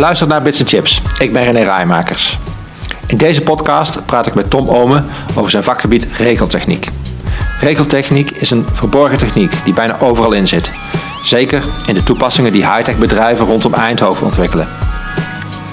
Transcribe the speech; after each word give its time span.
luistert 0.00 0.30
naar 0.30 0.42
Bits 0.42 0.62
Chips. 0.64 1.02
Ik 1.18 1.32
ben 1.32 1.44
René 1.44 1.62
Rijmakers. 1.62 2.38
In 3.06 3.16
deze 3.16 3.42
podcast 3.42 4.06
praat 4.06 4.26
ik 4.26 4.34
met 4.34 4.50
Tom 4.50 4.68
Omen 4.68 5.06
over 5.34 5.50
zijn 5.50 5.62
vakgebied 5.62 6.06
regeltechniek. 6.18 6.88
Regeltechniek 7.60 8.30
is 8.30 8.50
een 8.50 8.66
verborgen 8.72 9.18
techniek 9.18 9.52
die 9.64 9.72
bijna 9.72 9.98
overal 10.00 10.32
in 10.32 10.48
zit. 10.48 10.70
Zeker 11.24 11.62
in 11.86 11.94
de 11.94 12.02
toepassingen 12.02 12.52
die 12.52 12.64
high-tech 12.64 12.98
bedrijven 12.98 13.46
rondom 13.46 13.74
Eindhoven 13.74 14.26
ontwikkelen. 14.26 14.66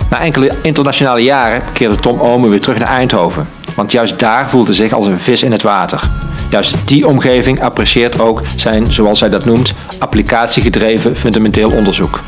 Na 0.10 0.20
enkele 0.20 0.52
internationale 0.62 1.23
jaren 1.23 1.62
keerde 1.73 1.96
Tom 1.96 2.20
Omen 2.20 2.50
weer 2.50 2.62
terug 2.62 2.80
naar 2.80 2.88
Eindhoven. 2.88 3.48
Want 3.75 3.91
juist 3.91 4.20
daar 4.20 4.50
voelt 4.50 4.68
hij 4.68 4.75
zich 4.75 4.94
als 4.94 5.05
een 5.05 5.20
vis 5.20 5.44
in 5.44 5.52
het 5.52 5.62
water. 5.62 6.01
Juist 6.50 6.75
die 6.86 7.07
omgeving 7.07 7.64
apprecieert 7.64 8.20
ook 8.20 8.42
zijn, 8.56 8.92
zoals 8.92 9.20
hij 9.20 9.29
dat 9.29 9.46
noemt, 9.46 9.73
applicatiegedreven 10.00 11.15
fundamenteel 11.15 11.71
onderzoek. 11.71 12.20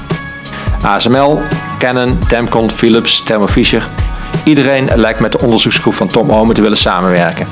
ASML, 0.81 1.41
Canon, 1.79 2.19
Demcon, 2.27 2.71
Philips, 2.71 3.23
Thermo 3.23 3.47
Fisher. 3.47 3.87
Iedereen 4.43 4.89
lijkt 4.95 5.19
met 5.19 5.31
de 5.31 5.39
onderzoeksgroep 5.39 5.93
van 5.93 6.07
Tom 6.07 6.31
Omen 6.31 6.55
te 6.55 6.61
willen 6.61 6.77
samenwerken. 6.77 7.47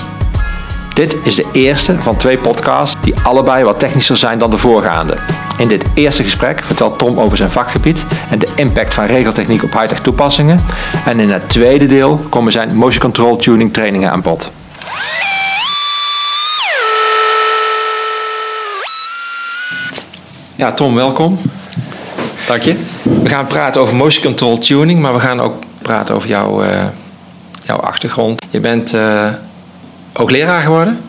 Dit 0.93 1.17
is 1.23 1.35
de 1.35 1.45
eerste 1.51 1.95
van 2.01 2.17
twee 2.17 2.37
podcasts 2.37 3.01
die 3.01 3.15
allebei 3.23 3.63
wat 3.63 3.79
technischer 3.79 4.17
zijn 4.17 4.39
dan 4.39 4.51
de 4.51 4.57
voorgaande. 4.57 5.17
In 5.57 5.67
dit 5.67 5.83
eerste 5.93 6.23
gesprek 6.23 6.63
vertelt 6.63 6.97
Tom 6.97 7.19
over 7.19 7.37
zijn 7.37 7.51
vakgebied 7.51 8.05
en 8.29 8.39
de 8.39 8.47
impact 8.55 8.93
van 8.93 9.05
regeltechniek 9.05 9.63
op 9.63 9.73
high-tech 9.73 9.99
toepassingen. 9.99 10.61
En 11.05 11.19
in 11.19 11.29
het 11.29 11.49
tweede 11.49 11.85
deel 11.85 12.17
komen 12.29 12.51
zijn 12.51 12.75
motion 12.75 13.01
control 13.01 13.35
tuning 13.35 13.73
trainingen 13.73 14.11
aan 14.11 14.21
bod. 14.21 14.51
Ja, 20.55 20.71
Tom, 20.71 20.95
welkom. 20.95 21.39
Dank 22.47 22.61
je. 22.61 22.75
We 23.23 23.29
gaan 23.29 23.47
praten 23.47 23.81
over 23.81 23.95
motion 23.95 24.23
control 24.23 24.57
tuning, 24.57 24.99
maar 24.99 25.13
we 25.13 25.19
gaan 25.19 25.39
ook 25.39 25.63
praten 25.81 26.15
over 26.15 26.29
jouw, 26.29 26.63
uh, 26.63 26.83
jouw 27.63 27.77
achtergrond. 27.77 28.41
Je 28.49 28.59
bent 28.59 28.93
uh, 28.93 29.25
hoogleraar 30.13 30.61
geworden? 30.61 30.99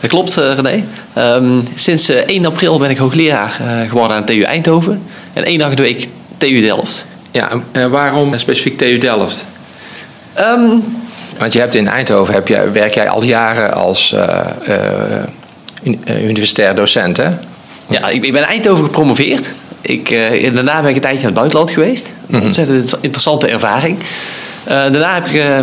Dat 0.00 0.10
klopt, 0.10 0.38
uh, 0.38 0.52
René. 0.52 0.84
Um, 1.18 1.64
sinds 1.74 2.08
1 2.08 2.46
april 2.46 2.78
ben 2.78 2.90
ik 2.90 2.96
hoogleraar 2.96 3.60
geworden 3.88 4.16
aan 4.16 4.24
TU 4.24 4.40
Eindhoven. 4.40 5.02
En 5.32 5.44
één 5.44 5.58
dag 5.58 5.70
in 5.70 5.76
de 5.76 5.82
week 5.82 6.08
TU 6.36 6.60
Delft. 6.60 7.04
Ja, 7.30 7.50
en 7.72 7.90
waarom 7.90 8.38
specifiek 8.38 8.78
TU 8.78 8.98
Delft? 8.98 9.44
Um, 10.40 10.82
Want 11.38 11.52
je 11.52 11.58
hebt 11.58 11.74
in 11.74 11.88
Eindhoven 11.88 12.34
heb 12.34 12.48
je, 12.48 12.70
werk 12.70 12.94
jij 12.94 13.08
al 13.08 13.22
jaren 13.22 13.74
als 13.74 14.14
universitair 16.06 16.74
docent, 16.74 17.16
hè? 17.16 17.28
Ja, 17.88 18.08
ik, 18.08 18.24
ik 18.24 18.32
ben 18.32 18.42
in 18.42 18.48
Eindhoven 18.48 18.84
gepromoveerd. 18.84 19.48
Ik, 19.88 20.10
uh, 20.10 20.54
daarna 20.54 20.80
ben 20.80 20.90
ik 20.90 20.94
een 20.94 21.00
tijdje 21.00 21.18
naar 21.18 21.30
het 21.30 21.34
buitenland 21.34 21.70
geweest. 21.70 22.12
Een 22.30 22.42
ontzettend 22.42 22.96
interessante 23.00 23.46
ervaring. 23.46 23.98
Uh, 23.98 24.74
daarna 24.74 25.14
heb 25.14 25.26
ik 25.26 25.32
uh, 25.32 25.56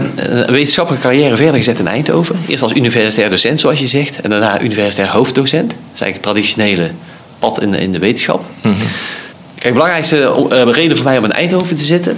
een 0.46 0.52
wetenschappelijke 0.52 1.08
carrière 1.08 1.36
verder 1.36 1.56
gezet 1.56 1.80
in 1.80 1.88
Eindhoven. 1.88 2.36
Eerst 2.48 2.64
als 2.64 2.74
universitair 2.74 3.30
docent, 3.30 3.60
zoals 3.60 3.80
je 3.80 3.88
zegt. 3.88 4.22
En 4.22 4.30
daarna 4.30 4.62
universitair 4.62 5.10
hoofddocent. 5.10 5.70
Dat 5.70 5.78
is 5.94 6.02
eigenlijk 6.02 6.14
het 6.14 6.24
traditionele 6.24 6.92
pad 7.40 7.62
in, 7.62 7.74
in 7.74 7.92
de 7.92 8.00
wetenschap. 8.00 8.40
Mm 8.40 8.72
-hmm. 8.72 8.80
Kijk, 9.56 9.68
de 9.68 9.72
belangrijkste 9.72 10.48
reden 10.72 10.98
voor 10.98 11.06
mij 11.06 11.18
om 11.18 11.24
in 11.24 11.32
Eindhoven 11.32 11.76
te 11.76 11.84
zitten 11.84 12.18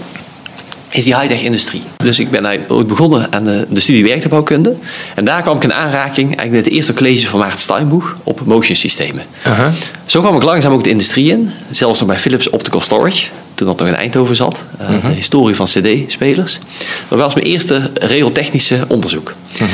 is 0.90 1.04
die 1.04 1.16
high-tech 1.16 1.42
industrie. 1.42 1.82
Dus 1.98 2.20
ik 2.20 2.32
ben 2.32 2.66
ooit 2.68 2.88
begonnen 2.88 3.34
aan 3.34 3.44
de, 3.44 3.66
de 3.70 3.80
studie 3.80 4.04
werktuigbouwkunde. 4.04 4.76
En 5.16 5.26
daar 5.26 5.42
kwam 5.42 5.58
ik 5.58 5.64
in 5.64 5.74
aanraking 5.74 6.28
eigenlijk 6.28 6.52
met 6.52 6.66
het 6.66 6.74
eerste 6.74 6.94
college 6.94 7.28
van 7.28 7.40
Maarten 7.40 7.60
Steinboeg 7.60 8.18
op 8.24 8.42
motion 8.46 8.76
systemen. 8.76 9.24
Uh 9.48 9.60
-huh. 9.60 9.68
Zo 10.06 10.22
kwam 10.22 10.36
ik 10.36 10.44
langzaam 10.44 10.72
ook 10.72 10.84
de 10.84 10.90
industrie 10.90 11.32
in. 11.32 11.52
Zelfs 11.72 12.00
nog 12.00 12.08
bij 12.10 12.18
Philips 12.18 12.50
Optical 12.50 12.82
Storage, 12.82 13.28
toen 13.54 13.68
dat 13.68 13.80
nog 13.80 13.88
in 13.88 13.96
Eindhoven 13.96 14.36
zat. 14.36 14.64
Uh, 14.82 14.90
uh 14.90 14.96
-huh. 14.96 15.10
De 15.10 15.16
historie 15.16 15.56
van 15.56 15.66
cd-spelers. 15.66 16.60
Dat 17.08 17.20
was 17.20 17.34
mijn 17.34 17.46
eerste 17.46 17.92
regeltechnische 17.94 18.86
onderzoek. 18.88 19.34
-huh. 19.58 19.68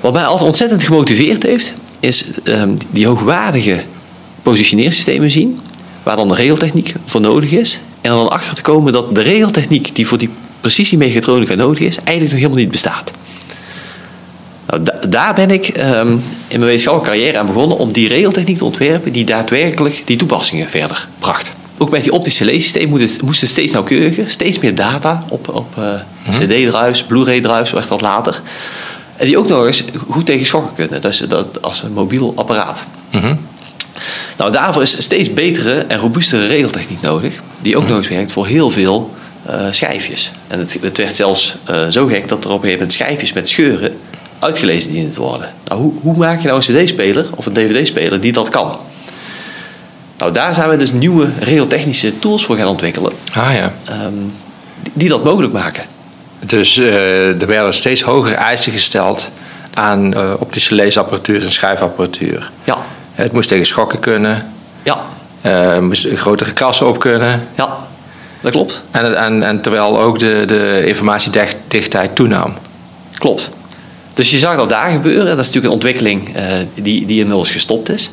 Wat 0.00 0.12
mij 0.12 0.24
altijd 0.24 0.48
ontzettend 0.48 0.82
gemotiveerd 0.82 1.42
heeft, 1.42 1.72
is 2.00 2.24
um, 2.44 2.76
die 2.90 3.06
hoogwaardige 3.06 3.82
positioneersystemen 4.42 5.30
zien. 5.30 5.60
Waar 6.02 6.16
dan 6.16 6.28
de 6.28 6.34
regeltechniek 6.34 6.94
voor 7.04 7.20
nodig 7.20 7.50
is. 7.50 7.80
En 8.08 8.14
dan 8.14 8.30
achter 8.30 8.54
te 8.54 8.62
komen 8.62 8.92
dat 8.92 9.14
de 9.14 9.20
regeltechniek 9.20 9.94
die 9.94 10.06
voor 10.06 10.18
die 10.18 10.30
precisiemechatronica 10.60 11.54
nodig 11.54 11.78
is, 11.78 11.96
eigenlijk 11.96 12.30
nog 12.30 12.40
helemaal 12.40 12.58
niet 12.58 12.70
bestaat. 12.70 13.10
Nou, 14.66 14.82
da 14.82 14.98
daar 15.08 15.34
ben 15.34 15.50
ik 15.50 15.68
um, 15.68 16.10
in 16.12 16.22
mijn 16.48 16.60
wetenschappelijke 16.60 17.10
carrière 17.10 17.38
aan 17.38 17.46
begonnen 17.46 17.76
om 17.76 17.92
die 17.92 18.08
regeltechniek 18.08 18.58
te 18.58 18.64
ontwerpen 18.64 19.12
die 19.12 19.24
daadwerkelijk 19.24 20.02
die 20.04 20.16
toepassingen 20.16 20.70
verder 20.70 21.08
bracht. 21.18 21.54
Ook 21.78 21.90
met 21.90 22.02
die 22.02 22.12
optische 22.12 22.44
leessystemen 22.44 23.08
moesten 23.24 23.48
steeds 23.48 23.72
nauwkeuriger, 23.72 24.30
steeds 24.30 24.58
meer 24.58 24.74
data 24.74 25.24
op, 25.28 25.48
op 25.48 25.76
uh, 25.78 25.84
mm 25.84 26.00
-hmm. 26.22 26.32
CD-drives, 26.32 27.02
Blu-ray-drives, 27.02 27.72
echt 27.74 27.88
wat 27.88 28.00
later. 28.00 28.42
En 29.16 29.26
die 29.26 29.38
ook 29.38 29.48
nog 29.48 29.66
eens 29.66 29.84
goed 30.08 30.26
tegen 30.26 30.46
schokken 30.46 30.74
kunnen, 30.74 31.02
dus 31.02 31.18
dat 31.18 31.62
als 31.62 31.82
een 31.82 31.92
mobiel 31.92 32.32
apparaat. 32.36 32.84
Mm 33.12 33.20
-hmm. 33.20 33.38
Nou, 34.36 34.52
daarvoor 34.52 34.82
is 34.82 35.02
steeds 35.02 35.32
betere 35.32 35.74
en 35.78 35.98
robuustere 35.98 36.46
regeltechniek 36.46 37.00
nodig, 37.00 37.34
die 37.62 37.76
ook 37.76 37.88
nog 37.88 37.96
eens 37.96 38.08
werkt 38.08 38.32
voor 38.32 38.46
heel 38.46 38.70
veel 38.70 39.16
uh, 39.50 39.66
schijfjes. 39.70 40.30
En 40.46 40.58
het, 40.58 40.76
het 40.80 40.96
werd 40.96 41.16
zelfs 41.16 41.56
uh, 41.70 41.86
zo 41.86 42.06
gek 42.06 42.28
dat 42.28 42.44
er 42.44 42.50
op 42.50 42.54
een 42.54 42.60
gegeven 42.60 42.78
moment 42.78 42.92
schijfjes 42.92 43.32
met 43.32 43.48
scheuren 43.48 43.98
uitgelezen 44.38 44.92
dienen 44.92 45.12
te 45.12 45.20
worden. 45.20 45.52
Nou, 45.64 45.80
hoe, 45.80 45.92
hoe 46.02 46.16
maak 46.16 46.40
je 46.40 46.48
nou 46.48 46.62
een 46.66 46.82
CD-speler 46.82 47.26
of 47.34 47.46
een 47.46 47.52
DVD-speler 47.52 48.20
die 48.20 48.32
dat 48.32 48.48
kan? 48.48 48.78
Nou, 50.18 50.32
daar 50.32 50.54
zijn 50.54 50.70
we 50.70 50.76
dus 50.76 50.92
nieuwe 50.92 51.28
regeltechnische 51.40 52.18
tools 52.18 52.44
voor 52.44 52.56
gaan 52.56 52.66
ontwikkelen. 52.66 53.12
Ah 53.32 53.52
ja. 53.54 53.72
Um, 54.04 54.32
die, 54.82 54.92
die, 54.94 55.08
dat 55.08 55.24
mogelijk 55.24 55.52
maken. 55.52 55.84
Dus 56.46 56.76
uh, 56.76 57.42
er 57.42 57.46
werden 57.46 57.74
steeds 57.74 58.02
hogere 58.02 58.34
eisen 58.34 58.72
gesteld 58.72 59.28
aan 59.74 60.14
optische 60.38 60.74
leesapparatuur 60.74 61.42
en 61.42 61.52
schrijfapparatuur. 61.52 62.50
Ja. 62.64 62.78
Het 63.18 63.32
moest 63.32 63.48
tegen 63.48 63.66
schokken 63.66 63.98
kunnen. 63.98 64.52
Ja. 64.82 65.00
Uh, 65.42 65.78
moest 65.78 66.06
grotere 66.06 66.52
krassen 66.52 66.88
op 66.88 66.98
kunnen. 66.98 67.48
Ja, 67.54 67.78
dat 68.40 68.52
klopt. 68.52 68.82
En, 68.90 69.16
en, 69.16 69.42
en 69.42 69.60
terwijl 69.60 70.00
ook 70.00 70.18
de, 70.18 70.42
de 70.46 70.82
informatiedichtheid 70.86 72.14
toenam. 72.16 72.54
Klopt. 73.14 73.50
Dus 74.14 74.30
je 74.30 74.38
zag 74.38 74.56
dat 74.56 74.68
daar 74.68 74.90
gebeuren. 74.90 75.36
Dat 75.36 75.38
is 75.38 75.46
natuurlijk 75.46 75.64
een 75.64 75.70
ontwikkeling 75.70 76.36
uh, 76.36 76.42
die, 76.74 77.06
die 77.06 77.18
inmiddels 77.18 77.50
gestopt 77.50 77.88
is. 77.88 78.10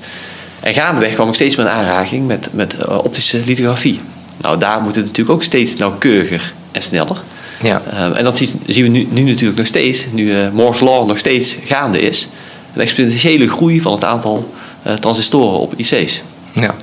En 0.60 0.74
gaandeweg 0.74 1.14
kwam 1.14 1.28
ik 1.28 1.36
steeds 1.36 1.56
meer 1.56 1.66
in 1.66 1.72
aanraking 1.72 2.28
met, 2.28 2.50
met 2.52 2.76
uh, 2.80 2.98
optische 3.04 3.42
lithografie. 3.46 4.00
Nou, 4.38 4.58
daar 4.58 4.82
moet 4.82 4.96
het 4.96 5.06
natuurlijk 5.06 5.36
ook 5.36 5.44
steeds 5.44 5.76
nauwkeuriger 5.76 6.54
en 6.72 6.82
sneller. 6.82 7.18
Ja. 7.62 7.82
Uh, 7.94 8.18
en 8.18 8.24
dat 8.24 8.38
zien, 8.38 8.62
zien 8.68 8.84
we 8.84 8.90
nu, 8.90 9.08
nu, 9.10 9.24
natuurlijk 9.24 9.58
nog 9.58 9.68
steeds, 9.68 10.06
nu 10.12 10.50
Moore's 10.54 10.80
Law 10.80 11.08
nog 11.08 11.18
steeds 11.18 11.56
gaande 11.66 12.00
is. 12.00 12.28
Een 12.74 12.82
exponentiële 12.82 13.48
groei 13.48 13.82
van 13.82 13.94
het 13.94 14.04
aantal 14.04 14.54
transistoren 15.00 15.59
op 15.59 15.73
IC's. 15.75 16.22
Ja. 16.53 16.75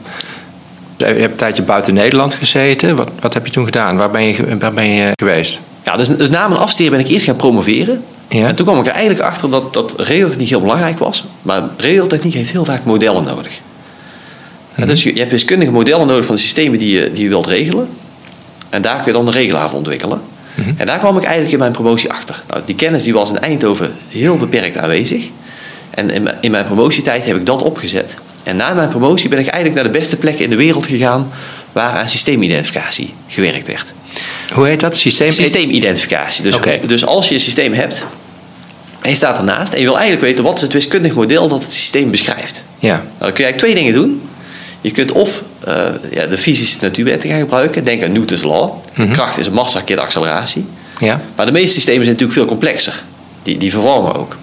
Je 0.97 1.05
hebt 1.05 1.31
een 1.31 1.37
tijdje 1.37 1.63
buiten 1.63 1.95
Nederland 1.95 2.35
gezeten. 2.35 2.97
Wat, 2.97 3.11
wat 3.21 3.35
heb 3.35 3.47
je 3.47 3.53
toen 3.53 3.65
gedaan? 3.65 3.97
Waar 3.97 4.11
ben 4.11 4.23
je, 4.23 4.59
waar 4.59 4.73
ben 4.73 4.89
je 4.89 5.11
geweest? 5.17 5.61
Ja, 5.83 5.97
dus, 5.97 6.09
dus 6.09 6.31
na 6.31 6.49
mijn 6.49 6.61
afstudeer 6.61 6.91
ben 6.91 7.01
ik 7.01 7.09
eerst 7.09 7.25
gaan 7.25 7.37
promoveren. 7.37 8.05
Ja. 8.29 8.47
En 8.47 8.55
toen 8.55 8.67
kwam 8.67 8.79
ik 8.79 8.87
er 8.87 8.93
eigenlijk 8.93 9.21
achter 9.25 9.51
dat, 9.51 9.73
dat 9.73 9.95
regeltechniek 9.97 10.49
heel 10.49 10.61
belangrijk 10.61 10.99
was. 10.99 11.25
Maar 11.43 11.63
regeltechniek 11.77 12.35
heeft 12.35 12.51
heel 12.51 12.65
vaak 12.65 12.85
modellen 12.85 13.25
nodig. 13.25 13.61
Mm-hmm. 14.71 14.87
Dus 14.87 15.03
je, 15.03 15.13
je, 15.13 15.19
hebt 15.19 15.31
wiskundige 15.31 15.71
modellen 15.71 16.07
nodig 16.07 16.25
van 16.25 16.35
de 16.35 16.41
systemen 16.41 16.79
die 16.79 17.01
je, 17.01 17.13
die 17.13 17.23
je 17.23 17.29
wilt 17.29 17.47
regelen. 17.47 17.89
En 18.71 18.83
daar 18.83 18.97
kun 18.97 19.07
je 19.07 19.13
dan 19.13 19.25
de 19.25 19.31
regelaar 19.31 19.69
voor 19.69 19.79
ontwikkelen. 19.79 20.21
Mm-hmm. 20.55 20.75
En 20.77 20.87
daar 20.87 20.99
kwam 20.99 21.17
ik 21.17 21.23
eigenlijk 21.23 21.53
in 21.53 21.59
mijn 21.59 21.73
promotie 21.73 22.11
achter. 22.11 22.43
Nou, 22.49 22.63
die 22.65 22.75
kennis 22.75 23.03
die 23.03 23.13
was 23.13 23.31
in 23.31 23.39
Eindhoven 23.39 23.93
heel 24.09 24.37
beperkt 24.37 24.79
aanwezig. 24.79 25.29
En 25.95 26.11
in, 26.11 26.29
in 26.41 26.51
mijn 26.51 26.65
promotietijd 26.65 27.27
heb 27.27 27.37
ik 27.37 27.47
dat 27.47 27.63
opgezet. 27.63 28.15
En 28.43 28.57
na 28.57 28.75
mijn 28.75 28.89
promotie 28.89 29.29
ben 29.29 29.39
ik 29.39 29.47
eigenlijk 29.47 29.75
naar 29.83 29.93
de 29.93 29.99
beste 29.99 30.17
plekken 30.17 30.45
in 30.45 30.51
de 30.51 30.57
wereld 30.57 30.87
gegaan 30.87 31.31
waar 31.73 31.93
aan 31.93 32.09
systeemidentificatie 32.09 33.15
gewerkt 33.27 33.67
werd. 33.67 33.93
Hoe 34.55 34.67
heet 34.67 34.81
dat? 34.81 34.97
Systeem... 34.97 35.31
Systeemidentificatie. 35.31 36.43
Dus, 36.43 36.55
okay. 36.55 36.81
dus 36.87 37.07
als 37.07 37.29
je 37.29 37.35
een 37.35 37.41
systeem 37.41 37.73
hebt 37.73 38.05
en 39.01 39.11
je 39.11 39.17
staat 39.17 39.39
ernaast 39.39 39.73
en 39.73 39.79
je 39.79 39.85
wil 39.85 39.97
eigenlijk 39.99 40.25
weten 40.25 40.45
wat 40.45 40.55
is 40.55 40.63
het 40.63 40.73
wiskundig 40.73 41.15
model 41.15 41.49
dat 41.49 41.63
het 41.63 41.73
systeem 41.73 42.11
beschrijft. 42.11 42.63
Ja. 42.79 42.89
Nou, 42.89 43.03
dan 43.19 43.33
kun 43.33 43.45
je 43.45 43.51
eigenlijk 43.51 43.59
twee 43.59 43.75
dingen 43.75 43.93
doen. 43.93 44.23
Je 44.81 44.91
kunt 44.91 45.13
of 45.13 45.43
uh, 45.69 45.75
ja, 46.11 46.27
de 46.27 46.39
fysische 46.39 46.79
natuurwetten 46.81 47.29
gaan 47.31 47.41
gebruiken. 47.41 47.85
Denk 47.85 48.03
aan 48.03 48.13
Newton's 48.13 48.43
law. 48.43 48.71
Mm-hmm. 48.95 49.15
Kracht 49.15 49.39
is 49.39 49.51
massa 49.51 49.81
keer 49.81 49.97
de 49.97 50.03
acceleratie. 50.03 50.65
Ja. 50.99 51.21
Maar 51.37 51.47
de 51.47 51.53
meeste 51.53 51.73
systemen 51.73 52.05
zijn 52.05 52.17
natuurlijk 52.17 52.39
veel 52.39 52.49
complexer. 52.49 53.03
Die, 53.43 53.59
die 53.59 53.71
vervormen 53.71 54.15
ook. 54.15 54.37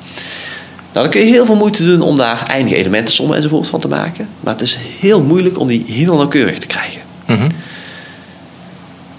Nou, 0.99 1.11
dan 1.11 1.21
kun 1.21 1.29
je 1.29 1.35
heel 1.35 1.45
veel 1.45 1.55
moeite 1.55 1.83
doen 1.83 2.01
om 2.01 2.17
daar 2.17 2.43
eindige 2.47 2.75
elementensommen 2.75 3.35
enzovoort 3.35 3.67
van 3.67 3.79
te 3.79 3.87
maken. 3.87 4.29
Maar 4.39 4.53
het 4.53 4.61
is 4.61 4.77
heel 4.99 5.21
moeilijk 5.21 5.59
om 5.59 5.67
die 5.67 5.83
heel 5.87 6.15
nauwkeurig 6.15 6.59
te 6.59 6.67
krijgen. 6.67 7.01
Mm-hmm. 7.25 7.51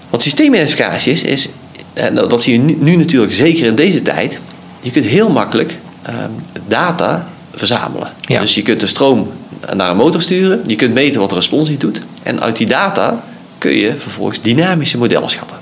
Wat 0.09 0.21
systeemidentificatie 0.21 1.11
is, 1.11 1.23
is, 1.23 1.49
en 1.93 2.15
dat 2.15 2.41
zie 2.41 2.53
je 2.53 2.75
nu, 2.79 2.95
natuurlijk 2.95 3.33
zeker 3.33 3.65
in 3.65 3.75
deze 3.75 4.01
tijd, 4.01 4.39
je 4.81 4.91
kunt 4.91 5.05
heel 5.05 5.29
makkelijk 5.29 5.77
um, 6.09 6.61
data 6.67 7.27
verzamelen. 7.55 8.11
Ja. 8.17 8.39
Dus 8.39 8.55
je 8.55 8.61
kunt 8.61 8.79
de 8.79 8.87
stroom 8.87 9.31
naar 9.75 9.89
een 9.89 9.97
motor 9.97 10.21
sturen, 10.21 10.61
je 10.65 10.75
kunt 10.75 10.93
meten 10.93 11.19
wat 11.19 11.29
de 11.29 11.35
responsie 11.35 11.77
doet. 11.77 12.01
En 12.23 12.41
uit 12.41 12.57
die 12.57 12.67
data 12.67 13.23
kun 13.57 13.71
je 13.71 13.95
vervolgens 13.97 14.41
dynamische 14.41 14.97
modellen 14.97 15.29
schatten. 15.29 15.57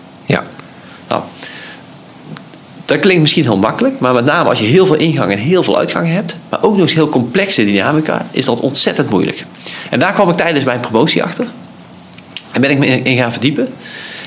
Dat 2.89 2.99
klinkt 2.99 3.21
misschien 3.21 3.43
heel 3.43 3.57
makkelijk, 3.57 3.99
maar 3.99 4.13
met 4.13 4.25
name 4.25 4.49
als 4.49 4.59
je 4.59 4.65
heel 4.65 4.85
veel 4.85 4.95
ingang 4.95 5.31
en 5.31 5.37
heel 5.37 5.63
veel 5.63 5.77
uitgangen 5.77 6.13
hebt, 6.13 6.35
maar 6.49 6.63
ook 6.63 6.71
nog 6.71 6.81
eens 6.81 6.93
heel 6.93 7.09
complexe 7.09 7.65
dynamica, 7.65 8.25
is 8.31 8.45
dat 8.45 8.59
ontzettend 8.59 9.09
moeilijk. 9.09 9.45
En 9.89 9.99
daar 9.99 10.13
kwam 10.13 10.29
ik 10.29 10.35
tijdens 10.35 10.65
mijn 10.65 10.79
promotie 10.79 11.23
achter. 11.23 11.47
En 12.51 12.61
ben 12.61 12.69
ik 12.69 12.77
me 12.77 12.85
in 12.85 13.17
gaan 13.17 13.31
verdiepen. 13.31 13.67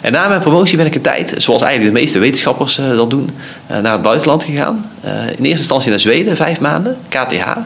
En 0.03 0.13
na 0.13 0.29
mijn 0.29 0.41
promotie 0.41 0.77
ben 0.77 0.87
ik 0.87 0.95
een 0.95 1.01
tijd, 1.01 1.35
zoals 1.37 1.63
eigenlijk 1.63 1.95
de 1.95 2.01
meeste 2.01 2.19
wetenschappers 2.19 2.79
uh, 2.79 2.97
dat 2.97 3.11
doen, 3.11 3.31
uh, 3.71 3.79
naar 3.79 3.93
het 3.93 4.03
buitenland 4.03 4.45
gegaan. 4.45 4.91
Uh, 5.05 5.11
in 5.11 5.27
eerste 5.27 5.49
instantie 5.49 5.91
naar 5.91 6.01
Zweden, 6.01 6.37
vijf 6.37 6.61
maanden, 6.61 6.97
KTH. 7.09 7.57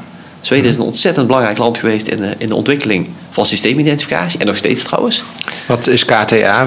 Zweden 0.41 0.71
is 0.71 0.77
een 0.77 0.83
ontzettend 0.83 1.27
belangrijk 1.27 1.59
land 1.59 1.79
geweest 1.79 2.07
in 2.07 2.17
de, 2.17 2.35
in 2.39 2.47
de 2.47 2.55
ontwikkeling 2.55 3.09
van 3.31 3.47
systeemidentificatie. 3.47 4.41
En 4.41 4.47
nog 4.47 4.57
steeds 4.57 4.83
trouwens. 4.83 5.23
Wat 5.67 5.87
is 5.87 6.05
KTH? 6.05 6.63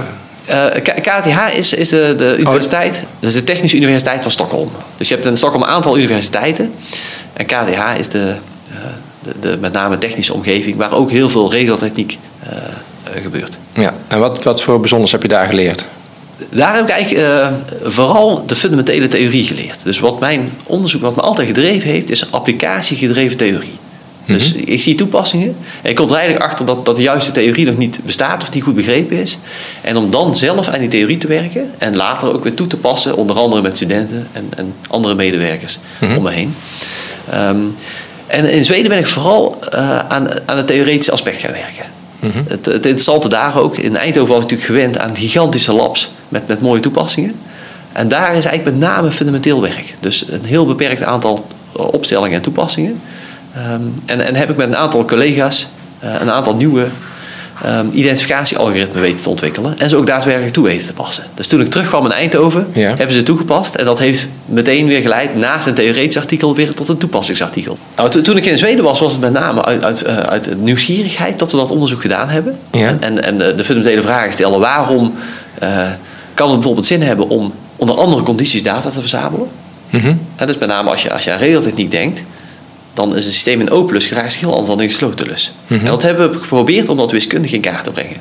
KTH 0.83 1.53
is, 1.53 1.73
is 1.73 1.89
de, 1.89 2.13
de 2.17 2.35
universiteit, 2.37 2.95
oh. 2.95 3.01
dat 3.19 3.29
is 3.29 3.35
de 3.35 3.43
Technische 3.43 3.77
Universiteit 3.77 4.21
van 4.21 4.31
Stockholm. 4.31 4.71
Dus 4.97 5.07
je 5.07 5.13
hebt 5.13 5.25
in 5.25 5.37
Stockholm 5.37 5.63
een 5.63 5.69
aantal 5.69 5.97
universiteiten. 5.97 6.73
En 7.33 7.45
KTH 7.45 7.97
is 7.97 8.09
de, 8.09 8.35
de, 9.23 9.31
de 9.41 9.57
met 9.59 9.73
name 9.73 9.97
technische 9.97 10.33
omgeving, 10.33 10.77
waar 10.77 10.93
ook 10.93 11.11
heel 11.11 11.29
veel 11.29 11.51
regeltechniek 11.51 12.17
gebeurt. 13.21 13.57
Ja, 13.73 13.93
en 14.07 14.19
wat, 14.19 14.43
wat 14.43 14.61
voor 14.61 14.79
bijzonders 14.79 15.11
heb 15.11 15.21
je 15.21 15.27
daar 15.27 15.47
geleerd? 15.47 15.85
Daar 16.49 16.75
heb 16.75 16.83
ik 16.83 16.89
eigenlijk 16.89 17.27
uh, 17.27 17.47
vooral 17.83 18.45
de 18.45 18.55
fundamentele 18.55 19.07
theorie 19.07 19.47
geleerd. 19.47 19.77
Dus 19.83 19.99
wat 19.99 20.19
mijn 20.19 20.51
onderzoek, 20.63 21.01
wat 21.01 21.15
me 21.15 21.21
altijd 21.21 21.47
gedreven 21.47 21.89
heeft, 21.89 22.09
is 22.09 22.31
applicatiegedreven 22.31 23.37
theorie. 23.37 23.77
Dus 24.33 24.53
mhm. 24.53 24.63
ik 24.65 24.81
zie 24.81 24.95
toepassingen 24.95 25.55
en 25.81 25.89
ik 25.89 25.95
kom 25.95 26.07
er 26.07 26.15
eigenlijk 26.15 26.43
achter 26.43 26.65
dat, 26.65 26.85
dat 26.85 26.95
de 26.95 27.01
juiste 27.01 27.31
theorie 27.31 27.65
nog 27.65 27.77
niet 27.77 27.99
bestaat 28.05 28.41
of 28.41 28.51
niet 28.51 28.63
goed 28.63 28.75
begrepen 28.75 29.17
is. 29.17 29.37
En 29.81 29.97
om 29.97 30.11
dan 30.11 30.35
zelf 30.35 30.67
aan 30.67 30.79
die 30.79 30.87
theorie 30.87 31.17
te 31.17 31.27
werken 31.27 31.71
en 31.77 31.95
later 31.95 32.33
ook 32.33 32.43
weer 32.43 32.53
toe 32.53 32.67
te 32.67 32.77
passen, 32.77 33.15
onder 33.15 33.35
andere 33.35 33.61
met 33.61 33.75
studenten 33.75 34.27
en, 34.31 34.45
en 34.57 34.73
andere 34.87 35.15
medewerkers 35.15 35.79
mhm. 35.99 36.15
om 36.15 36.23
me 36.23 36.31
heen. 36.31 36.55
Um, 37.33 37.75
en 38.27 38.51
in 38.51 38.65
Zweden 38.65 38.89
ben 38.89 38.99
ik 38.99 39.07
vooral 39.07 39.59
uh, 39.73 39.99
aan, 39.99 40.29
aan 40.45 40.57
het 40.57 40.67
theoretische 40.67 41.11
aspect 41.11 41.39
gaan 41.39 41.51
werken. 41.51 41.85
Mhm. 42.19 42.43
het, 42.47 42.65
het, 42.65 42.85
interessante 42.85 43.29
daar 43.29 43.57
ook, 43.57 43.77
in 43.77 43.97
Eindhoven 43.97 44.33
was 44.33 44.43
ik 44.43 44.49
natuurlijk 44.49 44.69
gewend 44.69 44.97
aan 44.97 45.15
gigantische 45.15 45.73
labs 45.73 46.11
met, 46.29 46.47
met 46.47 46.61
mooie 46.61 46.79
toepassingen. 46.79 47.35
En 47.93 48.07
daar 48.07 48.35
is 48.35 48.45
eigenlijk 48.45 48.63
met 48.63 48.89
name 48.89 49.11
fundamenteel 49.11 49.61
werk. 49.61 49.95
Dus 49.99 50.31
een 50.31 50.45
heel 50.45 50.65
beperkt 50.65 51.03
aantal 51.03 51.47
opstellingen 51.71 52.35
en 52.35 52.41
toepassingen. 52.41 53.01
Um, 53.57 53.93
en, 54.05 54.25
en 54.25 54.35
heb 54.35 54.49
ik 54.49 54.55
met 54.55 54.67
een 54.67 54.77
aantal 54.77 55.05
collega's 55.05 55.67
uh, 56.03 56.09
een 56.21 56.31
aantal 56.31 56.55
nieuwe 56.55 56.87
um, 57.65 57.89
identificatiealgoritmen 57.91 59.01
weten 59.01 59.21
te 59.21 59.29
ontwikkelen. 59.29 59.79
En 59.79 59.89
ze 59.89 59.95
ook 59.95 60.07
daadwerkelijk 60.07 60.53
toe 60.53 60.65
weten 60.65 60.87
te 60.87 60.93
passen. 60.93 61.23
Dus 61.33 61.47
toen 61.47 61.61
ik 61.61 61.69
terugkwam 61.69 62.05
in 62.05 62.11
Eindhoven, 62.11 62.67
ja. 62.73 62.87
hebben 62.87 63.13
ze 63.13 63.23
toegepast. 63.23 63.75
En 63.75 63.85
dat 63.85 63.99
heeft 63.99 64.27
meteen 64.45 64.87
weer 64.87 65.01
geleid, 65.01 65.35
naast 65.35 65.67
een 65.67 65.73
theoretisch 65.73 66.17
artikel, 66.17 66.55
weer 66.55 66.73
tot 66.73 66.89
een 66.89 66.97
toepassingsartikel. 66.97 67.77
Nou, 67.95 68.21
toen 68.21 68.37
ik 68.37 68.45
in 68.45 68.57
Zweden 68.57 68.83
was, 68.83 68.99
was 68.99 69.11
het 69.11 69.21
met 69.21 69.31
name 69.31 69.65
uit, 69.65 69.83
uit, 69.83 70.07
uh, 70.07 70.17
uit 70.17 70.61
nieuwsgierigheid 70.61 71.39
dat 71.39 71.51
we 71.51 71.57
dat 71.57 71.71
onderzoek 71.71 72.01
gedaan 72.01 72.29
hebben. 72.29 72.57
Ja. 72.71 72.97
En, 72.99 73.23
en 73.23 73.37
de, 73.37 73.55
de 73.55 73.63
fundamentele 73.63 74.01
vragen 74.01 74.33
stellen, 74.33 74.59
waarom 74.59 75.13
uh, 75.63 75.69
kan 76.33 76.47
het 76.47 76.55
bijvoorbeeld 76.55 76.85
zin 76.85 77.01
hebben 77.01 77.29
om 77.29 77.53
onder 77.75 77.95
andere 77.95 78.23
condities 78.23 78.63
data 78.63 78.89
te 78.89 78.99
verzamelen? 78.99 79.47
Mm 79.89 79.99
-hmm. 79.99 80.19
en 80.35 80.47
dus 80.47 80.57
met 80.57 80.69
name 80.69 80.89
als 80.89 81.01
je, 81.01 81.13
als 81.13 81.23
je 81.23 81.31
aan 81.31 81.39
regeltechniek 81.39 81.91
denkt, 81.91 82.21
dan 82.93 83.15
is 83.15 83.25
een 83.25 83.33
systeem 83.33 83.59
in 83.59 83.71
open 83.71 83.93
lus 83.93 84.05
gedraagt 84.05 84.31
zich 84.31 84.41
heel 84.41 84.51
anders 84.51 84.69
dan 84.69 84.81
in 84.81 84.89
gesloten 84.89 85.27
lus. 85.27 85.51
Mhm. 85.67 85.79
En 85.79 85.85
dat 85.85 86.01
hebben 86.01 86.31
we 86.31 86.39
geprobeerd 86.39 86.89
om 86.89 86.97
dat 86.97 87.11
wiskundig 87.11 87.51
in 87.51 87.61
kaart 87.61 87.83
te 87.83 87.91
brengen. 87.91 88.17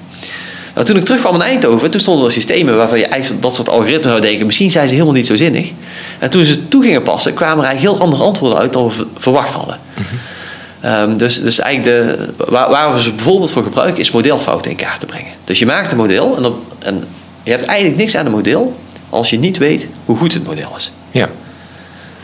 Nou, 0.75 0.91
toen 0.91 0.97
ik 0.97 1.05
terugkwam 1.05 1.35
in 1.35 1.41
Eindhoven, 1.41 1.91
toen 1.91 2.00
stonden 2.00 2.26
er 2.26 2.32
systemen 2.32 2.76
waarvan 2.76 2.99
je 2.99 3.06
eigenlijk 3.06 3.43
dat 3.43 3.55
soort 3.55 3.69
algoritmen 3.69 4.11
zou 4.11 4.20
denken, 4.20 4.47
misschien 4.47 4.70
zijn 4.70 4.88
ze 4.88 4.94
helemaal 4.94 5.15
niet 5.15 5.26
zo 5.26 5.37
zinnig. 5.37 5.70
En 6.19 6.31
toen 6.31 6.44
ze 6.44 6.69
toe 6.69 6.82
gingen 6.82 7.03
passen, 7.03 7.35
kwamen 7.35 7.65
er 7.65 7.70
eigenlijk 7.70 7.97
heel 7.97 8.06
andere 8.06 8.23
antwoorden 8.23 8.59
uit 8.59 8.73
dan 8.73 8.88
we 8.88 9.06
verwacht 9.17 9.53
hadden. 9.53 9.79
Mhm. 9.94 11.11
um, 11.11 11.17
dus, 11.17 11.41
dus 11.41 11.59
eigenlijk 11.59 11.97
de, 11.97 12.29
waar, 12.50 12.71
waar, 12.71 12.94
we 12.94 13.03
ze 13.03 13.12
bijvoorbeeld 13.12 13.50
voor 13.50 13.62
gebruiken, 13.62 14.00
is 14.00 14.11
modelfouten 14.11 14.71
in 14.71 14.76
kaart 14.76 15.00
te 15.00 15.06
brengen. 15.06 15.32
Dus 15.44 15.59
je 15.59 15.67
maakt 15.67 15.91
een 15.91 15.97
model 15.97 16.37
en, 16.37 16.43
dan, 16.43 16.59
en 16.79 17.05
je 17.43 17.50
hebt 17.50 17.64
eigenlijk 17.64 17.99
niks 17.99 18.17
aan 18.17 18.25
het 18.25 18.35
model 18.35 18.76
als 19.11 19.31
je 19.31 19.38
niet 19.38 19.59
weet 19.59 19.88
hoe 20.05 20.17
goed 20.17 20.32
het 20.35 20.44
model 20.44 20.73
is. 20.76 20.91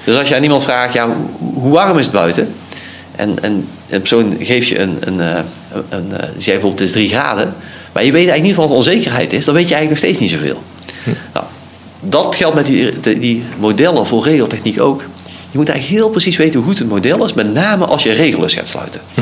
Dus 0.04 0.16
als 0.18 0.28
je 0.28 0.36
aan 0.36 0.42
iemand 0.42 0.64
vraagt, 0.64 0.94
ja, 0.94 1.16
hoe 1.38 1.72
warm 1.72 1.98
is 1.98 2.04
het 2.04 2.14
buiten? 2.14 2.54
En, 3.16 3.42
en 3.42 3.68
een 3.88 3.98
persoon 3.98 4.36
geeft 4.40 4.68
je 4.68 4.78
een, 4.78 4.96
een, 5.00 5.18
een, 5.18 5.44
een 5.88 6.08
die 6.08 6.18
zegt 6.18 6.44
bijvoorbeeld 6.44 6.78
het 6.78 6.88
is 6.88 6.92
3 6.92 7.08
graden. 7.08 7.54
Maar 7.92 8.04
je 8.04 8.12
weet 8.12 8.28
eigenlijk 8.28 8.42
niet 8.42 8.54
wat 8.54 8.68
de 8.68 8.74
onzekerheid 8.74 9.32
is. 9.32 9.44
Dan 9.44 9.54
weet 9.54 9.68
je 9.68 9.74
eigenlijk 9.74 10.02
nog 10.02 10.12
steeds 10.12 10.32
niet 10.32 10.40
zoveel. 10.40 10.62
Hm. 11.04 11.10
Nou, 11.32 11.46
dat 12.00 12.34
geldt 12.34 12.54
met 12.54 12.66
die, 12.66 13.18
die 13.18 13.44
modellen 13.58 14.06
voor 14.06 14.24
regeltechniek 14.24 14.80
ook. 14.80 15.02
Je 15.50 15.58
moet 15.58 15.68
eigenlijk 15.68 16.00
heel 16.00 16.10
precies 16.10 16.36
weten 16.36 16.60
hoe 16.60 16.68
goed 16.68 16.78
het 16.78 16.88
model 16.88 17.24
is. 17.24 17.32
Met 17.32 17.52
name 17.52 17.84
als 17.84 18.02
je 18.02 18.12
regels 18.12 18.54
gaat 18.54 18.68
sluiten. 18.68 19.00
Hm. 19.14 19.20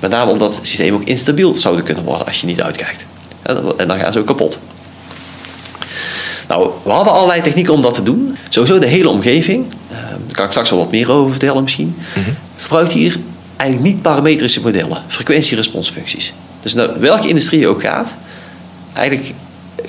Met 0.00 0.10
name 0.10 0.30
omdat 0.30 0.54
het 0.54 0.66
systeem 0.66 0.94
ook 0.94 1.04
instabiel 1.04 1.56
zou 1.56 1.82
kunnen 1.82 2.04
worden 2.04 2.26
als 2.26 2.40
je 2.40 2.46
niet 2.46 2.62
uitkijkt. 2.62 3.04
En 3.76 3.88
dan 3.88 3.98
gaan 3.98 4.12
ze 4.12 4.18
ook 4.18 4.26
kapot. 4.26 4.58
Nou, 6.48 6.70
we 6.82 6.90
hadden 6.90 7.12
allerlei 7.12 7.40
technieken 7.42 7.72
om 7.72 7.82
dat 7.82 7.94
te 7.94 8.02
doen. 8.02 8.36
Sowieso 8.48 8.78
de 8.78 8.86
hele 8.86 9.08
omgeving, 9.08 9.64
uh, 9.92 9.98
daar 9.98 10.32
kan 10.32 10.44
ik 10.44 10.50
straks 10.50 10.70
wel 10.70 10.78
wat 10.78 10.90
meer 10.90 11.10
over 11.10 11.30
vertellen 11.30 11.62
misschien, 11.62 11.96
mm 12.16 12.36
gebruikt 12.64 12.92
hier 12.92 13.18
eigenlijk 13.56 13.92
niet 13.92 14.02
parametrische 14.02 14.60
modellen, 14.60 15.02
frequentie-responsfuncties. 15.06 16.32
Dus 16.60 16.74
naar 16.74 17.00
welke 17.00 17.28
industrie 17.28 17.60
je 17.60 17.68
ook 17.68 17.80
gaat, 17.80 18.14
eigenlijk 18.92 19.34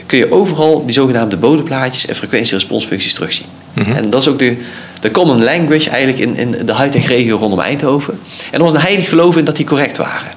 kun 0.06 0.18
je 0.18 0.32
overal 0.32 0.86
die 0.86 0.94
zogenaamde 0.94 1.38
bodeplaatjes 1.38 2.06
en 2.06 2.16
frequentie-responsfuncties 2.16 3.14
terugzien. 3.14 3.46
Mhm. 3.74 3.92
En 3.92 4.10
dat 4.10 4.22
is 4.22 4.28
ook 4.28 4.40
de, 4.40 4.58
de 5.02 5.12
common 5.12 5.44
language 5.44 5.90
eigenlijk 5.90 6.20
in, 6.20 6.36
in 6.36 6.66
de 6.66 6.76
high-tech 6.76 7.08
regio 7.08 7.38
rondom 7.38 7.60
Eindhoven. 7.60 8.20
En 8.52 8.58
er 8.58 8.64
was 8.64 8.74
een 8.74 8.80
heilig 8.80 9.10
geloof 9.10 9.38
in 9.38 9.46
dat 9.46 9.56
die 9.56 9.66
correct 9.66 9.98
waren. 9.98 10.32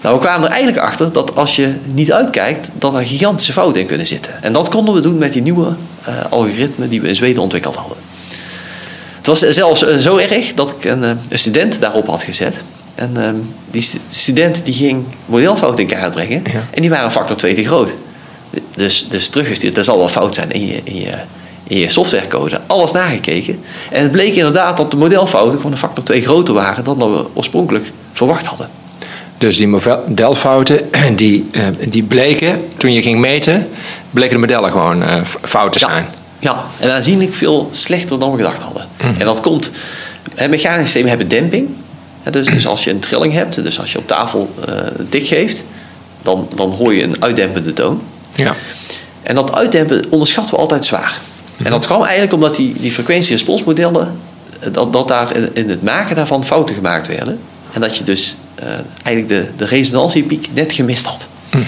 Nou, 0.00 0.14
we 0.14 0.20
kwamen 0.20 0.46
er 0.46 0.52
eigenlijk 0.52 0.82
achter 0.86 1.12
dat 1.12 1.36
als 1.36 1.56
je 1.56 1.74
niet 1.92 2.12
uitkijkt, 2.12 2.68
dat 2.72 2.94
er 2.94 3.06
gigantische 3.06 3.52
fouten 3.52 3.80
in 3.80 3.86
kunnen 3.86 4.06
zitten. 4.06 4.42
En 4.42 4.52
dat 4.52 4.68
konden 4.68 4.94
we 4.94 5.00
doen 5.00 5.18
met 5.18 5.32
die 5.32 5.42
nieuwe 5.42 5.66
uh, 6.08 6.14
algoritmen 6.30 6.88
die 6.88 7.00
we 7.00 7.08
in 7.08 7.14
Zweden 7.14 7.42
ontwikkeld 7.42 7.76
hadden. 7.76 7.96
Het 9.16 9.26
was 9.26 9.38
zelfs 9.38 9.82
uh, 9.82 9.96
zo 9.96 10.16
erg 10.16 10.54
dat 10.54 10.70
ik 10.70 10.84
een, 10.84 11.02
uh, 11.02 11.10
een, 11.28 11.38
student 11.38 11.80
daarop 11.80 12.06
had 12.06 12.22
gezet. 12.22 12.54
En 12.94 13.10
ehm, 13.16 13.36
die 13.70 13.90
student 14.08 14.64
die 14.64 14.74
ging 14.74 15.04
modelfouten 15.26 15.80
in 15.80 15.96
kaart 15.96 16.10
brengen. 16.10 16.42
Ja. 16.44 16.66
En 16.70 16.80
die 16.80 16.90
waren 16.90 17.12
factor 17.12 17.36
2 17.36 17.54
te 17.54 17.64
groot. 17.64 17.94
Dus, 18.74 19.06
dus 19.08 19.28
teruggestuurd, 19.28 19.74
dat 19.74 19.84
zal 19.84 19.98
wel 19.98 20.08
fout 20.08 20.34
zijn 20.34 20.50
in 20.50 20.66
je, 20.66 20.80
in 20.84 20.96
je, 20.96 21.12
in 21.66 21.78
je 21.78 21.88
softwarecode. 21.88 22.60
Alles 22.66 22.92
nagekeken. 22.92 23.60
En 23.90 24.02
het 24.02 24.12
bleek 24.12 24.34
inderdaad 24.34 24.76
dat 24.76 24.90
de 24.90 24.96
modelfouten 24.96 25.56
gewoon 25.56 25.72
een 25.72 25.78
factor 25.78 26.04
2 26.04 26.22
groter 26.22 26.54
waren 26.54 26.84
dan 26.84 26.98
dat 26.98 27.08
we 27.08 27.26
oorspronkelijk 27.34 27.92
verwacht 28.12 28.46
hadden. 28.46 28.68
Dus 29.38 29.56
die 29.56 29.68
modelfouten, 29.68 30.80
die, 31.16 31.48
uh, 31.52 31.66
die 31.88 32.02
bleken, 32.02 32.62
toen 32.76 32.92
je 32.92 33.02
ging 33.02 33.20
meten, 33.20 33.68
bleken 34.10 34.34
de 34.34 34.40
modellen 34.40 34.70
gewoon 34.70 35.02
uh, 35.02 35.20
fout 35.24 35.72
te 35.72 35.78
zijn. 35.78 36.06
Ja, 36.38 36.64
en 36.78 36.92
aanzienlijk 36.92 37.34
veel 37.34 37.68
slechter 37.72 38.18
dan 38.18 38.30
we 38.30 38.36
gedacht 38.36 38.62
hadden. 38.62 38.86
Mm. 39.02 39.14
En 39.18 39.26
dat 39.26 39.40
komt, 39.40 39.70
mechanische 40.34 40.82
systemen 40.82 41.08
hebben 41.08 41.28
demping. 41.28 41.68
Dus, 42.30 42.46
dus 42.46 42.66
als 42.66 42.84
je 42.84 42.90
een 42.90 42.98
trilling 42.98 43.32
hebt, 43.32 43.62
dus 43.62 43.80
als 43.80 43.92
je 43.92 43.98
op 43.98 44.06
tafel 44.06 44.50
uh, 44.68 44.74
dik 45.08 45.26
geeft, 45.26 45.62
dan, 46.22 46.48
dan 46.54 46.70
hoor 46.70 46.94
je 46.94 47.02
een 47.02 47.22
uitdempende 47.22 47.72
toon. 47.72 48.02
Ja. 48.34 48.54
En 49.22 49.34
dat 49.34 49.54
uitdempen 49.54 50.04
onderschatten 50.10 50.54
we 50.54 50.60
altijd 50.60 50.84
zwaar. 50.84 51.18
Mm. 51.56 51.66
En 51.66 51.72
dat 51.72 51.86
kwam 51.86 52.02
eigenlijk 52.02 52.32
omdat 52.32 52.56
die, 52.56 52.72
die 52.80 52.92
frequentie-responsmodellen, 52.92 54.20
dat, 54.72 54.92
dat 54.92 55.08
daar 55.08 55.36
in, 55.36 55.48
in 55.52 55.70
het 55.70 55.82
maken 55.82 56.16
daarvan 56.16 56.44
fouten 56.44 56.74
gemaakt 56.74 57.06
werden. 57.06 57.38
En 57.72 57.80
dat 57.80 57.96
je 57.96 58.04
dus 58.04 58.36
eigenlijk 59.02 59.28
de, 59.28 59.46
de 59.56 59.64
resonantiepiek 59.64 60.48
net 60.54 60.72
gemist 60.72 61.06
had. 61.06 61.26
Mm. 61.54 61.64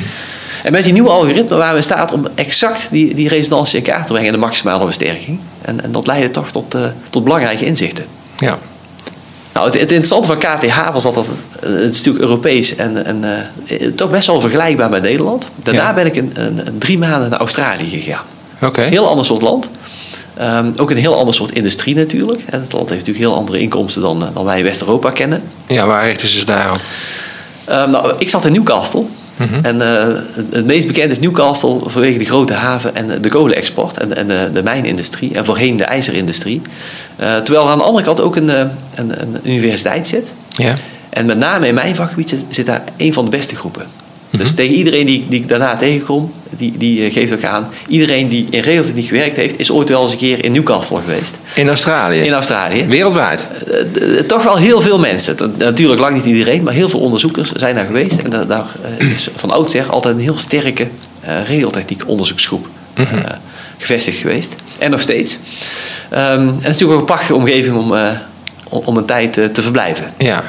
En 0.63 0.73
met 0.73 0.85
die 0.85 0.93
nieuwe 0.93 1.09
algoritme 1.09 1.57
waren 1.57 1.71
we 1.71 1.77
in 1.77 1.83
staat 1.83 2.13
om 2.13 2.27
exact 2.35 2.89
die, 2.91 3.15
die 3.15 3.29
resonantie 3.29 3.79
in 3.79 3.85
kaart 3.85 4.07
te 4.07 4.13
brengen, 4.13 4.33
de 4.33 4.39
maximale 4.39 4.85
versterking. 4.85 5.41
En, 5.63 5.83
en 5.83 5.93
dat 5.93 6.07
leidde 6.07 6.31
toch 6.31 6.51
tot, 6.51 6.75
uh, 6.75 6.83
tot 7.11 7.25
belangrijke 7.25 7.65
inzichten. 7.65 8.05
Ja. 8.37 8.59
Nou, 9.53 9.67
het, 9.67 9.75
het, 9.75 9.91
interessante 9.93 10.27
van 10.27 10.39
KTH 10.39 10.93
was 10.93 11.03
dat 11.03 11.15
het, 11.15 11.27
het 11.61 11.91
is 11.91 11.97
natuurlijk 11.97 12.25
Europees 12.25 12.77
en, 12.77 13.05
en 13.05 13.49
uh, 13.71 13.89
toch 13.89 14.11
best 14.11 14.27
wel 14.27 14.41
vergelijkbaar 14.41 14.91
met 14.91 15.03
Nederland. 15.03 15.47
Daarna 15.63 15.87
ja. 15.87 15.95
ben 15.95 16.07
ik 16.07 16.17
een, 16.17 16.31
een, 16.35 16.67
een, 16.67 16.79
drie 16.79 16.99
maanden 16.99 17.31
naar 17.31 17.39
Australië 17.39 18.01
gegaan. 18.01 18.25
Oké. 18.63 18.81
Heel 18.81 19.09
ander 19.09 19.25
soort 19.25 19.43
land. 19.43 19.69
Um, 20.41 20.73
ook 20.77 20.91
een 20.91 20.97
heel 20.97 21.17
ander 21.17 21.35
soort 21.35 21.53
industrie 21.53 21.95
natuurlijk. 21.95 22.43
En 22.47 22.61
het 22.61 22.73
land 22.73 22.89
heeft 22.89 23.07
natuurlijk 23.07 23.27
heel 23.27 23.37
andere 23.37 23.59
inkomsten 23.59 24.03
dan, 24.03 24.29
dan 24.35 24.45
wij 24.45 24.59
in 24.59 24.65
West-Europa 24.65 25.11
kennen. 25.11 25.43
Ja, 25.67 25.87
waar 25.87 26.05
richten 26.05 26.29
ze 26.29 26.35
zich 26.35 26.45
daarop? 26.45 26.81
Um, 27.71 27.91
nou, 27.91 28.13
ik 28.19 28.31
zat 28.31 28.45
in 28.45 28.53
Newcastle. 28.53 29.01
Mm 29.01 29.47
-hmm. 29.47 29.65
En 29.65 29.77
uh, 29.77 30.17
het 30.51 30.67
meest 30.67 30.87
bekend 30.87 31.11
is 31.11 31.19
Newcastle 31.19 31.81
vanwege 31.87 32.19
de 32.19 32.25
grote 32.25 32.53
haven 32.53 32.95
en 32.95 33.23
de 33.23 33.29
kolenexport 33.29 33.99
en, 33.99 34.17
en 34.17 34.29
de, 34.29 34.51
de 34.53 34.63
mijnindustrie. 34.63 35.35
En 35.35 35.45
voorheen 35.45 35.77
de 35.77 35.85
ijzerindustrie. 35.85 36.63
Uh, 37.21 37.37
terwijl 37.37 37.65
er 37.65 37.73
aan 37.73 37.79
de 37.79 37.85
andere 37.85 38.05
kant 38.05 38.21
ook 38.21 38.37
een, 38.37 38.49
een, 38.49 38.71
een 38.95 39.37
universiteit 39.45 40.09
zit. 40.09 40.33
Ja. 40.49 40.75
En 41.11 41.27
met 41.27 41.39
name 41.39 41.67
in 41.67 41.75
mijn 41.75 41.95
vakgebied 41.95 42.29
zit, 42.29 42.45
zit 42.49 42.67
daar 42.67 42.83
een 42.97 43.13
van 43.13 43.25
de 43.25 43.31
beste 43.31 43.57
groepen. 43.57 43.87
Dus 44.31 44.55
tegen 44.55 44.75
iedereen 44.75 45.07
die, 45.07 45.27
die 45.29 45.41
ik 45.41 45.49
daarna 45.49 45.77
tegenkom, 45.77 46.33
die, 46.57 46.73
die 46.79 47.07
eh, 47.07 47.13
geeft 47.13 47.33
ook 47.33 47.45
aan... 47.45 47.69
iedereen 47.89 48.29
die 48.29 48.47
in 48.51 48.61
regeltechniek 48.61 49.07
gewerkt 49.07 49.37
heeft... 49.37 49.59
is 49.59 49.71
ooit 49.71 49.89
wel 49.89 50.01
eens 50.01 50.11
een 50.11 50.19
keer 50.19 50.45
in 50.45 50.53
Newcastle 50.53 51.01
geweest. 51.01 51.35
In 51.55 51.69
Australië? 51.69 52.21
In 52.21 52.33
Australië. 52.33 52.87
Wereldwijd? 52.87 53.49
Uh, 54.03 54.21
toch 54.21 54.43
wel 54.43 54.57
heel 54.57 54.81
veel 54.81 54.99
mensen. 54.99 55.37
Natuurlijk 55.59 56.01
lang 56.01 56.15
niet 56.15 56.25
iedereen, 56.25 56.63
maar 56.63 56.73
heel 56.73 56.89
veel 56.89 57.01
onderzoekers 57.01 57.53
zijn 57.53 57.75
daar 57.75 57.87
geweest. 57.87 58.19
En 58.19 58.31
daar, 58.31 58.47
daar 58.47 58.67
is 58.99 59.29
van 59.37 59.51
oudsher 59.51 59.91
altijd 59.91 60.15
een 60.15 60.21
heel 60.21 60.39
sterke 60.39 60.89
regeltechniek 61.47 62.03
onderzoeksgroep 62.09 62.67
mm 62.97 63.05
-hmm. 63.05 63.25
gevestigd 63.79 64.19
geweest. 64.19 64.55
En 64.79 64.91
nog 64.91 65.01
steeds. 65.01 65.39
Um, 66.13 66.19
en 66.19 66.47
het 66.47 66.59
is 66.59 66.63
natuurlijk 66.63 66.93
ook 66.93 66.99
een 66.99 67.05
prachtige 67.05 67.35
omgeving 67.35 67.77
om, 67.77 67.95
om 68.69 68.97
een 68.97 69.05
tijd 69.05 69.33
te 69.33 69.63
verblijven. 69.63 70.13
Ja. 70.19 70.45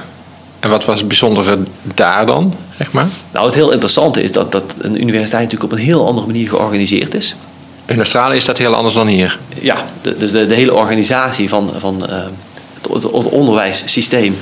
En 0.61 0.69
wat 0.69 0.85
was 0.85 0.99
het 0.99 1.07
bijzondere 1.07 1.57
daar 1.95 2.25
dan, 2.25 2.53
zeg 2.77 2.91
maar? 2.91 3.07
Nou, 3.31 3.45
het 3.45 3.55
heel 3.55 3.71
interessante 3.71 4.23
is 4.23 4.31
dat, 4.31 4.51
dat 4.51 4.63
een 4.77 5.01
universiteit 5.01 5.43
natuurlijk 5.43 5.71
op 5.71 5.77
een 5.77 5.85
heel 5.85 6.07
andere 6.07 6.27
manier 6.27 6.49
georganiseerd 6.49 7.13
is. 7.13 7.35
In 7.85 7.97
Australië 7.97 8.35
is 8.35 8.45
dat 8.45 8.57
heel 8.57 8.75
anders 8.75 8.95
dan 8.95 9.07
hier? 9.07 9.39
Ja, 9.59 9.85
de, 10.01 10.17
dus 10.17 10.31
de, 10.31 10.47
de, 10.47 10.53
hele 10.53 10.73
organisatie 10.73 11.49
van, 11.49 11.71
van 11.77 12.05
uh, 12.09 12.15
het, 12.81 13.03
het, 13.03 13.29
onderwijssysteem 13.29 14.37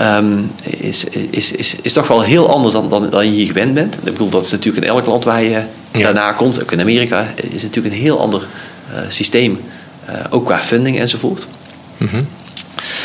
um, 0.00 0.50
is, 0.62 1.04
is, 1.30 1.52
is, 1.52 1.76
is 1.82 1.92
toch 1.92 2.08
wel 2.08 2.22
heel 2.22 2.48
anders 2.52 2.74
dan, 2.74 2.88
dan, 2.88 3.10
dan 3.10 3.24
je 3.24 3.30
hier 3.32 3.46
gewend 3.46 3.74
bent. 3.74 3.94
Ik 3.94 4.02
bedoel, 4.02 4.28
dat 4.28 4.44
is 4.44 4.50
natuurlijk 4.50 4.84
in 4.84 4.92
elk 4.92 5.06
land 5.06 5.24
waar 5.24 5.42
je 5.42 5.62
ja. 5.92 6.02
daarna 6.02 6.32
komt, 6.32 6.62
ook 6.62 6.72
in 6.72 6.80
Amerika, 6.80 7.26
is 7.50 7.62
natuurlijk 7.62 7.94
een 7.94 8.00
heel 8.00 8.20
ander 8.20 8.46
uh, 8.92 8.98
systeem, 9.08 9.60
uh, 10.08 10.14
ook 10.30 10.44
qua 10.44 10.62
funding 10.62 10.98
enzovoort. 10.98 11.46
Mm 11.96 12.08
-hmm. 12.08 12.28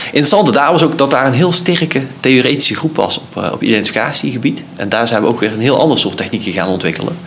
Interessante 0.06 0.52
daar 0.52 0.72
was 0.72 0.84
ook 0.84 0.98
dat 0.98 1.12
daar 1.12 1.26
een 1.26 1.34
heel 1.34 1.54
sterke 1.54 2.02
theoretische 2.20 2.76
groep 2.76 2.96
was 2.96 3.18
op, 3.18 3.52
op 3.54 3.62
identificatiegebied. 3.62 4.62
En 4.76 4.90
daar 4.90 5.08
zijn 5.08 5.22
we 5.22 5.28
ook 5.28 5.40
weer 5.40 5.54
een 5.54 5.60
heel 5.60 5.80
ander 5.80 6.00
soort 6.00 6.18
technieken 6.18 6.52
gaan 6.52 6.68
ontwikkelen. 6.68 7.18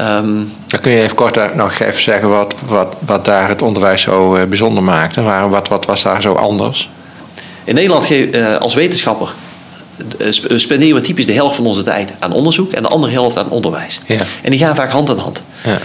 Um, 0.00 0.52
kun 0.80 0.92
je 0.92 1.02
even 1.02 1.16
kort 1.16 1.56
nog 1.56 1.78
even 1.78 2.02
zeggen 2.02 2.28
wat, 2.28 2.54
wat, 2.64 2.94
wat 2.98 3.24
daar 3.24 3.48
het 3.48 3.62
onderwijs 3.62 4.02
zo 4.02 4.36
uh, 4.36 4.42
bijzonder 4.44 4.82
maakte? 4.82 5.22
Waar, 5.22 5.50
wat, 5.50 5.68
wat 5.68 5.86
was 5.86 6.02
daar 6.02 6.22
zo 6.22 6.32
anders? 6.32 6.90
In 7.64 7.74
Nederland 7.74 8.10
uh, 8.10 8.56
als 8.56 8.74
wetenschapper 8.74 9.34
spenderen 10.56 10.94
we 10.94 11.00
typisch 11.00 11.26
de 11.26 11.32
helft 11.32 11.56
van 11.56 11.66
onze 11.66 11.82
tijd 11.82 12.12
aan 12.18 12.32
onderzoek 12.32 12.72
en 12.72 12.82
de 12.82 12.88
andere 12.88 13.12
helft 13.12 13.38
aan 13.38 13.48
onderwijs. 13.48 14.00
Ja. 14.06 14.20
En 14.42 14.50
die 14.50 14.58
gaan 14.58 14.74
vaak 14.74 14.90
hand 14.90 15.08
in 15.08 15.16
hand. 15.16 15.42
Ja. 15.64 15.78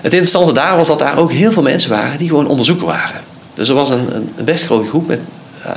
Het 0.00 0.12
interessante 0.12 0.52
daar 0.52 0.76
was 0.76 0.86
dat 0.86 0.98
daar 0.98 1.18
ook 1.18 1.32
heel 1.32 1.52
veel 1.52 1.62
mensen 1.62 1.90
waren 1.90 2.18
die 2.18 2.28
gewoon 2.28 2.46
onderzoeker 2.46 2.86
waren. 2.86 3.20
Dus 3.54 3.68
er 3.68 3.74
was 3.74 3.90
een, 3.90 4.14
een 4.36 4.44
best 4.44 4.64
grote 4.64 4.88
groep 4.88 5.06
met 5.06 5.20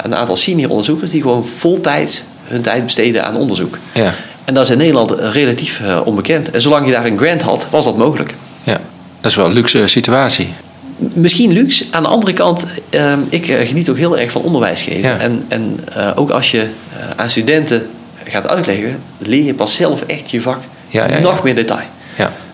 een 0.02 0.16
aantal 0.16 0.36
senior 0.36 0.70
onderzoekers 0.70 1.12
die 1.12 1.22
gewoon 1.22 1.46
voltijds 1.46 2.24
hun 2.44 2.62
tijd 2.62 2.84
besteden 2.84 3.26
aan 3.26 3.36
onderzoek. 3.36 3.78
Ja. 3.94 4.14
En 4.46 4.54
dat 4.54 4.64
is 4.64 4.70
in 4.70 4.78
Nederland 4.78 5.12
relatief 5.12 5.80
uh, 5.80 6.02
onbekend. 6.06 6.52
En 6.52 6.62
zolang 6.62 6.86
je 6.86 6.92
daar 6.92 7.06
een 7.06 7.18
grant 7.18 7.42
had, 7.42 7.68
was 7.70 7.86
dat 7.86 7.98
mogelijk. 7.98 8.34
Ja, 8.64 8.80
dat 9.22 9.32
is 9.32 9.36
wel 9.36 9.46
een 9.46 9.54
luxe 9.54 9.88
situatie. 9.88 10.54
Misschien 10.98 11.52
luxe. 11.52 11.86
Aan 11.92 12.04
de 12.04 12.10
andere 12.10 12.34
kant, 12.34 12.66
uh, 12.90 13.14
ik 13.30 13.46
geniet 13.46 13.90
ook 13.90 13.98
heel 13.98 14.18
erg 14.18 14.32
van 14.32 14.42
onderwijs 14.42 14.82
geven. 14.82 15.10
Ja. 15.10 15.18
En, 15.18 15.46
en 15.48 15.80
uh, 15.98 16.12
ook 16.16 16.30
als 16.30 16.52
je 16.52 16.68
aan 17.16 17.30
studenten 17.30 17.88
gaat 18.24 18.48
uitleggen, 18.48 19.02
leer 19.18 19.44
je 19.44 19.54
pas 19.54 19.76
zelf 19.76 20.02
echt 20.02 20.32
je 20.32 20.42
vak 20.42 20.60
ja, 20.88 21.10
ja, 21.10 21.20
nog 21.20 21.44
meer 21.44 21.56
detail. 21.56 21.86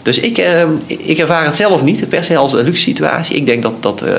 Dus 0.02 0.20
ik, 0.20 0.38
uh, 0.38 0.62
ik 0.88 1.18
ervaar 1.18 1.46
het 1.46 1.56
zelf 1.56 1.84
niet 1.84 2.10
per 2.10 2.24
se 2.24 2.38
als 2.38 2.54
een 2.54 2.64
luxe 2.64 2.82
situatie. 2.82 3.36
Ik 3.36 3.46
denk 3.46 3.62
dat, 3.62 3.74
dat 3.80 4.04
uh, 4.06 4.14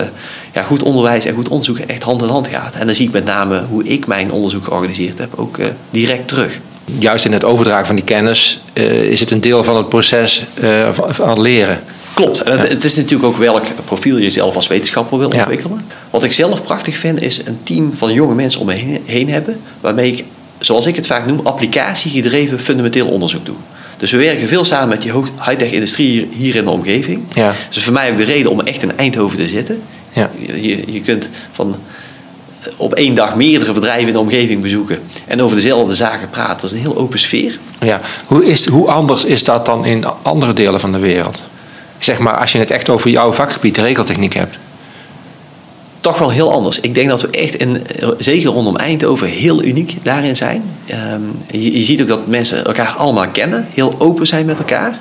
ja, 0.53 0.63
goed 0.63 0.83
onderwijs 0.83 1.25
en 1.25 1.35
goed 1.35 1.49
onderzoek 1.49 1.79
echt 1.79 2.03
hand 2.03 2.23
in 2.23 2.29
hand 2.29 2.49
gaat. 2.49 2.75
En 2.75 2.87
dan 2.87 2.95
zie 2.95 3.07
ik 3.07 3.13
met 3.13 3.25
name 3.25 3.65
hoe 3.69 3.85
ik 3.85 4.07
mijn 4.07 4.33
onderzoek 4.33 4.65
georganiseerd 4.65 5.19
heb 5.19 5.33
ook 5.37 5.59
uh, 5.59 5.67
direct 5.91 6.29
terug. 6.29 6.59
Juist 6.99 7.25
in 7.25 7.33
het 7.33 7.45
overdragen 7.45 7.87
van 7.87 7.97
die 7.97 8.05
kennis 8.05 8.61
is 9.09 9.21
het 9.21 9.31
een 9.31 9.41
deel 9.41 9.65
van 9.65 9.77
het 9.77 9.89
proces 9.89 10.45
van, 10.93 11.15
van 11.15 11.41
leren. 11.41 11.81
Klopt. 12.15 12.43
En 12.43 12.59
het, 12.59 12.69
het, 12.69 12.85
is 12.85 12.95
natuurlijk 12.95 13.25
ook 13.25 13.37
welk 13.37 13.65
profiel 13.85 14.17
je 14.17 14.31
zelf 14.31 14.57
als 14.57 14.67
wetenschapper 14.67 15.19
wil 15.19 15.33
Ja. 15.33 15.39
ontwikkelen. 15.39 15.85
Wat 16.11 16.25
ik 16.25 16.33
zelf 16.33 16.63
prachtig 16.63 16.97
vind 16.97 17.21
is 17.21 17.47
een 17.47 17.59
team 17.63 17.93
van 17.97 18.13
jonge 18.13 18.35
mensen 18.35 18.61
om 18.61 18.67
me 18.67 18.73
heen, 18.73 19.01
heen 19.05 19.29
hebben. 19.29 19.61
Waarmee 19.81 20.13
ik, 20.13 20.25
zoals 20.59 20.87
ik 20.87 20.97
het 20.97 21.07
vaak 21.07 21.27
noem, 21.27 21.41
applicatiegedreven 21.47 22.61
fundamenteel 22.61 23.07
onderzoek 23.07 23.47
doe. 23.47 23.57
Dus 24.03 24.11
we 24.11 24.17
werken 24.17 24.49
veel 24.49 24.65
samen 24.65 24.89
met 24.89 25.03
die 25.03 25.13
high-tech 25.45 25.71
industrie 25.71 26.29
hier 26.31 26.55
in 26.55 26.65
de 26.65 26.71
omgeving. 26.71 27.23
Ja. 27.33 27.53
Dus 27.71 27.85
voor 27.85 27.93
mij 27.93 28.11
ook 28.11 28.17
de 28.17 28.25
reden 28.25 28.51
om 28.51 28.61
echt 28.61 28.83
in 28.83 28.97
Eindhoven 28.97 29.39
te 29.39 29.49
zitten. 29.49 29.83
Ja. 30.13 30.31
Je, 30.39 30.63
je, 30.63 30.93
je 30.93 31.01
kunt 31.01 31.29
van 31.53 31.77
op 32.77 32.95
één 32.95 33.15
dag 33.15 33.37
meerdere 33.37 33.73
bedrijven 33.73 34.07
in 34.07 34.13
de 34.13 34.19
omgeving 34.19 34.61
bezoeken 34.61 34.99
en 35.27 35.43
over 35.43 35.57
dezelfde 35.57 35.95
zaken 35.95 36.31
praten. 36.31 36.61
Dat 36.61 36.65
is 36.65 36.73
een 36.73 36.83
heel 36.83 36.97
open 36.97 37.19
sfeer. 37.19 37.59
Ja. 37.81 38.01
Hoe, 38.27 38.45
is, 38.45 38.67
hoe 38.67 38.91
anders 38.91 39.25
is 39.25 39.45
dat 39.45 39.67
dan 39.67 39.85
in 39.85 40.05
andere 40.23 40.53
delen 40.53 40.81
van 40.81 40.93
de 40.93 40.99
wereld? 40.99 41.43
Zeg 41.99 42.19
maar, 42.19 42.37
als 42.37 42.53
je 42.53 42.59
het 42.59 42.71
echt 42.71 42.89
over 42.89 43.11
jouw 43.11 43.33
vakgebied, 43.33 43.75
de 43.75 43.83
regeltechniek 43.83 44.35
hebt. 44.35 44.59
Toch 46.03 46.19
wel 46.19 46.31
heel 46.31 46.53
anders. 46.53 46.81
Ik 46.81 46.95
denk 46.95 47.09
dat 47.09 47.23
we 47.23 47.31
echt, 47.31 47.55
in, 47.55 47.83
zeker 48.19 48.51
rondom 48.51 48.77
Eindhoven, 48.77 49.29
heel 49.29 49.63
uniek 49.63 49.97
daarin 50.03 50.37
zijn. 50.37 50.63
Um, 51.15 51.35
je, 51.51 51.79
je, 51.79 51.85
ziet 51.85 52.03
ook 52.03 52.09
dat 52.09 52.27
mensen 52.27 52.65
elkaar 52.65 52.95
allemaal 52.97 53.29
kennen, 53.29 53.67
heel 53.75 53.95
open 53.99 54.27
zijn 54.27 54.47
met 54.47 54.59
elkaar. 54.59 55.01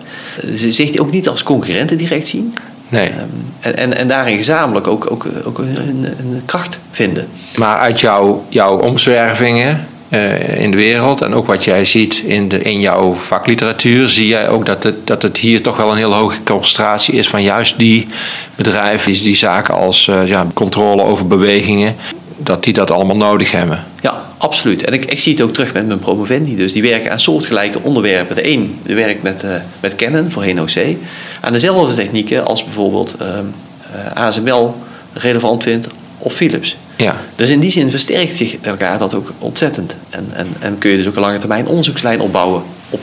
Ze 0.55 0.71
zich 0.71 0.97
ook 0.97 1.11
niet 1.11 1.27
als 1.27 1.43
concurrenten 1.43 1.97
direct 1.97 2.27
zien. 2.27 2.53
Nee. 2.89 3.09
Um, 3.09 3.45
en, 3.59 3.77
en, 3.77 3.97
en 3.97 4.07
daarin 4.07 4.37
gezamenlijk 4.37 4.87
ook, 4.87 5.11
ook, 5.11 5.27
ook 5.45 5.57
een, 5.57 6.05
een 6.19 6.41
kracht 6.45 6.79
vinden. 6.91 7.27
Maar 7.55 7.77
uit 7.77 7.99
jouw, 7.99 8.45
jouw 8.49 8.79
omzwervingen 8.79 9.87
uh, 10.11 10.61
in 10.61 10.71
de 10.71 10.77
wereld 10.77 11.21
en 11.21 11.33
ook 11.33 11.47
wat 11.47 11.63
jij 11.63 11.85
ziet 11.85 12.17
in, 12.17 12.47
de, 12.47 12.61
in 12.61 12.79
jouw 12.79 13.13
vakliteratuur, 13.13 14.09
zie 14.09 14.27
jij 14.27 14.49
ook 14.49 14.65
dat 14.65 14.83
het, 14.83 15.07
dat 15.07 15.21
het 15.21 15.37
hier 15.37 15.61
toch 15.61 15.77
wel 15.77 15.91
een 15.91 15.97
heel 15.97 16.13
hoge 16.13 16.43
concentratie 16.43 17.13
is 17.13 17.29
van 17.29 17.43
juist 17.43 17.77
die 17.77 18.07
bedrijven, 18.55 19.11
die, 19.11 19.21
die 19.21 19.35
zaken 19.35 19.73
als 19.73 20.07
uh, 20.07 20.27
ja, 20.27 20.47
controle 20.53 21.03
over 21.03 21.27
bewegingen, 21.27 21.95
dat 22.37 22.63
die 22.63 22.73
dat 22.73 22.91
allemaal 22.91 23.17
nodig 23.17 23.51
hebben. 23.51 23.85
Ja, 24.01 24.25
absoluut. 24.37 24.83
En 24.83 24.93
ik, 24.93 25.05
ik 25.05 25.19
zie 25.19 25.33
het 25.33 25.41
ook 25.41 25.53
terug 25.53 25.73
met 25.73 25.87
mijn 25.87 25.99
promovendi. 25.99 26.55
Dus 26.55 26.73
die 26.73 26.81
werken 26.81 27.11
aan 27.11 27.19
soortgelijke 27.19 27.81
onderwerpen. 27.81 28.35
De 28.35 28.49
een 28.49 28.79
die 28.83 28.95
werkt 28.95 29.23
met, 29.23 29.43
uh, 29.43 29.55
met 29.79 29.95
Canon, 29.95 30.31
voorheen 30.31 30.61
OC. 30.61 30.95
Aan 31.41 31.53
dezelfde 31.53 31.95
technieken 31.95 32.45
als 32.45 32.63
bijvoorbeeld 32.63 33.15
uh, 33.21 33.27
ASML 34.13 34.75
relevant 35.13 35.63
vindt 35.63 35.87
of 36.21 36.33
Philips. 36.33 36.77
Ja. 36.95 37.15
Dus 37.35 37.49
in 37.49 37.59
die 37.59 37.71
zin 37.71 37.89
versterkt 37.89 38.37
zich 38.37 38.57
elkaar 38.61 38.97
dat 38.97 39.13
ook 39.13 39.31
ontzettend. 39.37 39.95
En, 40.09 40.27
en, 40.33 40.47
en 40.59 40.77
kun 40.77 40.91
je 40.91 40.97
dus 40.97 41.07
ook 41.07 41.15
een 41.15 41.21
lange 41.21 41.37
termijn 41.37 41.67
onderzoekslijn 41.67 42.19
opbouwen 42.21 42.63
op, 42.89 43.01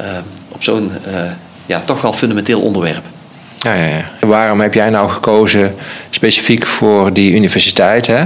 uh, 0.00 0.06
op 0.48 0.62
zo'n 0.62 0.90
uh, 1.08 1.20
ja, 1.66 1.80
toch 1.80 2.00
wel 2.00 2.12
fundamenteel 2.12 2.60
onderwerp. 2.60 3.02
Ja, 3.58 3.74
ja, 3.74 3.86
ja. 3.86 4.04
Waarom 4.26 4.60
heb 4.60 4.74
jij 4.74 4.90
nou 4.90 5.10
gekozen 5.10 5.74
specifiek 6.10 6.66
voor 6.66 7.12
die 7.12 7.32
universiteit? 7.32 8.06
Hè? 8.06 8.24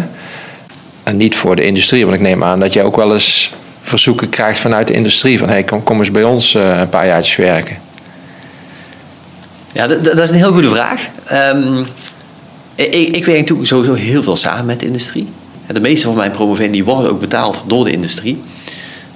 En 1.03 1.17
niet 1.17 1.37
voor 1.37 1.57
de 1.57 1.65
industrie, 1.65 2.03
want 2.05 2.17
ik 2.17 2.23
neem 2.23 2.45
aan 2.45 2.61
dat 2.61 2.73
jij 2.73 2.85
ook 2.85 2.97
wel 2.97 3.13
eens 3.13 3.53
verzoeken 3.81 4.29
krijgt 4.29 4.59
vanuit 4.59 4.87
de 4.87 4.93
industrie. 4.93 5.39
Van 5.39 5.49
hey, 5.49 5.63
kom, 5.63 5.83
kom 5.83 5.99
eens 5.99 6.11
bij 6.11 6.25
ons 6.25 6.55
uh, 6.55 6.79
een 6.79 6.89
paar 6.89 7.07
jaartjes 7.07 7.37
werken. 7.37 7.77
Ja, 9.73 9.87
dat, 9.87 10.05
dat 10.05 10.19
is 10.19 10.29
een 10.29 10.35
heel 10.35 10.53
goede 10.53 10.69
vraag. 10.69 11.09
Um, 11.33 11.87
ik, 12.87 13.17
ik, 13.17 13.25
werk 13.25 13.39
natuurlijk 13.39 13.69
sowieso 13.69 13.95
heel 13.95 14.23
veel 14.23 14.37
samen 14.37 14.65
met 14.65 14.81
de 14.81 14.87
industrie. 14.87 15.29
De 15.67 15.81
meeste 15.81 16.07
van 16.07 16.17
mijn 16.17 16.31
promovendi 16.31 16.85
worden 16.85 17.11
ook 17.11 17.21
betaald 17.21 17.65
door 17.67 17.85
de 17.85 17.91
industrie. 17.91 18.41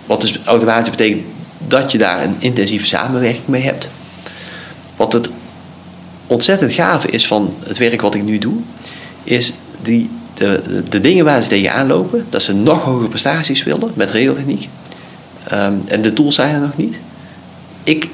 Wat 0.07 0.21
dus 0.21 0.39
automatisch 0.45 0.91
betekent 0.91 1.23
dat 1.67 1.93
je 1.93 1.99
daar 1.99 2.23
een 2.23 2.37
intensieve 2.39 2.87
samenwerking 2.87 3.47
mee 3.47 3.63
hebt. 3.63 3.89
Wat 4.97 5.13
het 5.13 5.31
ontzettend 6.27 6.73
gave 6.73 7.09
is 7.09 7.27
van 7.27 7.55
het 7.63 7.79
werk 7.79 8.01
wat 8.01 8.15
ik 8.15 8.23
nu 8.23 8.39
doe, 8.39 8.57
is 9.25 9.53
die, 9.83 10.11
de, 10.35 10.83
de, 10.89 11.01
dingen 11.01 11.25
waar 11.25 11.43
ze 11.43 11.49
tegenaan 11.49 11.87
lopen, 11.87 12.27
dat 12.31 12.43
ze 12.43 12.55
nog 12.55 12.83
hogere 12.83 13.09
prestaties 13.09 13.63
willen 13.63 13.93
met 13.95 14.11
regeltechniek. 14.11 14.69
Um, 15.53 15.83
en 15.87 16.03
de 16.03 16.13
tools 16.13 16.35
zijn 16.35 16.55
er 16.55 16.61
nog 16.61 16.77
niet. 16.77 16.99
Ik 17.85 18.11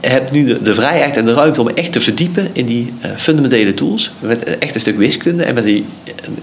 heb 0.00 0.30
nu 0.30 0.44
de, 0.44 0.62
de, 0.62 0.74
vrijheid 0.74 1.16
en 1.16 1.24
de 1.24 1.32
ruimte 1.32 1.60
om 1.60 1.68
echt 1.68 1.92
te 1.92 2.00
verdiepen 2.00 2.48
in 2.52 2.66
die 2.66 2.92
uh, 3.04 3.10
fundamentele 3.16 3.74
tools. 3.74 4.12
Met 4.20 4.58
echt 4.58 4.74
een 4.74 4.80
stuk 4.80 4.96
wiskunde 4.96 5.44
en 5.44 5.54
met 5.54 5.64
die, 5.64 5.84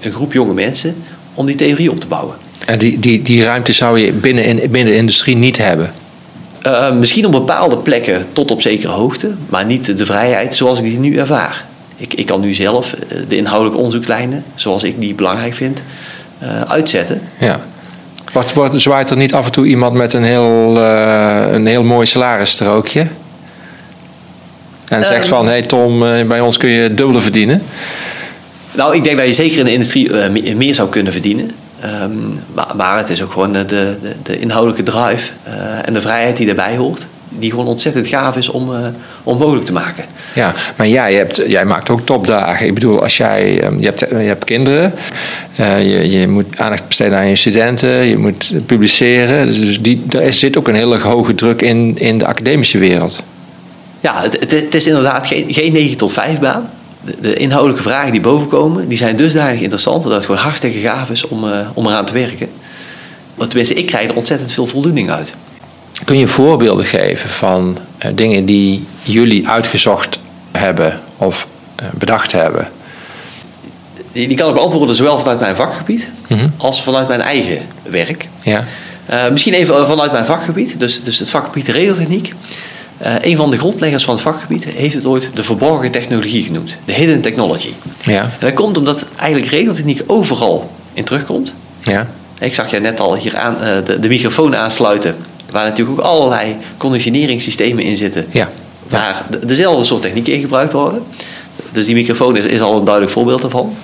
een 0.01 0.11
groep 0.11 0.33
jonge 0.33 0.53
mensen 0.53 0.95
om 1.33 1.45
die 1.45 1.55
theorie 1.55 1.91
op 1.91 1.99
te 1.99 2.07
bouwen. 2.07 2.35
En 2.65 2.79
die, 2.79 2.99
die, 2.99 3.21
die 3.21 3.43
ruimte 3.43 3.73
zou 3.73 3.99
je 3.99 4.11
binnen, 4.11 4.43
in, 4.43 4.71
binnen 4.71 4.93
de 4.93 4.99
industrie 4.99 5.37
niet 5.37 5.57
hebben? 5.57 5.93
Uh, 6.67 6.91
misschien 6.91 7.25
op 7.25 7.31
bepaalde 7.31 7.77
plekken 7.77 8.25
tot 8.31 8.51
op 8.51 8.61
zekere 8.61 8.91
hoogte, 8.91 9.31
maar 9.49 9.65
niet 9.65 9.97
de 9.97 10.05
vrijheid 10.05 10.55
zoals 10.55 10.79
ik 10.79 10.83
die 10.83 10.99
nu 10.99 11.17
ervaar. 11.17 11.65
Ik, 11.97 12.13
ik 12.13 12.25
kan 12.25 12.41
nu 12.41 12.53
zelf 12.53 12.95
de 13.27 13.35
inhoudelijke 13.35 13.77
onderzoekslijnen, 13.77 14.43
zoals 14.55 14.83
ik 14.83 14.99
die 15.01 15.13
belangrijk 15.13 15.53
vind, 15.53 15.81
uh, 16.43 16.61
uitzetten. 16.61 17.21
Ja. 17.39 17.59
Wat, 18.33 18.53
wat 18.53 18.81
zwaait 18.81 19.09
er 19.09 19.17
niet 19.17 19.33
af 19.33 19.45
en 19.45 19.51
toe 19.51 19.65
iemand 19.65 19.93
met 19.93 20.13
een 20.13 20.23
heel, 20.23 20.77
een 21.53 21.65
heel 21.65 21.83
mooi 21.83 22.05
salarisstrookje? 22.05 23.07
En 24.87 25.03
zegt 25.03 25.23
um, 25.23 25.29
van, 25.29 25.45
hé 25.45 25.51
hey 25.51 25.61
Tom, 25.61 25.99
bij 26.27 26.39
ons 26.39 26.57
kun 26.57 26.69
je 26.69 26.93
dubbele 26.93 27.21
verdienen. 27.21 27.61
Nou, 28.75 28.95
ik 28.95 29.03
denk 29.03 29.17
dat 29.17 29.25
je 29.25 29.33
zeker 29.33 29.57
in 29.57 29.65
de 29.65 29.71
industrie 29.71 30.09
uh, 30.09 30.55
meer 30.55 30.75
zou 30.75 30.89
kunnen 30.89 31.11
verdienen. 31.11 31.51
Um, 32.03 32.33
maar, 32.53 32.75
maar, 32.75 32.97
het 32.97 33.09
is 33.09 33.23
ook 33.23 33.31
gewoon 33.31 33.53
de, 33.53 33.65
de, 33.65 33.97
de 34.23 34.39
inhoudelijke 34.39 34.83
drive 34.83 35.31
uh, 35.47 35.53
en 35.85 35.93
de 35.93 36.01
vrijheid 36.01 36.37
die 36.37 36.45
daarbij 36.45 36.75
hoort. 36.75 37.05
die 37.29 37.49
gewoon 37.49 37.67
ontzettend 37.67 38.07
gaaf 38.07 38.35
is 38.37 38.49
om, 38.49 38.71
uh, 38.71 38.77
om 39.23 39.37
mogelijk 39.37 39.65
te 39.65 39.71
maken. 39.71 40.05
Ja, 40.33 40.53
maar 40.75 40.87
jij, 40.87 41.13
hebt, 41.13 41.41
jij 41.47 41.65
maakt 41.65 41.89
ook 41.89 42.01
topdagen. 42.01 42.65
Ik 42.65 42.73
bedoel, 42.73 43.01
als 43.03 43.17
jij, 43.17 43.61
ehm, 43.61 43.79
je, 43.79 43.85
hebt, 43.85 43.99
je 43.99 44.15
hebt 44.15 44.45
kinderen, 44.45 44.93
je, 45.55 46.09
je 46.09 46.27
moet 46.27 46.59
aandacht 46.59 46.87
besteden 46.87 47.17
aan 47.17 47.29
je 47.29 47.35
studenten, 47.35 47.89
je 47.89 48.17
moet 48.17 48.51
publiceren. 48.65 49.45
Dus 49.45 49.81
die, 49.81 50.03
er 50.09 50.33
zit 50.33 50.57
ook 50.57 50.67
een 50.67 50.75
hele 50.75 50.99
hoge 50.99 51.35
druk 51.35 51.61
in, 51.61 51.97
in 51.97 52.17
de 52.17 52.25
academische 52.25 52.77
wereld. 52.77 53.23
Ja, 54.01 54.21
het, 54.21 54.51
het, 54.51 54.75
is 54.75 54.87
inderdaad 54.87 55.27
geen, 55.27 55.53
geen 55.53 55.73
9 55.73 55.97
tot 55.97 56.13
5 56.13 56.39
baan. 56.39 56.69
De, 57.01 57.17
de, 57.21 57.33
inhoudelijke 57.33 57.83
vragen 57.83 58.11
die 58.11 58.21
bovenkomen, 58.21 58.87
die 58.87 58.97
zijn 58.97 59.15
dusdanig 59.15 59.59
interessant 59.59 60.03
dat 60.03 60.11
het 60.11 60.25
gewoon 60.25 60.41
hartstikke 60.41 60.79
gaaf 60.79 61.09
is 61.09 61.27
om, 61.27 61.43
uh, 61.43 61.59
om 61.73 61.87
eraan 61.87 62.05
te 62.05 62.13
werken. 62.13 62.49
Tenminste, 63.37 63.73
ik 63.73 63.85
krijg 63.85 64.09
er 64.09 64.15
ontzettend 64.15 64.51
veel 64.51 64.67
voldoening 64.67 65.09
uit. 65.09 65.33
Kun 66.05 66.17
je 66.17 66.27
voorbeelden 66.27 66.85
geven 66.85 67.29
van 67.29 67.77
uh, 68.05 68.11
dingen 68.15 68.45
die 68.45 68.85
jullie 69.03 69.47
uitgezocht 69.47 70.19
hebben 70.51 71.01
of 71.17 71.47
uh, 71.81 71.87
bedacht 71.93 72.31
hebben? 72.31 72.67
Die, 74.11 74.27
die, 74.27 74.37
kan 74.37 74.47
ik 74.47 74.53
beantwoorden 74.55 74.95
zowel 74.95 75.17
vanuit 75.17 75.39
mijn 75.39 75.55
vakgebied 75.55 76.07
mm 76.27 76.37
-hmm. 76.37 76.53
als 76.57 76.83
vanuit 76.83 77.07
mijn 77.07 77.21
eigen 77.21 77.61
werk. 77.83 78.27
Ja. 78.41 78.65
Misschien 79.31 79.53
even 79.53 79.87
vanuit 79.87 80.11
mijn 80.11 80.25
vakgebied, 80.25 80.79
dus, 80.79 81.03
dus 81.03 81.19
het 81.19 81.29
vakgebied 81.29 81.67
regeltechniek. 81.67 82.33
Een 82.97 83.35
van 83.35 83.49
de 83.49 83.57
grondleggers 83.57 84.03
van 84.03 84.13
het 84.13 84.23
vakgebied 84.23 84.65
heeft 84.65 84.93
het 84.93 85.05
ooit 85.05 85.29
de 85.33 85.43
verborgen 85.43 85.91
technologie 85.91 86.43
genoemd, 86.43 86.77
de 86.85 86.93
hidden 86.93 87.21
technology. 87.21 87.71
Ja. 88.03 88.21
En 88.21 88.31
dat 88.39 88.53
komt 88.53 88.77
omdat 88.77 89.05
eigenlijk 89.15 89.51
regeltechniek 89.51 90.01
overal 90.07 90.71
in 90.93 91.03
terugkomt. 91.03 91.53
Ja. 91.81 92.07
Ik 92.39 92.53
zag 92.53 92.71
je 92.71 92.79
net 92.79 92.99
al 92.99 93.15
hier 93.15 93.37
aan, 93.37 93.57
de, 93.85 93.99
de 93.99 94.07
microfoon 94.07 94.55
aansluiten 94.55 95.15
waar 95.49 95.65
natuurlijk 95.65 95.99
ook 95.99 96.05
allerlei 96.05 96.57
conditioneringssystemen 96.77 97.83
in 97.83 97.97
zitten. 97.97 98.25
Ja. 98.29 98.49
Waar 98.87 99.25
de, 99.29 99.45
dezelfde 99.45 99.83
soort 99.83 100.01
technieken 100.01 100.33
in 100.33 100.41
gebruikt 100.41 100.73
worden. 100.73 101.03
Dus 101.71 101.85
die 101.85 101.95
microfoon 101.95 102.37
is, 102.37 102.45
is 102.45 102.61
al 102.61 102.77
een 102.77 102.83
duidelijk 102.83 103.13
voorbeeld 103.13 103.41
daarvan. 103.41 103.75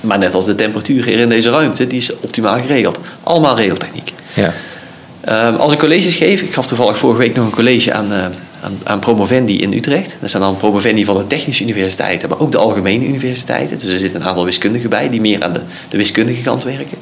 Maar 0.00 0.18
net 0.18 0.34
als 0.34 0.44
de 0.44 0.54
temperatuur 0.54 1.04
hier 1.04 1.18
in 1.18 1.28
deze 1.28 1.50
ruimte, 1.50 1.86
die 1.86 1.98
is 1.98 2.20
optimaal 2.20 2.58
geregeld. 2.58 2.98
Allemaal 3.22 3.56
regeltechniek. 3.56 4.12
Ja. 4.34 4.52
Um, 5.28 5.54
als 5.54 5.72
ik 5.72 5.78
colleges 5.78 6.14
geef, 6.14 6.42
ik 6.42 6.52
gaf 6.52 6.66
toevallig 6.66 6.98
vorige 6.98 7.18
week 7.18 7.34
nog 7.34 7.44
een 7.44 7.52
college 7.52 7.92
aan, 7.92 8.12
uh, 8.12 8.24
aan, 8.60 8.78
aan 8.84 8.98
promovendi 8.98 9.60
in 9.60 9.72
Utrecht. 9.72 10.16
Dat 10.20 10.30
zijn 10.30 10.42
dan 10.42 10.56
promovendi 10.56 11.04
van 11.04 11.16
de 11.16 11.26
technische 11.26 11.62
universiteiten, 11.62 12.28
maar 12.28 12.38
ook 12.38 12.52
de 12.52 12.58
algemene 12.58 13.06
universiteiten. 13.06 13.78
Dus 13.78 13.92
er 13.92 13.98
zitten 13.98 14.20
een 14.20 14.26
aantal 14.26 14.44
wiskundigen 14.44 14.90
bij 14.90 15.08
die 15.08 15.20
meer 15.20 15.42
aan 15.44 15.52
de, 15.52 15.60
de 15.88 15.96
wiskundige 15.96 16.42
kant 16.42 16.64
werken. 16.64 16.98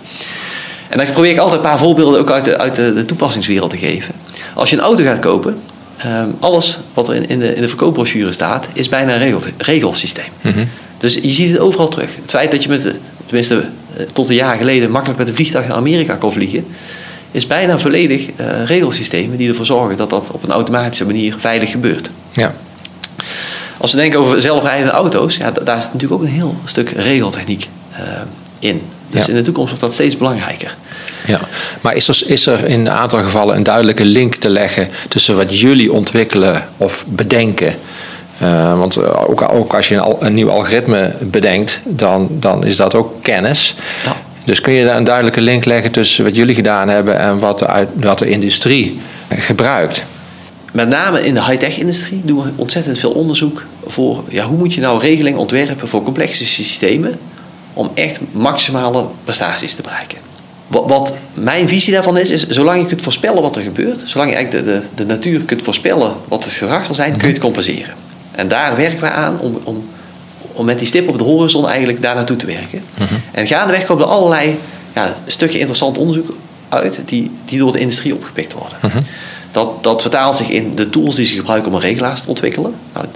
En 0.88 0.98
dan 0.98 1.06
probeer 1.12 1.30
ik 1.30 1.38
altijd 1.38 1.56
een 1.56 1.68
paar 1.68 1.78
voorbeelden 1.78 2.20
ook 2.20 2.30
uit 2.30 2.44
de, 2.44 2.58
uit 2.58 2.74
de, 2.74 2.94
de 2.94 3.04
toepassingswereld 3.04 3.70
te 3.70 3.78
geven. 3.78 4.14
Als 4.54 4.70
je 4.70 4.76
een 4.76 4.82
auto 4.82 5.04
gaat 5.04 5.20
kopen, 5.20 5.60
um, 6.06 6.36
alles 6.40 6.78
wat 6.94 7.08
er 7.08 7.14
in, 7.14 7.28
in, 7.28 7.38
de, 7.38 7.54
in 7.54 7.62
de 7.62 7.68
verkoopbrochure 7.68 8.32
staat, 8.32 8.66
is 8.74 8.88
bijna 8.88 9.12
een 9.12 9.18
regel, 9.18 9.40
regelsysteem. 9.58 10.24
Mm 10.40 10.52
-hmm. 10.52 10.68
Dus 10.98 11.14
je 11.14 11.32
ziet 11.32 11.50
het 11.50 11.58
overal 11.58 11.88
terug. 11.88 12.08
Het 12.20 12.30
feit 12.30 12.50
dat 12.50 12.62
je 12.62 12.68
met, 12.68 12.94
tenminste 13.26 13.64
tot 14.12 14.28
een 14.28 14.34
jaar 14.34 14.56
geleden, 14.56 14.90
makkelijk 14.90 15.18
met 15.18 15.28
een 15.28 15.34
vliegtuig 15.34 15.66
naar 15.66 15.76
Amerika 15.76 16.14
kon 16.14 16.32
vliegen, 16.32 16.66
is 17.32 17.46
bijna 17.46 17.78
volledig 17.78 18.22
uh, 18.22 18.64
regelsystemen 18.64 19.36
die 19.36 19.48
ervoor 19.48 19.66
zorgen 19.66 19.96
dat 19.96 20.10
dat 20.10 20.30
op 20.30 20.42
een 20.42 20.50
automatische 20.50 21.06
manier 21.06 21.34
veilig 21.38 21.70
gebeurt. 21.70 22.10
Ja. 22.32 22.54
Als 23.78 23.92
we 23.92 23.98
denken 23.98 24.20
over 24.20 24.42
zelfrijdende 24.42 24.92
auto's, 24.92 25.36
ja, 25.36 25.50
daar 25.50 25.76
is 25.76 25.84
natuurlijk 25.84 26.12
ook 26.12 26.22
een 26.22 26.34
heel 26.34 26.56
stuk 26.64 26.90
regeltechniek 26.90 27.68
uh, 27.92 27.98
in. 28.58 28.82
Dus 29.08 29.24
Ja. 29.24 29.28
in 29.28 29.34
de 29.34 29.42
toekomst 29.42 29.68
wordt 29.68 29.84
dat 29.84 29.94
steeds 29.94 30.16
belangrijker. 30.16 30.76
Ja, 31.26 31.40
maar 31.80 31.94
is 31.94 32.08
er, 32.08 32.22
is 32.26 32.46
er 32.46 32.64
in 32.64 32.80
een 32.80 32.90
aantal 32.90 33.22
gevallen 33.22 33.56
een 33.56 33.62
duidelijke 33.62 34.04
link 34.04 34.34
te 34.34 34.48
leggen 34.48 34.88
tussen 35.08 35.36
wat 35.36 35.60
jullie 35.60 35.92
ontwikkelen 35.92 36.68
of 36.76 37.04
bedenken? 37.08 37.74
Uh, 38.42 38.78
want 38.78 39.06
ook, 39.06 39.52
ook, 39.52 39.74
als 39.74 39.88
je 39.88 39.94
een, 39.94 40.16
een, 40.18 40.34
nieuw 40.34 40.50
algoritme 40.50 41.14
bedenkt, 41.20 41.80
dan, 41.84 42.28
dan 42.30 42.64
is 42.64 42.76
dat 42.76 42.94
ook 42.94 43.22
kennis. 43.22 43.74
Ja. 44.04 44.16
Dus 44.44 44.60
kun 44.60 44.72
je 44.72 44.84
daar 44.84 44.96
een 44.96 45.04
duidelijke 45.04 45.40
link 45.40 45.64
leggen 45.64 45.90
tussen 45.90 46.24
wat 46.24 46.36
jullie 46.36 46.54
gedaan 46.54 46.88
hebben 46.88 47.18
en 47.18 47.38
wat 47.38 47.58
de, 47.58 47.66
uit, 47.66 47.88
wat 47.94 48.18
de 48.18 48.28
industrie 48.28 49.00
gebruikt? 49.28 50.04
Met 50.72 50.88
name 50.88 51.26
in 51.26 51.34
de 51.34 51.44
high-tech 51.44 51.78
industrie 51.78 52.20
doen 52.24 52.42
we 52.42 52.50
ontzettend 52.56 52.98
veel 52.98 53.10
onderzoek 53.10 53.64
voor 53.86 54.24
ja, 54.28 54.44
hoe 54.44 54.58
moet 54.58 54.74
je 54.74 54.80
nou 54.80 55.00
regeling 55.00 55.36
ontwerpen 55.36 55.88
voor 55.88 56.02
complexe 56.02 56.46
systemen 56.46 57.18
om 57.72 57.90
echt 57.94 58.20
maximale 58.30 59.06
prestaties 59.24 59.74
te 59.74 59.82
bereiken. 59.82 60.18
Wat, 60.66 60.86
wat, 60.86 61.14
mijn 61.34 61.68
visie 61.68 61.92
daarvan 61.92 62.18
is, 62.18 62.30
is 62.30 62.46
zolang 62.46 62.80
je 62.80 62.86
kunt 62.86 63.02
voorspellen 63.02 63.42
wat 63.42 63.56
er 63.56 63.62
gebeurt, 63.62 64.00
zolang 64.04 64.30
je 64.30 64.36
eigenlijk 64.36 64.66
de, 64.66 64.72
de, 64.72 64.82
de 64.94 65.06
natuur 65.06 65.40
kunt 65.40 65.62
voorspellen 65.62 66.14
wat 66.28 66.44
het 66.44 66.52
gedrag 66.52 66.84
zal 66.84 66.94
zijn, 66.94 67.16
kun 67.16 67.26
je 67.26 67.34
het 67.34 67.42
compenseren. 67.42 67.94
En 68.30 68.48
daar 68.48 68.76
werken 68.76 69.00
we 69.00 69.10
aan 69.10 69.40
om, 69.40 69.60
om, 69.64 69.88
om 70.52 70.64
met 70.64 70.78
die 70.78 70.86
stip 70.86 71.08
op 71.08 71.18
de 71.18 71.24
horizon 71.24 71.68
eigenlijk 71.68 72.02
daar 72.02 72.14
naartoe 72.14 72.36
te 72.36 72.46
werken. 72.46 72.82
Mhm. 72.98 73.14
En 73.30 73.46
gaandeweg 73.46 73.84
komen 73.84 74.04
er 74.04 74.10
allerlei 74.10 74.58
ja, 74.94 75.16
stukken 75.26 75.58
interessant 75.58 75.98
onderzoek 75.98 76.34
uit 76.68 77.00
die, 77.04 77.30
die 77.44 77.58
door 77.58 77.72
de 77.72 77.78
industrie 77.78 78.14
opgepikt 78.14 78.52
worden. 78.52 78.78
Mhm. 78.82 79.00
Dat, 79.50 79.82
dat 79.82 80.02
vertaalt 80.02 80.36
zich 80.36 80.48
in 80.48 80.74
de 80.74 80.90
tools 80.90 81.14
die 81.14 81.24
ze 81.24 81.34
gebruiken 81.34 81.68
om 81.68 81.74
een 81.74 81.82
regelaars 81.82 82.20
te 82.22 82.28
ontwikkelen. 82.28 82.74
Nou, 82.92 83.06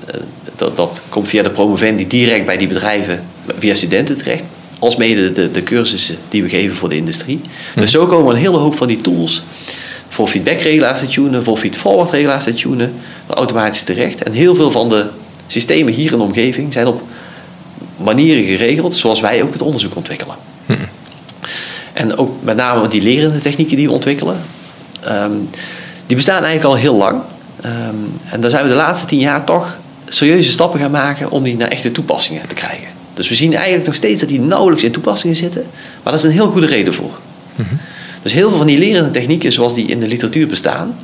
dat, 0.57 0.77
dat 0.77 1.01
komt 1.09 1.29
via 1.29 1.43
de 1.43 1.51
promovendi 1.51 2.07
direct 2.07 2.47
bij 2.47 2.57
die 2.57 2.69
bedrijven, 2.69 3.25
via 3.59 3.75
studenten 3.75 4.17
terecht. 4.17 4.43
Als 4.79 4.97
mede 4.97 5.33
de, 5.33 5.51
de 5.51 5.63
cursussen 5.63 6.17
die 6.29 6.43
we 6.43 6.49
geven 6.49 6.77
voor 6.77 6.89
de 6.89 6.97
industrie. 6.97 7.41
Mhm. 7.71 7.81
Dus 7.81 7.91
zo 7.91 8.07
komen 8.07 8.35
een 8.35 8.41
hele 8.41 8.59
hoop 8.59 8.77
van 8.77 8.87
die 8.87 9.01
tools 9.01 9.43
voor 10.09 10.29
feedback-regelaars 10.29 11.01
te 11.01 11.07
tunen, 11.07 11.45
voor 11.45 11.57
feed-forward-regelaars 11.57 12.45
te 12.45 12.55
tunen, 12.55 12.93
automatisch 13.27 13.83
terecht. 13.83 14.23
En 14.23 14.33
heel 14.33 14.55
veel 14.55 14.71
van 14.71 14.89
de 14.89 15.07
systemen 15.47 15.93
hier 15.93 16.13
in 16.13 16.19
de 16.19 16.25
omgeving 16.25 16.73
zijn 16.73 16.87
op 16.87 17.03
manieren 17.97 18.45
geregeld 18.45 18.95
zoals 18.95 19.21
wij 19.21 19.43
ook 19.43 19.53
het 19.53 19.63
onderzoek 19.63 19.97
ontwikkelen. 19.97 20.37
Mhm. 20.67 20.79
En 21.93 22.17
ook 22.17 22.43
met 22.43 22.57
name 22.57 22.89
die 22.89 23.03
lerende 23.03 23.41
technieken 23.41 23.77
die 23.77 23.87
we 23.87 23.93
ontwikkelen, 23.93 24.37
um, 25.09 25.51
die 26.07 26.17
bestaan 26.17 26.45
eigenlijk 26.45 26.75
al 26.75 26.81
heel 26.81 26.97
lang. 26.97 27.21
Um, 27.65 28.13
en 28.31 28.41
daar 28.41 28.51
zijn 28.51 28.63
we 28.63 28.69
de 28.69 28.75
laatste 28.75 29.07
tien 29.07 29.19
jaar 29.19 29.45
toch 29.45 29.77
serieuze 30.09 30.51
stappen 30.51 30.81
gaan 30.81 30.91
maken 30.91 31.31
om 31.31 31.43
die 31.43 31.57
naar 31.57 31.69
echte 31.69 31.93
toepassingen 31.93 32.49
te 32.49 32.55
krijgen. 32.55 32.89
Dus 33.15 33.29
we 33.29 33.35
zien 33.35 33.55
eigenlijk 33.55 33.87
nog 33.87 33.95
steeds 33.95 34.21
dat 34.21 34.29
die 34.29 34.41
nauwelijks 34.41 34.85
in 34.85 34.93
toepassingen 34.93 35.37
zitten, 35.37 35.63
maar 35.63 36.03
daar 36.05 36.15
is 36.15 36.23
een 36.23 36.31
heel 36.31 36.51
goede 36.51 36.67
reden 36.67 36.95
voor. 36.95 37.19
Mhm. 37.55 37.75
Dus 38.23 38.33
heel 38.33 38.49
veel 38.49 38.59
van 38.59 38.67
die 38.67 38.79
lerende 38.79 39.11
technieken 39.11 39.53
zoals 39.53 39.75
die 39.75 39.87
in 39.87 40.01
de 40.01 40.07
literatuur 40.07 40.47
bestaan, 40.47 40.97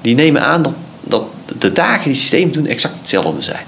die 0.00 0.14
nemen 0.14 0.42
aan 0.42 0.62
dat, 0.62 0.72
dat 1.00 1.24
de 1.58 1.72
taken 1.72 2.04
die 2.04 2.14
systemen 2.14 2.52
doen 2.52 2.66
exact 2.66 2.98
hetzelfde 2.98 3.42
zijn. 3.42 3.64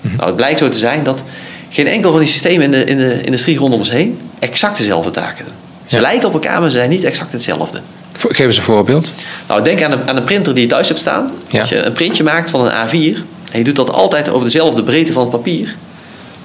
Mhm. 0.00 0.16
Nou, 0.16 0.26
het 0.26 0.36
blijkt 0.36 0.58
zo 0.58 0.68
te 0.68 0.78
zijn 0.78 1.02
dat 1.02 1.22
geen 1.68 1.86
enkel 1.86 2.10
van 2.10 2.20
die 2.20 2.28
systemen 2.28 2.64
in 2.64 2.70
de, 2.70 2.84
in 2.84 2.96
de 2.96 3.22
industrie 3.24 3.58
rondom 3.58 3.78
ons 3.78 3.90
heen 3.90 4.18
exact 4.38 4.76
dezelfde 4.78 5.10
taken 5.10 5.44
doen. 5.44 5.54
Ze 5.86 5.96
Ja. 5.96 6.02
lijken 6.02 6.28
op 6.28 6.34
elkaar, 6.34 6.60
maar 6.60 6.70
ze 6.70 6.76
zijn 6.76 6.90
niet 6.90 7.04
exact 7.04 7.32
hetzelfde. 7.32 7.80
Geef 8.18 8.46
eens 8.46 8.56
een 8.56 8.62
voorbeeld. 8.62 9.10
Nou, 9.48 9.62
denk 9.62 9.82
aan 9.82 9.92
een, 9.92 10.08
aan 10.08 10.16
een 10.16 10.24
printer 10.24 10.54
die 10.54 10.62
je 10.62 10.68
thuis 10.68 10.88
hebt 10.88 11.00
staan. 11.00 11.30
Ja. 11.48 11.60
Als 11.60 11.68
je 11.68 11.76
een 11.86 11.92
printje 11.92 12.22
maakt 12.22 12.50
van 12.50 12.66
een 12.66 12.72
A4 12.72 13.18
en 13.52 13.58
je 13.58 13.64
doet 13.64 13.76
dat 13.76 13.92
altijd 13.92 14.28
over 14.28 14.44
dezelfde 14.44 14.82
breedte 14.82 15.12
van 15.12 15.22
het 15.22 15.30
papier, 15.30 15.76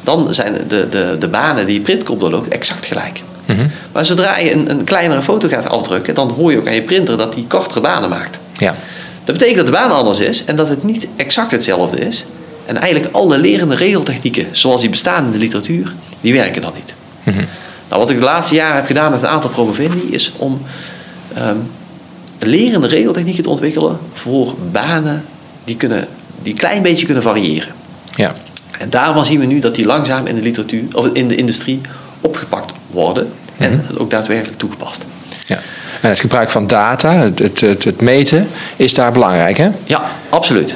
dan 0.04 0.34
zijn 0.34 0.54
de, 0.68 0.90
de, 0.90 1.16
de 1.20 1.28
banen 1.28 1.66
die 1.66 1.76
je 1.76 1.82
printkop 1.82 2.20
doorloopt 2.20 2.48
exact 2.48 2.86
gelijk. 2.86 3.22
Mhm. 3.48 3.68
Maar 3.92 4.06
zodra 4.06 4.38
je 4.38 4.52
een, 4.54 4.70
een 4.70 4.84
kleinere 4.84 5.22
foto 5.22 5.48
gaat 5.48 5.70
afdrukken, 5.70 6.16
dan 6.16 6.30
hoor 6.30 6.52
je 6.52 6.58
ook 6.58 6.68
aan 6.68 6.74
je 6.76 6.82
printer 6.82 7.18
dat 7.18 7.34
die 7.34 7.46
kortere 7.48 7.82
banen 7.82 8.10
maakt. 8.10 8.38
Ja. 8.58 8.76
Dat 9.24 9.38
betekent 9.38 9.58
dat 9.58 9.66
de 9.66 9.72
baan 9.72 9.92
anders 9.92 10.20
is 10.20 10.46
en 10.46 10.56
dat 10.56 10.70
het 10.70 10.84
niet 10.84 11.08
exact 11.16 11.52
hetzelfde 11.52 12.00
is. 12.00 12.26
En 12.66 12.78
eigenlijk 12.78 13.16
alle 13.16 13.38
lerende 13.38 13.76
regeltechnieken 13.76 14.48
zoals 14.52 14.82
die 14.82 14.90
bestaan 14.90 15.26
in 15.26 15.32
de 15.32 15.38
literatuur, 15.38 15.94
die 16.22 16.34
werken 16.34 16.62
dan 16.62 16.72
niet. 16.76 16.94
Mhm. 17.24 17.46
Nou, 17.90 18.02
wat 18.02 18.10
ik 18.10 18.18
de 18.18 18.24
laatste 18.24 18.56
jaren 18.56 18.76
heb 18.76 18.86
gedaan 18.86 19.12
met 19.12 19.22
een 19.22 19.28
aantal 19.28 19.50
promovendi 19.50 20.08
is 20.12 20.34
om 20.38 20.62
ehm, 21.34 21.58
lerende 22.40 22.88
regeltechnieken 22.88 23.44
te 23.44 23.50
ontwikkelen 23.50 23.98
voor 24.14 24.56
banen 24.72 25.26
die, 25.64 25.76
kunnen, 25.76 26.08
die 26.42 26.52
een 26.52 26.60
klein 26.60 26.82
beetje 26.82 27.06
kunnen 27.06 27.24
variëren. 27.24 27.74
Ja. 28.16 28.34
En 28.80 28.90
daarvan 28.90 29.26
zien 29.26 29.40
we 29.40 29.46
nu 29.46 29.60
dat 29.60 29.76
die 29.76 29.86
langzaam 29.86 30.26
in 30.26 30.36
de 30.36 30.42
literatuur 30.42 30.84
of 30.94 31.10
in 31.14 31.28
de 31.28 31.36
industrie 31.36 31.82
opgepakt 32.22 32.74
worden 32.92 33.32
en 33.58 33.86
ook 33.98 34.10
daadwerkelijk 34.10 34.58
toegepast. 34.58 35.06
ja. 35.46 35.60
En 36.02 36.10
het 36.10 36.20
gebruik 36.20 36.50
van 36.50 36.68
data, 36.68 37.32
het, 37.36 37.62
het 37.62 38.02
meten, 38.02 38.48
is 38.76 38.94
daar 38.94 39.12
belangrijk, 39.12 39.58
hè? 39.58 39.70
Ja, 39.84 40.04
absoluut. 40.30 40.76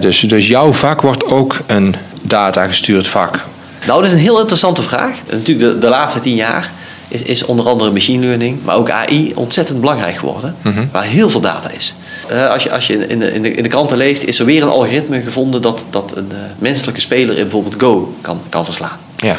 Dus, 0.00 0.20
dus 0.20 0.46
jouw 0.48 0.72
vak 0.72 1.00
wordt 1.00 1.24
ook 1.24 1.56
een 1.66 1.94
data-gestuurd 2.22 3.08
vak. 3.08 3.44
Nou, 3.86 4.00
dat 4.00 4.10
is 4.10 4.16
een 4.16 4.22
heel 4.22 4.38
interessante 4.38 4.82
vraag. 4.82 5.14
Natuurlijk, 5.30 5.72
de, 5.72 5.78
de 5.78 5.88
laatste 5.88 6.20
tien 6.20 6.34
jaar 6.34 6.70
is, 7.08 7.22
is 7.22 7.44
onder 7.44 7.68
andere 7.68 7.90
machine 7.90 8.26
learning, 8.26 8.58
maar 8.64 8.76
ook 8.76 8.90
AI 8.90 9.32
ontzettend 9.34 9.80
belangrijk 9.80 10.16
geworden, 10.16 10.54
Mhm. 10.62 10.86
waar 10.92 11.04
heel 11.04 11.30
veel 11.30 11.40
data 11.40 11.70
is. 11.70 11.94
Eh, 12.26 12.48
als 12.48 12.62
je, 12.62 12.70
als 12.72 12.86
je 12.86 13.06
in, 13.06 13.18
de, 13.18 13.32
in, 13.32 13.42
de, 13.42 13.50
in 13.52 13.62
de 13.62 13.68
kranten 13.68 13.96
leest, 13.96 14.22
is 14.22 14.38
er 14.38 14.44
weer 14.44 14.62
een 14.62 14.68
algoritme 14.68 15.22
gevonden 15.22 15.62
dat, 15.62 15.82
dat 15.90 16.12
een 16.14 16.28
eh, 16.30 16.36
menselijke 16.58 17.00
speler 17.00 17.36
in 17.36 17.42
bijvoorbeeld 17.42 17.74
Go 17.78 18.14
kan, 18.20 18.40
kan 18.48 18.64
verslaan. 18.64 18.98
Ja. 19.16 19.36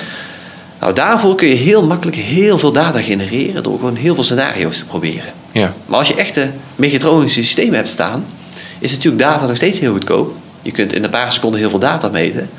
Nou, 0.80 0.94
daarvoor 0.94 1.36
kun 1.36 1.48
je 1.48 1.56
heel 1.56 1.86
makkelijk 1.86 2.18
heel 2.18 2.58
veel 2.60 2.72
data 2.72 3.02
genereren 3.02 3.64
door 3.64 3.78
gewoon 3.80 3.96
heel 3.96 4.14
veel 4.16 4.24
scenario's 4.24 4.78
te 4.78 4.86
proberen. 4.86 5.34
Ja. 5.52 5.74
Maar 5.86 6.00
als 6.00 6.08
je 6.08 6.16
echte 6.16 6.50
mechatronische 6.76 7.44
systemen 7.44 7.76
hebt 7.76 7.90
staan, 7.90 8.26
is 8.80 8.92
natuurlijk 8.92 9.24
data 9.24 9.46
nog 9.46 9.56
steeds 9.56 9.80
heel 9.80 9.92
goedkoop. 9.92 10.36
Je 10.62 10.72
kunt 10.72 10.94
in 10.94 11.04
een 11.04 11.10
paar 11.10 11.34
seconden 11.34 11.60
heel 11.60 11.70
veel 11.70 11.80
data 11.80 12.08
meten. 12.10 12.50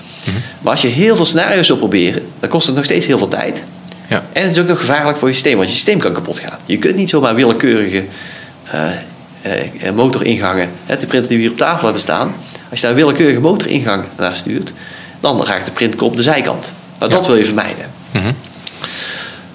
Maar 0.61 0.73
als 0.73 0.83
je 0.83 0.89
heel 0.89 1.17
veel 1.17 1.25
scenario's 1.25 1.69
wil 1.69 1.77
proberen, 1.77 2.23
dan 2.41 2.51
kost 2.51 2.67
het 2.67 2.77
nog 2.77 2.85
steeds 2.85 3.07
heel 3.07 3.19
veel 3.19 3.29
tijd. 3.29 3.63
Ja. 4.09 4.25
En 4.33 4.43
het 4.43 4.51
is 4.51 4.63
ook 4.63 4.69
nog 4.69 4.79
gevaarlijk 4.79 5.19
voor 5.19 5.29
je 5.29 5.35
systeem, 5.35 5.57
want 5.57 5.69
je 5.69 5.75
systeem 5.75 5.99
kan 5.99 6.13
kapot 6.13 6.39
gaan. 6.39 6.59
Je 6.67 6.79
kunt 6.79 6.97
niet 6.97 7.09
zomaar 7.09 7.35
willekeurige 7.35 8.05
eh, 9.43 9.91
motoringangen, 9.95 10.71
de 10.87 11.07
printer 11.07 11.29
die 11.29 11.37
we 11.37 11.43
hier 11.43 11.51
op 11.53 11.57
tafel 11.59 11.83
hebben 11.85 12.01
staan, 12.01 12.35
als 12.71 12.81
je 12.81 12.87
daar 12.87 12.97
een 12.97 13.03
willekeurige 13.03 13.41
motoringang 13.41 14.05
naar 14.17 14.35
stuurt, 14.35 14.73
dan 15.21 15.45
raakt 15.45 15.65
de 15.65 15.71
printer 15.73 16.03
op 16.03 16.17
de 16.17 16.23
zijkant. 16.23 16.73
Nou, 16.99 17.11
dat 17.11 17.21
Ja. 17.21 17.27
wil 17.27 17.37
je 17.37 17.45
vermijden. 17.45 17.91
Mhm. 18.11 18.33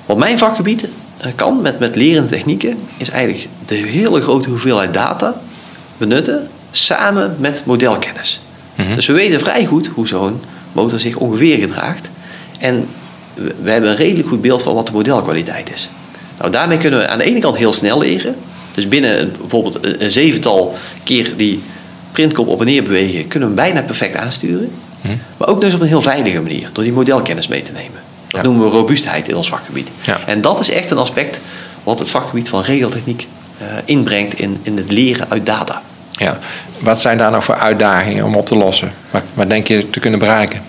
Wat 0.05 0.17
mijn 0.17 0.37
vakgebied 0.37 0.87
kan 1.35 1.61
met, 1.61 1.79
met 1.79 1.95
lerende 1.95 2.29
technieken, 2.29 2.77
is 2.97 3.09
eigenlijk 3.09 3.47
de 3.65 3.75
hele 3.75 4.21
grote 4.21 4.49
hoeveelheid 4.49 4.93
data 4.93 5.35
benutten 5.97 6.47
samen 6.77 7.35
met 7.39 7.61
modelkennis. 7.65 8.41
Mhm. 8.75 8.95
Dus 8.95 9.07
we 9.07 9.13
weten 9.13 9.39
vrij 9.39 9.65
goed 9.65 9.87
hoe 9.87 10.07
zo'n 10.07 10.41
motor 10.71 10.99
zich 10.99 11.15
ongeveer 11.15 11.57
gedraagt. 11.57 12.09
En 12.59 12.87
we, 13.33 13.71
hebben 13.71 13.89
een 13.89 13.95
redelijk 13.95 14.27
goed 14.27 14.41
beeld 14.41 14.61
van 14.61 14.73
wat 14.73 14.85
de 14.85 14.91
modelkwaliteit 14.91 15.73
is. 15.73 15.89
Nou, 16.37 16.51
daarmee 16.51 16.77
kunnen 16.77 16.99
we 16.99 17.07
aan 17.07 17.17
de 17.17 17.23
ene 17.23 17.39
kant 17.39 17.57
heel 17.57 17.73
snel 17.73 17.99
leren. 17.99 18.35
Dus 18.71 18.87
binnen 18.87 19.31
bijvoorbeeld 19.39 19.77
een, 20.01 20.11
zevental 20.11 20.75
keer 21.03 21.33
die 21.37 21.63
printkop 22.11 22.47
op 22.47 22.59
en 22.59 22.65
neer 22.65 22.83
bewegen, 22.83 23.27
kunnen 23.27 23.49
we 23.49 23.61
hem 23.61 23.71
bijna 23.71 23.85
perfect 23.85 24.15
aansturen. 24.15 24.71
Mhm. 25.01 25.15
Maar 25.37 25.47
ook 25.47 25.61
dus 25.61 25.73
op 25.73 25.81
een 25.81 25.87
heel 25.87 26.01
veilige 26.01 26.41
manier, 26.41 26.69
door 26.73 26.83
die 26.83 26.93
modelkennis 26.93 27.47
mee 27.47 27.61
te 27.61 27.71
nemen. 27.71 27.99
Dat 28.27 28.41
Ja. 28.41 28.41
noemen 28.41 28.65
we 28.65 28.71
robuustheid 28.71 29.27
in 29.27 29.35
ons 29.35 29.47
vakgebied. 29.49 29.87
Ja. 30.01 30.19
En 30.25 30.41
dat 30.41 30.59
is 30.59 30.69
echt 30.69 30.91
een 30.91 30.97
aspect 30.97 31.39
wat 31.83 31.99
het 31.99 32.09
vakgebied 32.09 32.49
van 32.49 32.61
regeltechniek 32.61 33.27
eh, 33.57 33.65
inbrengt 33.85 34.39
in, 34.39 34.57
in 34.61 34.77
het 34.77 34.91
leren 34.91 35.25
uit 35.29 35.45
data. 35.45 35.81
Ja. 36.15 36.37
Wat 36.79 37.01
zijn 37.01 37.17
daar 37.17 37.31
nog 37.31 37.43
voor 37.43 37.55
uitdagingen 37.55 38.25
om 38.25 38.35
op 38.35 38.45
te 38.45 38.55
lossen? 38.55 38.91
Wat, 39.11 39.21
wat 39.33 39.49
denk 39.49 39.67
je 39.67 39.89
te 39.89 39.99
kunnen 39.99 40.19
bereiken? 40.19 40.61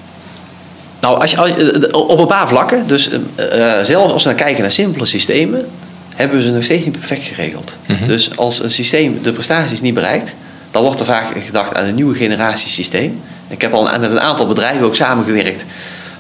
Nou, 1.00 1.20
als 1.20 1.30
je, 1.30 1.37
als 1.37 1.48
je- 1.48 1.88
eh, 1.92 2.00
op 2.00 2.18
een 2.18 2.26
paar 2.26 2.48
vlakken, 2.48 2.87
dus 2.87 3.09
eh, 3.35 3.78
eh, 3.78 3.85
zelfs 3.85 4.12
als 4.12 4.22
we 4.22 4.28
dan 4.28 4.38
kijken 4.38 4.62
naar 4.62 4.72
simpele 4.72 5.04
systemen, 5.06 5.66
hebben 6.14 6.37
we 6.37 6.42
ze 6.42 6.50
nog 6.50 6.62
steeds 6.64 6.85
niet 6.85 6.98
perfect 6.98 7.24
geregeld. 7.24 7.72
Mhm. 7.87 8.06
Dus 8.06 8.37
als 8.37 8.62
een 8.62 8.70
systeem 8.70 9.22
de 9.22 9.32
prestaties 9.32 9.80
niet 9.80 9.94
bereikt, 9.94 10.35
dan 10.70 10.82
wordt 10.82 11.00
er 11.00 11.06
vaak 11.06 11.26
gedacht 11.44 11.76
aan 11.76 11.87
een 11.87 11.94
nieuwe 11.94 12.14
generatie 12.14 12.68
systeem. 12.68 13.20
Ik 13.48 13.61
heb 13.61 13.72
al 13.72 13.82
met 14.00 14.11
een 14.11 14.20
aantal 14.20 14.46
bedrijven 14.46 14.87
ook 14.87 14.94
samengewerkt 14.94 15.64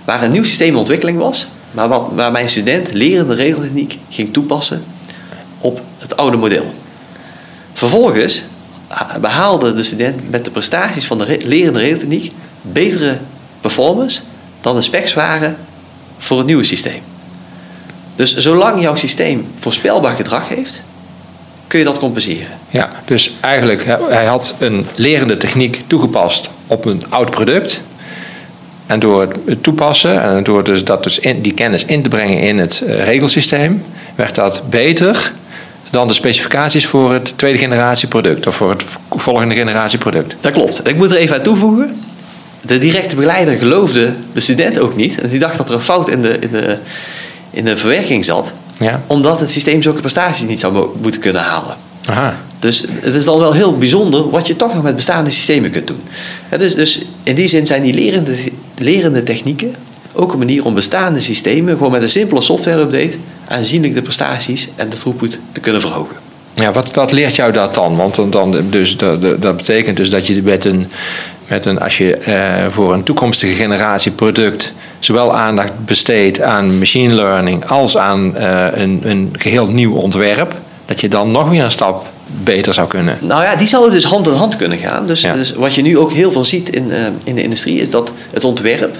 waar 0.04 0.22
een 0.22 0.30
nieuw 0.30 0.44
systeem 0.44 0.68
in 0.68 0.76
ontwikkeling 0.76 1.18
was, 1.18 1.46
maar 1.70 1.88
wat, 1.88 2.08
waar 2.12 2.32
mijn 2.32 2.48
student 2.48 2.92
lerende 2.92 3.34
regeltechniek 3.34 3.98
ging 4.10 4.32
toepassen 4.32 4.84
op 5.58 5.80
het 5.98 6.16
oude 6.16 6.36
model. 6.36 6.74
Vervolgens 7.72 8.42
behaalde 9.20 9.74
de 9.74 9.82
student 9.82 10.30
met 10.30 10.44
de 10.44 10.50
prestaties 10.50 11.06
van 11.06 11.18
de 11.18 11.24
re- 11.24 11.38
lerende 11.42 11.78
regeltechniek 11.78 12.32
betere 12.62 13.18
performance 13.60 14.20
dan 14.60 14.74
de 14.74 14.82
specs 14.82 15.14
waren 15.14 15.56
voor 16.18 16.38
het 16.38 16.46
nieuwe 16.46 16.64
systeem. 16.64 17.00
Dus 18.14 18.36
zolang 18.36 18.82
jouw 18.82 18.94
systeem 18.94 19.46
voorspelbaar 19.58 20.14
gedrag 20.14 20.48
heeft, 20.48 20.82
kun 21.66 21.78
je 21.78 21.84
dat 21.84 21.98
compenseren. 21.98 22.48
Ja, 22.68 22.90
dus 23.04 23.34
eigenlijk, 23.40 23.84
hij 24.08 24.26
had 24.26 24.56
een 24.58 24.86
lerende 24.94 25.36
techniek 25.36 25.82
toegepast 25.86 26.50
op 26.66 26.84
een 26.84 27.02
oud 27.08 27.30
product. 27.30 27.82
En 28.86 29.00
door 29.00 29.28
het 29.46 29.62
toepassen 29.62 30.22
en 30.22 30.42
door 30.42 30.64
dus 30.64 30.84
dat 30.84 31.02
dus 31.02 31.20
die 31.36 31.54
kennis 31.54 31.84
in 31.84 32.02
te 32.02 32.08
brengen 32.08 32.38
in 32.38 32.58
het 32.58 32.80
eh, 32.80 33.04
regelsysteem, 33.04 33.84
werd 34.14 34.34
dat 34.34 34.62
beter 34.70 35.32
dan 35.96 36.08
de 36.08 36.14
specificaties 36.14 36.86
voor 36.86 37.12
het 37.12 37.38
tweede 37.38 37.58
generatie 37.58 38.08
product 38.08 38.46
of 38.46 38.56
voor 38.56 38.70
het 38.70 38.84
volgende 39.10 39.54
generatie 39.54 39.98
product. 39.98 40.36
Dat 40.40 40.52
klopt. 40.52 40.88
Ik 40.88 40.96
moet 40.96 41.10
er 41.10 41.16
even 41.16 41.36
aan 41.36 41.42
toevoegen. 41.42 42.00
De 42.60 42.78
directe 42.78 43.14
begeleider 43.14 43.56
geloofde 43.58 44.14
de 44.32 44.40
student 44.40 44.78
ook 44.80 44.96
niet. 44.96 45.20
En 45.20 45.28
die 45.28 45.38
dacht 45.38 45.56
dat 45.56 45.68
er 45.68 45.74
een 45.74 45.80
fout 45.80 46.08
in 46.08 46.22
de, 46.22 46.36
in 46.40 46.50
de, 46.50 46.76
in 47.50 47.64
de 47.64 47.76
verwerking 47.76 48.24
zat. 48.24 48.52
Ja, 48.78 49.02
Omdat 49.06 49.40
het 49.40 49.50
systeem 49.50 49.82
zulke 49.82 50.00
prestaties 50.00 50.46
niet 50.46 50.60
zou 50.60 50.72
mo- 50.72 50.96
moeten 51.02 51.20
kunnen 51.20 51.42
halen. 51.42 51.76
aha. 52.08 52.36
Dus 52.58 52.84
het 53.00 53.14
is 53.14 53.24
dan 53.24 53.38
wel 53.38 53.52
heel 53.52 53.78
bijzonder 53.78 54.30
wat 54.30 54.46
je 54.46 54.56
toch 54.56 54.74
nog 54.74 54.82
met 54.82 54.96
bestaande 54.96 55.30
systemen 55.30 55.70
kunt 55.70 55.86
doen. 55.86 56.00
Dus, 56.58 56.74
dus 56.74 57.02
in 57.22 57.34
die 57.34 57.46
zin 57.46 57.66
zijn 57.66 57.82
die 57.82 57.94
lerende, 57.94 58.32
lerende 58.78 59.22
technieken 59.22 59.74
ook 60.12 60.32
een 60.32 60.38
manier 60.38 60.64
om 60.64 60.74
bestaande 60.74 61.20
systemen 61.20 61.76
gewoon 61.76 61.92
met 61.92 62.02
een 62.02 62.08
simpele 62.08 62.40
software 62.40 62.80
update 62.80 63.16
aanzienlijk 63.48 63.94
de 63.94 64.02
prestaties 64.02 64.68
en 64.76 64.88
de 64.88 64.96
throughput 64.96 65.38
te 65.52 65.60
kunnen 65.60 65.80
verhogen. 65.80 66.16
Ja, 66.54 66.72
wat, 66.72 66.94
wat 66.94 67.12
leert 67.12 67.34
jou 67.36 67.52
dat 67.52 67.74
dan? 67.74 67.96
Want 67.96 68.32
dan, 68.32 68.56
dus, 68.70 68.96
dat, 68.96 69.20
dat- 69.42 69.56
betekent 69.56 69.96
dus 69.96 70.10
dat 70.10 70.26
je 70.26 70.42
met 70.42 70.64
een, 70.64 70.86
met 71.48 71.64
een 71.64 71.80
als 71.80 71.98
je 71.98 72.16
eh, 72.16 72.66
voor 72.70 72.92
een 72.92 73.02
toekomstige 73.02 73.52
generatie 73.54 74.12
product 74.12 74.72
zowel 74.98 75.34
aandacht 75.36 75.72
besteedt 75.84 76.40
aan 76.42 76.78
machine 76.78 77.14
learning 77.14 77.66
als 77.66 77.96
aan 77.96 78.36
eh, 78.36 78.66
een, 78.72 79.00
een 79.04 79.34
geheel 79.38 79.66
nieuw 79.66 79.94
ontwerp, 79.94 80.54
dat 80.86 81.00
je 81.00 81.08
dan 81.08 81.30
nog 81.30 81.48
weer 81.48 81.64
een 81.64 81.70
stap 81.70 82.06
beter 82.42 82.74
zou 82.74 82.88
kunnen. 82.88 83.18
Nou 83.20 83.42
ja, 83.42 83.56
die 83.56 83.66
zouden 83.66 83.92
dus 83.92 84.04
hand 84.04 84.26
in 84.26 84.32
hand 84.32 84.56
kunnen 84.56 84.78
gaan. 84.78 85.06
Dus, 85.06 85.20
Ja. 85.20 85.32
dus 85.34 85.52
wat 85.52 85.74
je 85.74 85.82
nu 85.82 85.98
ook 85.98 86.12
heel 86.12 86.32
veel 86.32 86.44
ziet 86.44 86.68
in, 86.70 86.90
eh, 86.92 87.06
in 87.24 87.34
de 87.34 87.42
industrie 87.42 87.80
is 87.80 87.90
dat 87.90 88.10
het 88.32 88.44
ontwerp 88.44 88.96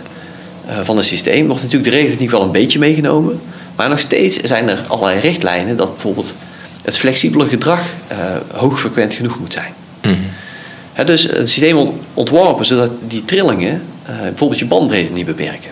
van 0.83 0.97
een 0.97 1.05
systeem 1.05 1.47
wordt 1.47 1.63
natuurlijk 1.63 1.91
de 1.91 1.97
regeltechniek 1.97 2.31
wel 2.31 2.43
een 2.43 2.53
beetje 2.53 2.79
meegenomen. 2.79 3.41
Maar 3.77 3.89
nog 3.89 4.01
steeds 4.01 4.41
zijn 4.41 4.69
er 4.69 4.81
allerlei 4.89 5.21
richtlijnen 5.21 5.77
dat 5.77 5.93
bijvoorbeeld 5.93 6.33
het 6.83 6.97
flexibele 6.97 7.49
gedrag 7.49 7.81
eh, 8.09 8.17
hoogfrequent 8.53 9.15
genoeg 9.15 9.39
moet 9.39 9.53
zijn. 9.53 9.73
Mhm. 10.03 11.07
Dus 11.07 11.31
een 11.31 11.49
systeem 11.49 11.77
ont- 11.77 12.01
ontworpen 12.15 12.65
zodat 12.67 12.91
die 13.09 13.25
trillingen 13.25 13.83
eh, 14.03 14.15
bijvoorbeeld 14.21 14.59
je 14.61 14.67
bandbreedte 14.67 15.13
niet 15.13 15.27
beperken. 15.27 15.71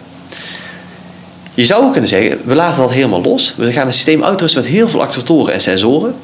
Je 1.54 1.64
zou 1.64 1.84
ook 1.84 1.92
kunnen 1.92 2.10
zeggen, 2.10 2.38
we 2.44 2.54
laten 2.54 2.80
dat 2.80 2.92
helemaal 2.92 3.22
los. 3.22 3.54
We 3.56 3.72
gaan 3.72 3.86
een 3.86 3.92
systeem 3.92 4.24
uitrusten 4.24 4.62
met 4.62 4.70
heel 4.70 4.88
veel 4.88 5.02
actuatoren 5.02 5.52
en 5.54 5.60
sensoren. 5.60 6.14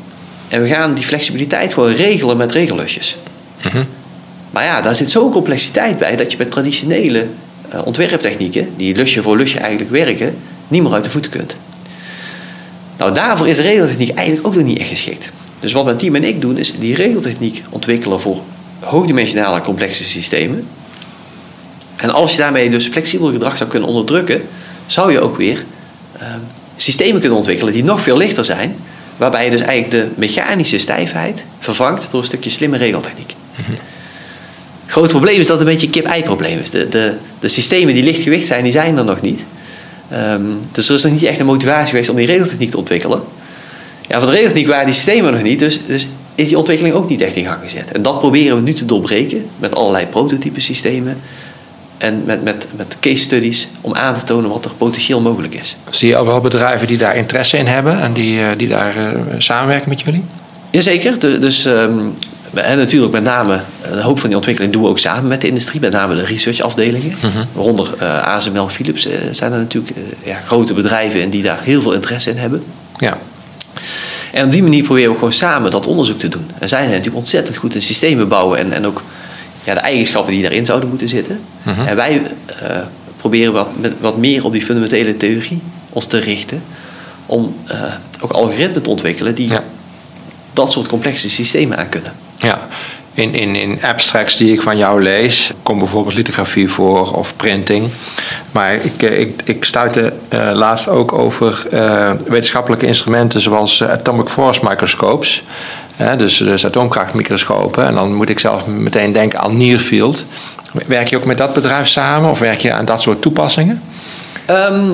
En 0.49 0.63
we 0.63 0.69
gaan 0.69 0.95
die 0.95 1.05
flexibiliteit 1.05 1.73
gewoon 1.73 1.93
regelen 1.93 2.37
met 2.37 2.53
regellusjes. 2.53 3.17
Mhm. 3.65 3.85
Maar 4.51 4.65
ja, 4.65 4.81
daar 4.81 4.95
zit 4.97 5.11
zo'n 5.11 5.33
complexiteit 5.33 5.99
bij 5.99 6.17
dat 6.17 6.33
je 6.33 6.39
met 6.39 6.51
traditionele 6.51 7.27
eh, 7.69 7.81
ontwerptechnieken, 7.87 8.69
die 8.77 8.95
lusje 8.97 9.23
voor 9.23 9.37
lusje 9.37 9.59
eigenlijk 9.59 9.91
werken, 9.91 10.37
niet 10.69 10.83
meer 10.83 10.93
uit 10.93 11.05
de 11.05 11.11
voeten 11.11 11.31
kunt. 11.31 11.57
Nou, 13.01 13.15
daarvoor 13.15 13.49
is 13.49 13.57
de 13.57 13.63
regeltechniek 13.63 14.15
eigenlijk 14.15 14.47
ook 14.47 14.55
nog 14.55 14.65
niet 14.65 14.79
echt 14.79 14.89
geschikt. 14.89 15.31
Dus 15.61 15.73
wat 15.73 15.85
mijn 15.85 15.97
team 15.97 16.15
en 16.15 16.25
ik 16.25 16.41
doen, 16.41 16.59
is 16.59 16.79
die 16.79 16.95
regeltechniek 16.95 17.63
ontwikkelen 17.71 18.21
voor 18.21 18.41
hoogdimensionale 18.81 19.61
complexe 19.61 20.05
systemen. 20.05 20.69
En 21.97 22.11
als 22.11 22.33
je 22.33 22.39
daarmee 22.39 22.71
dus 22.71 22.87
flexibel 22.87 23.31
gedrag 23.31 23.57
zou 23.57 23.71
kunnen 23.71 23.89
onderdrukken, 23.89 24.43
zou 24.87 25.13
je 25.13 25.21
ook 25.21 25.37
weer 25.37 25.65
eh, 26.19 26.27
systemen 26.77 27.21
kunnen 27.21 27.39
ontwikkelen 27.39 27.73
die 27.73 27.85
nog 27.85 28.01
veel 28.01 28.17
lichter 28.17 28.45
zijn, 28.45 28.77
waarbij 29.17 29.45
je 29.45 29.51
dus 29.51 29.61
eigenlijk 29.61 29.91
de 29.91 30.21
mechanische 30.21 30.79
stijfheid 30.79 31.45
vervangt 31.59 32.09
door 32.11 32.21
een 32.21 32.27
stukje 32.27 32.51
slimme 32.51 32.77
regeltechniek. 32.77 33.35
Grote 34.87 35.09
probleem 35.09 35.41
is 35.41 35.47
dat 35.47 35.59
het 35.59 35.67
een 35.67 35.73
beetje 35.73 35.87
een 35.87 35.93
kip-ei-probleem 35.93 36.59
is. 36.59 36.71
De, 36.71 36.89
de, 36.89 37.17
de 37.41 37.49
systemen 37.49 37.95
die 37.95 38.03
lichtgewicht 38.03 38.47
zijn, 38.47 38.63
die 38.63 38.73
zijn 38.73 38.99
er 38.99 39.05
nog 39.05 39.21
niet. 39.21 39.41
Ehm, 40.11 40.43
dus 40.73 40.89
er 40.89 40.95
is 40.95 41.03
nog 41.03 41.13
niet 41.13 41.23
echt 41.23 41.39
een 41.39 41.47
motivatie 41.47 41.89
geweest 41.89 42.11
om 42.11 42.17
die 42.17 42.27
regeltechniek 42.27 42.71
te 42.71 42.77
ontwikkelen. 42.77 43.23
Ja, 44.09 44.19
voor 44.19 44.27
de 44.27 44.33
regeltechniek 44.33 44.69
waren 44.69 44.85
die 44.85 44.95
systemen 44.95 45.33
nog 45.33 45.43
niet, 45.43 45.59
dus, 45.59 45.87
dus 45.87 46.09
is 46.35 46.49
die 46.49 46.59
ontwikkeling 46.59 46.95
ook 46.95 47.09
niet 47.09 47.21
echt 47.21 47.35
in 47.35 47.45
gang 47.45 47.63
gezet. 47.63 47.93
En 47.93 48.03
dat 48.03 48.19
proberen 48.19 48.57
we 48.57 48.63
nu 48.63 48.73
te 48.73 48.85
doorbreken 48.85 49.47
met 49.59 49.75
allerlei 49.75 50.07
prototype 50.07 50.61
systemen 50.61 51.21
en 51.99 52.23
met, 52.25 52.43
met, 52.43 52.67
met 52.77 52.97
case 53.01 53.23
studies 53.23 53.69
om 53.81 53.95
aan 53.95 54.15
te 54.15 54.25
tonen 54.25 54.51
wat 54.51 54.65
er 54.65 54.71
potentieel 54.79 55.21
mogelijk 55.21 55.55
is. 55.55 55.77
Zie 55.91 56.09
je 56.09 56.17
al 56.17 56.27
wel 56.27 56.41
bedrijven 56.41 56.87
die 56.87 56.99
daar 56.99 57.17
interesse 57.17 57.57
in 57.57 57.67
hebben 57.67 58.01
en 58.01 58.13
die, 58.13 58.41
eh, 58.41 58.49
die 58.57 58.69
daar 58.69 58.97
eh, 58.97 59.21
samenwerken 59.37 59.89
met 59.89 60.01
jullie? 60.01 60.25
Jazeker, 60.71 61.41
dus 61.41 61.65
ehm, 61.65 61.99
en 62.55 62.79
natuurlijk 62.79 63.13
met 63.13 63.23
name 63.23 63.61
een 63.83 64.01
hoop 64.01 64.19
van 64.19 64.29
die 64.29 64.37
ontwikkeling 64.37 64.73
doen 64.73 64.83
we 64.83 64.89
ook 64.89 64.99
samen 64.99 65.29
met 65.29 65.41
de 65.41 65.47
industrie, 65.49 65.81
met 65.81 65.93
name 65.93 66.15
de 66.15 66.25
researchafdelingen. 66.25 67.15
Waaronder 67.53 67.95
eh 67.99 68.23
ASML 68.23 68.69
Philips 68.69 69.07
eh, 69.07 69.19
zijn 69.31 69.53
er 69.53 69.59
natuurlijk 69.59 69.97
eh, 69.97 70.03
ja, 70.25 70.41
grote 70.47 70.75
bedrijven 70.75 71.23
en 71.23 71.31
die 71.31 71.43
daar 71.43 71.61
heel 71.63 71.83
veel 71.83 71.93
interesse 71.93 72.31
in 72.31 72.37
hebben. 72.37 72.63
Ja. 72.97 73.19
En 74.33 74.45
op 74.45 74.53
die 74.53 74.63
manier 74.63 74.83
proberen 74.83 75.11
we 75.11 75.19
gewoon 75.19 75.33
samen 75.33 75.71
dat 75.71 75.87
onderzoek 75.87 76.19
te 76.19 76.29
doen. 76.29 76.51
En 76.59 76.69
zij 76.69 76.79
zijn 76.79 76.91
natuurlijk 76.91 77.17
ontzettend 77.17 77.57
goed 77.57 77.75
in 77.75 77.83
systemen 77.83 78.29
bouwen 78.29 78.59
en, 78.59 78.73
en 78.73 78.87
ook 78.87 79.03
ja, 79.65 79.75
de 79.75 79.81
eigenschappen 79.81 80.33
die 80.33 80.43
daarin 80.43 80.65
zouden 80.65 80.89
moeten 80.89 81.09
zitten. 81.09 81.41
Mhm. 81.63 81.87
En 81.87 81.97
wij 81.97 82.23
eh, 82.47 82.77
proberen 83.17 83.53
wat, 83.53 83.69
wat 84.01 84.17
meer 84.17 84.45
op 84.45 84.53
die 84.53 84.63
fundamentele 84.63 85.17
theorie 85.17 85.61
ons 85.91 86.07
te 86.07 86.19
richten. 86.19 86.63
Om 87.27 87.57
eh, 87.67 87.83
ook 88.21 88.31
algoritmen 88.31 88.83
te 88.83 88.91
ontwikkelen 88.91 89.35
die 89.35 89.49
Ja. 89.49 89.65
dat 90.53 90.73
soort 90.73 90.89
complexe 90.89 91.31
systemen 91.31 91.79
aan 91.79 91.89
kunnen. 91.89 92.13
Ja, 92.41 92.59
in, 93.15 93.35
in, 93.35 93.57
in 93.57 93.83
abstracts 93.83 94.37
die 94.37 94.53
ik 94.53 94.63
van 94.63 94.77
jou 94.77 95.03
lees, 95.03 95.53
komt 95.63 95.79
bijvoorbeeld 95.79 96.15
lithografie 96.15 96.71
voor 96.71 97.13
of 97.13 97.37
printing. 97.37 97.89
Maar 98.53 98.73
ik, 98.73 99.03
eh, 99.03 99.21
ik, 99.21 99.41
ik 99.45 99.65
stuitte 99.65 100.13
eh, 100.29 100.51
laatst 100.53 100.89
ook 100.89 101.13
over 101.13 101.67
eh, 101.71 102.13
wetenschappelijke 102.27 102.87
instrumenten 102.87 103.41
zoals 103.41 103.85
atomic 103.85 104.29
force 104.29 104.61
microscopes. 104.63 105.45
Hè, 105.97 106.17
dus, 106.17 106.37
dus 106.37 106.67
atoomkrachtmicroscopen. 106.67 107.87
En 107.87 107.95
dan 107.95 108.15
moet 108.15 108.29
ik 108.29 108.39
zelf 108.39 108.67
meteen 108.67 109.13
denken 109.13 109.41
aan 109.41 109.57
Nearfield. 109.57 110.27
Werk 110.87 111.09
je 111.09 111.17
ook 111.17 111.25
met 111.25 111.39
dat 111.39 111.55
bedrijf 111.55 111.89
samen 111.89 112.31
of 112.31 112.39
werk 112.39 112.61
je 112.61 112.73
aan 112.73 112.85
dat 112.85 113.03
soort 113.03 113.23
toepassingen? 113.23 113.83
Ehm, 114.47 114.91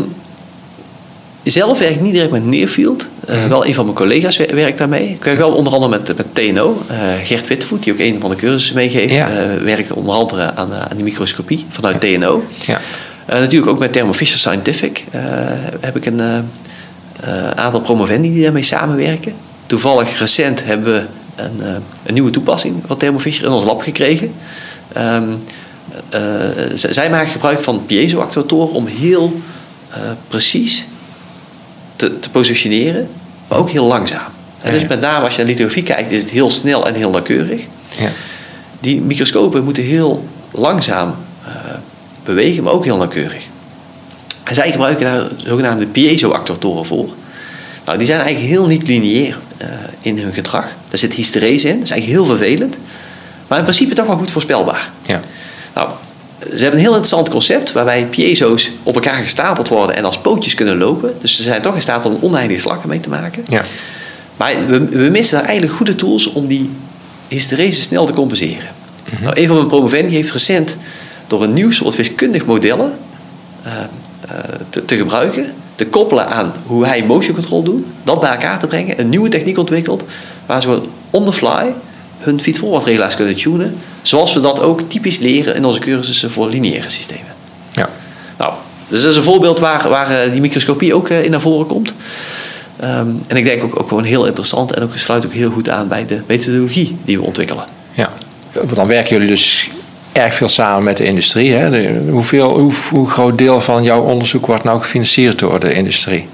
zelf 1.50 1.78
werk 1.78 1.94
ik 1.94 2.00
niet 2.00 2.12
direct 2.12 2.30
met 2.30 2.44
Nearfield. 2.44 3.06
Uh, 3.30 3.46
Wel 3.46 3.66
een 3.66 3.74
van 3.74 3.84
mijn 3.84 3.96
collega's 3.96 4.36
werkt 4.36 4.78
daarmee. 4.78 5.08
Ik 5.08 5.24
werk 5.24 5.38
wel 5.38 5.52
onder 5.52 5.72
andere 5.72 5.90
met, 5.90 6.16
met 6.16 6.34
TNO. 6.34 6.82
Uh, 6.90 6.96
Gert 7.24 7.46
Witvoet, 7.46 7.82
die 7.82 7.92
ook 7.92 7.98
een 7.98 8.20
van 8.20 8.30
de 8.30 8.36
cursussen 8.36 8.74
meegeeft, 8.74 9.14
ja. 9.14 9.30
uh, 9.30 9.62
werkt 9.62 9.92
onder 9.92 10.14
andere 10.14 10.54
aan, 10.54 10.72
aan 10.72 10.96
de 10.96 11.02
microscopie 11.02 11.66
vanuit 11.68 12.02
ja. 12.02 12.18
TNO. 12.18 12.44
Ja. 12.66 12.80
natuurlijk 13.26 13.70
ook 13.70 13.78
met 13.78 13.92
Thermo 13.92 14.12
Fisher 14.12 14.38
Scientific 14.38 15.04
heb 15.80 15.96
ik 15.96 16.06
een 16.06 16.20
aantal 17.54 17.80
promovendi 17.80 18.32
die 18.32 18.42
daarmee 18.42 18.62
samenwerken. 18.62 19.32
Toevallig 19.66 20.18
recent 20.18 20.64
hebben 20.64 20.92
we 20.92 21.02
een, 21.42 21.82
een 22.04 22.14
nieuwe 22.14 22.30
toepassing 22.30 22.82
van 22.86 22.96
Thermo 22.96 23.18
Fisher 23.18 23.44
in 23.44 23.50
ons 23.50 23.64
lab 23.64 23.82
gekregen. 23.82 24.32
Um, 24.96 25.38
zij 26.74 27.10
maken 27.10 27.30
gebruik 27.30 27.62
van 27.62 27.86
piezo-actuatoren 27.86 28.74
om 28.74 28.86
heel 28.86 29.40
precies 30.28 30.86
te, 31.96 32.18
te 32.18 32.30
positioneren, 32.30 33.08
maar 33.48 33.58
ook 33.58 33.70
heel 33.70 33.86
langzaam. 33.86 34.34
En 34.62 34.72
dus 34.72 34.86
met 34.86 35.00
name 35.00 35.24
als 35.24 35.34
je 35.34 35.38
naar 35.38 35.50
lithografie 35.50 35.82
kijkt, 35.82 36.10
is 36.10 36.20
het 36.20 36.30
heel 36.30 36.50
snel 36.50 36.86
en 36.86 36.94
heel 36.94 37.10
nauwkeurig. 37.10 37.62
Ja. 37.98 38.10
Die 38.80 39.00
microscopen 39.00 39.64
moeten 39.64 39.82
heel 39.82 40.28
langzaam 40.50 41.14
uh, 41.46 41.54
bewegen, 42.24 42.62
maar 42.62 42.72
ook 42.72 42.84
heel 42.84 42.96
nauwkeurig. 42.96 43.46
En 44.44 44.54
zij 44.54 44.70
gebruiken 44.70 45.04
daar 45.04 45.28
zogenaamde 45.36 45.86
piezo-actuatoren 45.86 46.86
voor. 46.86 47.08
Nou, 47.84 47.98
die 47.98 48.06
zijn 48.06 48.20
eigenlijk 48.20 48.50
heel 48.50 48.66
niet 48.66 48.88
lineair 48.88 49.38
uh, 49.62 49.68
in 50.00 50.18
hun 50.18 50.32
gedrag. 50.32 50.64
Daar 50.88 50.98
zit 50.98 51.12
hysterese 51.12 51.68
in, 51.68 51.74
dat 51.74 51.84
is 51.84 51.90
eigenlijk 51.90 52.20
heel 52.20 52.36
vervelend. 52.36 52.76
Maar 53.46 53.58
in 53.58 53.64
principe 53.64 53.94
toch 53.94 54.06
wel 54.06 54.16
goed 54.16 54.30
voorspelbaar. 54.30 54.90
Ja. 55.06 55.20
Nou, 55.74 55.90
ze 56.50 56.62
hebben 56.62 56.72
een 56.72 56.84
heel 56.84 56.88
interessant 56.88 57.30
concept 57.30 57.72
waarbij 57.72 58.06
piezo's 58.06 58.70
op 58.82 58.94
elkaar 58.94 59.22
gestapeld 59.22 59.68
worden 59.68 59.96
en 59.96 60.04
als 60.04 60.18
pootjes 60.18 60.54
kunnen 60.54 60.78
lopen. 60.78 61.14
Dus 61.20 61.36
ze 61.36 61.42
zijn 61.42 61.62
toch 61.62 61.74
in 61.74 61.82
staat 61.82 62.04
om 62.04 62.18
oneindige 62.20 62.60
slag 62.60 62.84
mee 62.84 63.00
te 63.00 63.08
maken. 63.08 63.42
Ja. 63.48 63.62
Maar 64.36 64.66
we, 64.66 64.84
we 64.84 65.08
missen 65.10 65.38
daar 65.38 65.46
eigenlijk 65.46 65.76
goede 65.76 65.94
tools 65.94 66.32
om 66.32 66.46
die 66.46 66.70
hysterese 67.28 67.82
snel 67.82 68.06
te 68.06 68.12
compenseren. 68.12 68.68
Mm 69.10 69.22
nou, 69.22 69.40
een 69.40 69.46
van 69.46 69.56
mijn 69.56 69.68
promovendi 69.68 70.14
heeft 70.14 70.30
recent 70.30 70.76
door 71.26 71.42
een 71.42 71.52
nieuw 71.52 71.70
soort 71.70 71.96
wiskundig 71.96 72.44
modellen 72.44 72.98
uh, 73.66 73.72
uh, 73.72 74.38
te, 74.70 74.84
te, 74.84 74.96
gebruiken, 74.96 75.52
te 75.74 75.86
koppelen 75.86 76.28
aan 76.28 76.52
hoe 76.66 76.86
hij 76.86 77.04
motion 77.04 77.34
control 77.34 77.62
doet, 77.62 77.84
dat 78.02 78.20
bij 78.20 78.30
elkaar 78.30 78.58
te 78.58 78.66
brengen, 78.66 79.00
een 79.00 79.08
nieuwe 79.08 79.28
techniek 79.28 79.58
ontwikkeld 79.58 80.04
waar 80.46 80.60
ze 80.60 80.68
gewoon 80.68 80.88
on 81.10 81.24
the 81.24 81.32
fly 81.32 81.74
hun 82.18 82.40
feed-forward 82.40 82.84
regelaars 82.84 83.16
kunnen 83.16 83.36
tunen. 83.36 83.76
Zoals 84.06 84.32
we 84.32 84.40
dat 84.40 84.60
ook 84.60 84.80
typisch 84.80 85.18
leren 85.18 85.54
in 85.54 85.64
onze 85.64 85.78
cursussen 85.78 86.30
voor 86.30 86.48
lineaire 86.48 86.90
systemen. 86.90 87.34
Ja. 87.72 87.88
Nou, 88.38 88.52
dus 88.88 89.02
dat 89.02 89.10
is 89.10 89.16
een 89.16 89.22
voorbeeld 89.22 89.58
waar, 89.58 89.88
waar 89.88 90.10
eh, 90.10 90.30
die 90.32 90.40
microscopie 90.40 90.94
ook 90.94 91.08
eh, 91.08 91.24
in 91.24 91.30
naar 91.30 91.40
voren 91.40 91.66
komt. 91.66 91.94
Um, 92.82 93.20
en 93.28 93.36
ik 93.36 93.44
denk 93.44 93.62
ook, 93.62 93.80
ook 93.80 93.88
gewoon 93.88 94.04
heel 94.04 94.26
interessant 94.26 94.72
en 94.72 94.82
ook 94.82 94.90
sluit 94.94 95.26
ook 95.26 95.32
heel 95.32 95.50
goed 95.50 95.68
aan 95.68 95.88
bij 95.88 96.06
de 96.06 96.20
methodologie 96.26 96.96
die 97.04 97.18
we 97.18 97.24
ontwikkelen. 97.24 97.64
Ja, 97.92 98.12
dan 98.74 98.86
werken 98.86 99.12
jullie 99.12 99.28
dus 99.28 99.68
erg 100.12 100.34
veel 100.34 100.48
samen 100.48 100.84
met 100.84 100.96
de 100.96 101.04
industrie. 101.04 101.52
Hè? 101.52 101.70
De, 101.70 102.10
hoeveel, 102.10 102.58
hoe, 102.58 102.72
hoe 102.90 103.08
groot 103.08 103.38
deel 103.38 103.60
van 103.60 103.82
jouw 103.82 104.00
onderzoek 104.00 104.46
wordt 104.46 104.64
nou 104.64 104.80
gefinancierd 104.80 105.38
door 105.38 105.60
de 105.60 105.72
industrie? 105.72 106.28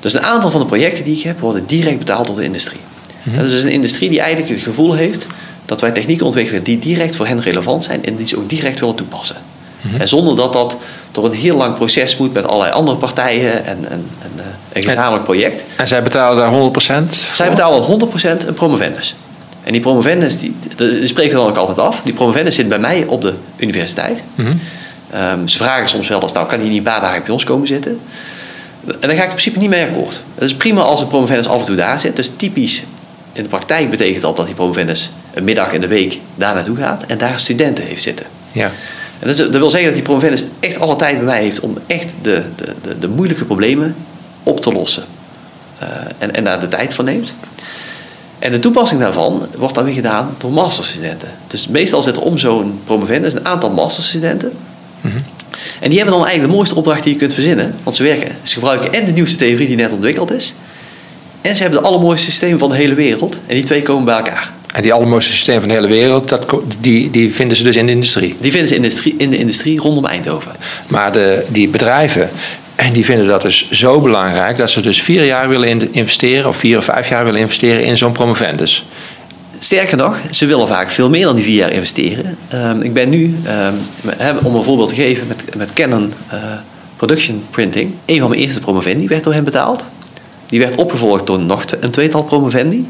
Dus 0.00 0.14
een 0.14 0.22
aantal 0.22 0.50
van 0.50 0.60
de 0.60 0.66
projecten 0.66 1.04
die 1.04 1.16
ik 1.16 1.22
heb 1.22 1.40
worden 1.40 1.66
direct 1.66 1.98
betaald 1.98 2.26
door 2.26 2.36
de 2.36 2.44
industrie. 2.44 2.80
Mm 3.22 3.38
Dus 3.38 3.52
is 3.52 3.64
een 3.64 3.70
industrie 3.70 4.10
die 4.10 4.20
eigenlijk 4.20 4.54
het 4.54 4.62
gevoel 4.62 4.94
heeft 4.94 5.26
dat 5.66 5.80
wij 5.80 5.90
technieken 5.90 6.26
ontwikkelen 6.26 6.62
die 6.62 6.78
direct 6.78 7.16
voor 7.16 7.26
hen 7.26 7.42
relevant 7.42 7.84
zijn 7.84 8.04
en 8.04 8.16
die 8.16 8.26
ze 8.26 8.36
ook 8.36 8.48
direct 8.48 8.80
willen 8.80 8.94
toepassen. 8.94 9.36
Mhm. 9.80 10.00
En 10.00 10.08
zonder 10.08 10.36
dat 10.36 10.52
dat 10.52 10.76
door 11.10 11.24
een 11.24 11.32
heel 11.32 11.56
lang 11.56 11.74
proces 11.74 12.16
moet 12.16 12.32
met 12.32 12.46
allerlei 12.46 12.72
andere 12.72 12.96
partijen 12.96 13.64
en, 13.64 13.78
en, 13.90 14.06
en 14.18 14.30
uh, 14.36 14.42
een 14.72 14.82
gezamenlijk 14.82 15.24
project. 15.24 15.62
En 15.76 15.86
zij 15.86 16.02
betalen 16.02 16.36
daar 16.36 17.04
100%? 17.06 17.08
Zij 17.32 17.50
betalen 17.50 18.00
100% 18.42 18.46
een 18.46 18.54
promovendus. 18.54 19.16
En 19.62 19.72
die 19.72 19.80
promovendus, 19.80 20.38
die, 20.38 20.56
die 20.76 21.06
spreken 21.06 21.32
we 21.32 21.36
dan 21.36 21.48
ook 21.48 21.56
altijd 21.56 21.78
af. 21.78 22.00
Die 22.04 22.14
promovendus 22.14 22.54
zit 22.54 22.68
bij 22.68 22.78
mij 22.78 23.04
op 23.06 23.20
de 23.20 23.34
universiteit. 23.56 24.22
Mm 24.34 24.60
um, 25.14 25.48
ze 25.48 25.56
vragen 25.56 25.88
soms 25.88 26.08
wel 26.08 26.22
eens, 26.22 26.32
nou 26.32 26.46
kan 26.46 26.58
hij 26.58 26.68
niet 26.68 26.76
een 26.76 26.82
paar 26.82 27.00
dagen 27.00 27.22
bij 27.22 27.32
ons 27.32 27.44
komen 27.44 27.66
zitten? 27.66 28.00
En 28.86 29.08
daar 29.08 29.10
ga 29.10 29.16
ik 29.16 29.22
in 29.22 29.28
principe 29.28 29.58
niet 29.58 29.70
mee 29.70 29.84
akkoord. 29.84 30.20
Het 30.34 30.44
is 30.44 30.54
prima 30.54 30.80
als 30.80 31.00
een 31.00 31.08
promovendus 31.08 31.48
af 31.48 31.60
en 31.60 31.66
toe 31.66 31.76
daar 31.76 32.00
zit. 32.00 32.16
Dus 32.16 32.32
typisch 32.36 32.82
in 33.32 33.42
de 33.42 33.48
praktijk 33.48 33.90
betekent 33.90 34.22
dat 34.22 34.36
dat 34.36 34.46
die 34.46 34.54
promovendus 34.54 35.10
een 35.36 35.44
middag 35.44 35.72
in 35.72 35.80
de 35.80 35.86
week 35.86 36.20
daar 36.34 36.54
naartoe 36.54 36.76
gaat 36.76 37.02
en 37.06 37.18
daar 37.18 37.40
studenten 37.40 37.84
heeft 37.84 38.02
zitten. 38.02 38.26
Ja. 38.52 38.70
En 39.18 39.26
dat, 39.26 39.36
wil 39.36 39.70
zeggen 39.70 39.84
dat 39.84 39.94
die 39.94 40.02
promovendus 40.02 40.44
echt 40.60 40.78
alle 40.78 40.96
tijd 40.96 41.16
bij 41.16 41.24
mij 41.24 41.42
heeft 41.42 41.60
om 41.60 41.78
echt 41.86 42.06
de, 42.22 42.42
de, 42.56 42.74
de, 42.82 42.98
de 42.98 43.08
moeilijke 43.08 43.44
problemen 43.44 43.94
op 44.42 44.60
te 44.60 44.72
lossen. 44.72 45.04
Uh, 45.82 45.88
en, 46.18 46.34
en 46.34 46.44
daar 46.44 46.60
de 46.60 46.68
tijd 46.68 46.94
voor 46.94 47.04
neemt. 47.04 47.32
En 48.38 48.50
de 48.50 48.58
toepassing 48.58 49.00
daarvan 49.00 49.46
wordt 49.56 49.74
dan 49.74 49.84
weer 49.84 49.94
gedaan 49.94 50.34
door 50.38 50.52
masterstudenten. 50.52 51.28
Dus 51.46 51.68
meestal 51.68 52.02
zit 52.02 52.16
er 52.16 52.22
om 52.22 52.38
zo'n 52.38 52.80
promovendus 52.84 53.34
een 53.34 53.46
aantal 53.46 53.70
masterstudenten. 53.70 54.52
Mm 55.00 55.10
-hmm. 55.10 55.22
En 55.80 55.88
die 55.88 55.98
hebben 55.98 56.16
dan 56.16 56.26
eigenlijk 56.26 56.50
de 56.50 56.56
mooiste 56.56 56.74
opdracht 56.74 57.02
die 57.02 57.12
je 57.12 57.18
kunt 57.18 57.34
verzinnen. 57.34 57.74
Want 57.82 57.96
ze, 57.96 58.02
werken, 58.02 58.36
ze 58.42 58.54
gebruiken 58.54 58.92
en 58.92 59.04
de 59.04 59.12
nieuwste 59.12 59.36
theorie 59.36 59.66
die 59.66 59.76
net 59.76 59.92
ontwikkeld 59.92 60.32
is. 60.32 60.54
En 61.40 61.56
ze 61.56 61.62
hebben 61.62 61.80
de 61.80 61.86
allermooiste 61.88 62.30
systeem 62.30 62.58
van 62.58 62.70
de 62.70 62.76
hele 62.76 62.94
wereld. 62.94 63.36
En 63.46 63.54
die 63.54 63.64
twee 63.64 63.82
komen 63.82 64.04
bij 64.04 64.16
elkaar. 64.16 64.52
En 64.76 64.82
die 64.82 64.92
allermooiste 64.92 65.30
systeem 65.30 65.58
van 65.58 65.68
de 65.68 65.74
hele 65.74 65.88
wereld, 65.88 66.28
dat, 66.28 66.56
die, 66.80 67.10
die 67.10 67.34
vinden 67.34 67.56
ze 67.56 67.62
dus 67.62 67.76
in 67.76 67.86
de 67.86 67.92
industrie? 67.92 68.36
Die 68.40 68.50
vinden 68.50 68.68
ze 68.68 68.74
in 68.74 68.80
de 68.80 68.88
industrie, 68.88 69.14
in 69.18 69.30
de 69.30 69.36
industrie 69.36 69.80
rondom 69.80 70.04
Eindhoven. 70.04 70.52
Maar 70.88 71.12
de, 71.12 71.44
die 71.48 71.68
bedrijven, 71.68 72.30
en 72.74 72.92
die 72.92 73.04
vinden 73.04 73.26
dat 73.26 73.42
dus 73.42 73.70
zo 73.70 74.00
belangrijk 74.00 74.58
dat 74.58 74.70
ze 74.70 74.80
dus 74.80 75.02
vier 75.02 75.24
jaar 75.24 75.48
willen 75.48 75.92
investeren, 75.92 76.48
of 76.48 76.56
vier 76.56 76.78
of 76.78 76.84
vijf 76.84 77.08
jaar 77.08 77.24
willen 77.24 77.40
investeren 77.40 77.84
in 77.84 77.96
zo'n 77.96 78.12
promovendus. 78.12 78.86
Sterker 79.58 79.96
nog, 79.96 80.16
ze 80.30 80.46
willen 80.46 80.68
vaak 80.68 80.90
veel 80.90 81.10
meer 81.10 81.24
dan 81.24 81.34
die 81.34 81.44
vier 81.44 81.56
jaar 81.56 81.72
investeren. 81.72 82.36
Um, 82.54 82.82
ik 82.82 82.92
ben 82.92 83.08
nu, 83.08 83.36
um, 84.22 84.38
om 84.42 84.54
een 84.54 84.64
voorbeeld 84.64 84.88
te 84.88 84.94
geven, 84.94 85.26
met, 85.26 85.56
met 85.56 85.72
Canon 85.72 86.12
uh, 86.32 86.40
Production 86.96 87.44
Printing. 87.50 87.92
Een 88.06 88.20
van 88.20 88.28
mijn 88.28 88.42
eerste 88.42 88.60
promovendi 88.60 89.06
werd 89.06 89.24
door 89.24 89.32
hen 89.32 89.44
betaald. 89.44 89.84
Die 90.46 90.58
werd 90.58 90.76
opgevolgd 90.76 91.26
door 91.26 91.38
nog 91.38 91.64
een 91.80 91.90
tweetal 91.90 92.22
promovendi. 92.22 92.86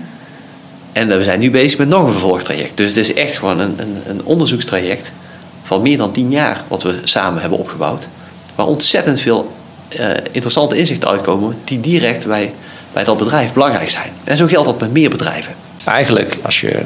En 0.96 1.08
we 1.08 1.24
zijn 1.24 1.38
nu 1.38 1.50
bezig 1.50 1.78
met 1.78 1.88
nog 1.88 2.06
een 2.06 2.10
vervolgtraject. 2.12 2.76
Dus 2.76 2.94
het 2.94 3.08
is 3.08 3.14
echt 3.14 3.36
gewoon 3.36 3.58
een, 3.60 3.74
een, 3.78 4.02
een 4.06 4.24
onderzoekstraject 4.24 5.12
van 5.62 5.82
meer 5.82 5.96
dan 5.96 6.12
tien 6.12 6.30
jaar 6.30 6.62
wat 6.68 6.82
we 6.82 7.00
samen 7.04 7.40
hebben 7.40 7.58
opgebouwd. 7.58 8.08
Waar 8.54 8.66
ontzettend 8.66 9.20
veel 9.20 9.52
uh, 10.00 10.06
interessante 10.32 10.76
inzichten 10.76 11.08
uitkomen 11.08 11.56
die 11.64 11.80
direct 11.80 12.26
bij, 12.26 12.52
bij 12.92 13.04
dat 13.04 13.16
bedrijf 13.16 13.52
belangrijk 13.52 13.90
zijn. 13.90 14.10
En 14.24 14.36
zo 14.36 14.46
geldt 14.46 14.66
dat 14.66 14.80
met 14.80 14.92
meer 14.92 15.10
bedrijven. 15.10 15.54
Eigenlijk, 15.84 16.36
als 16.42 16.60
je 16.60 16.82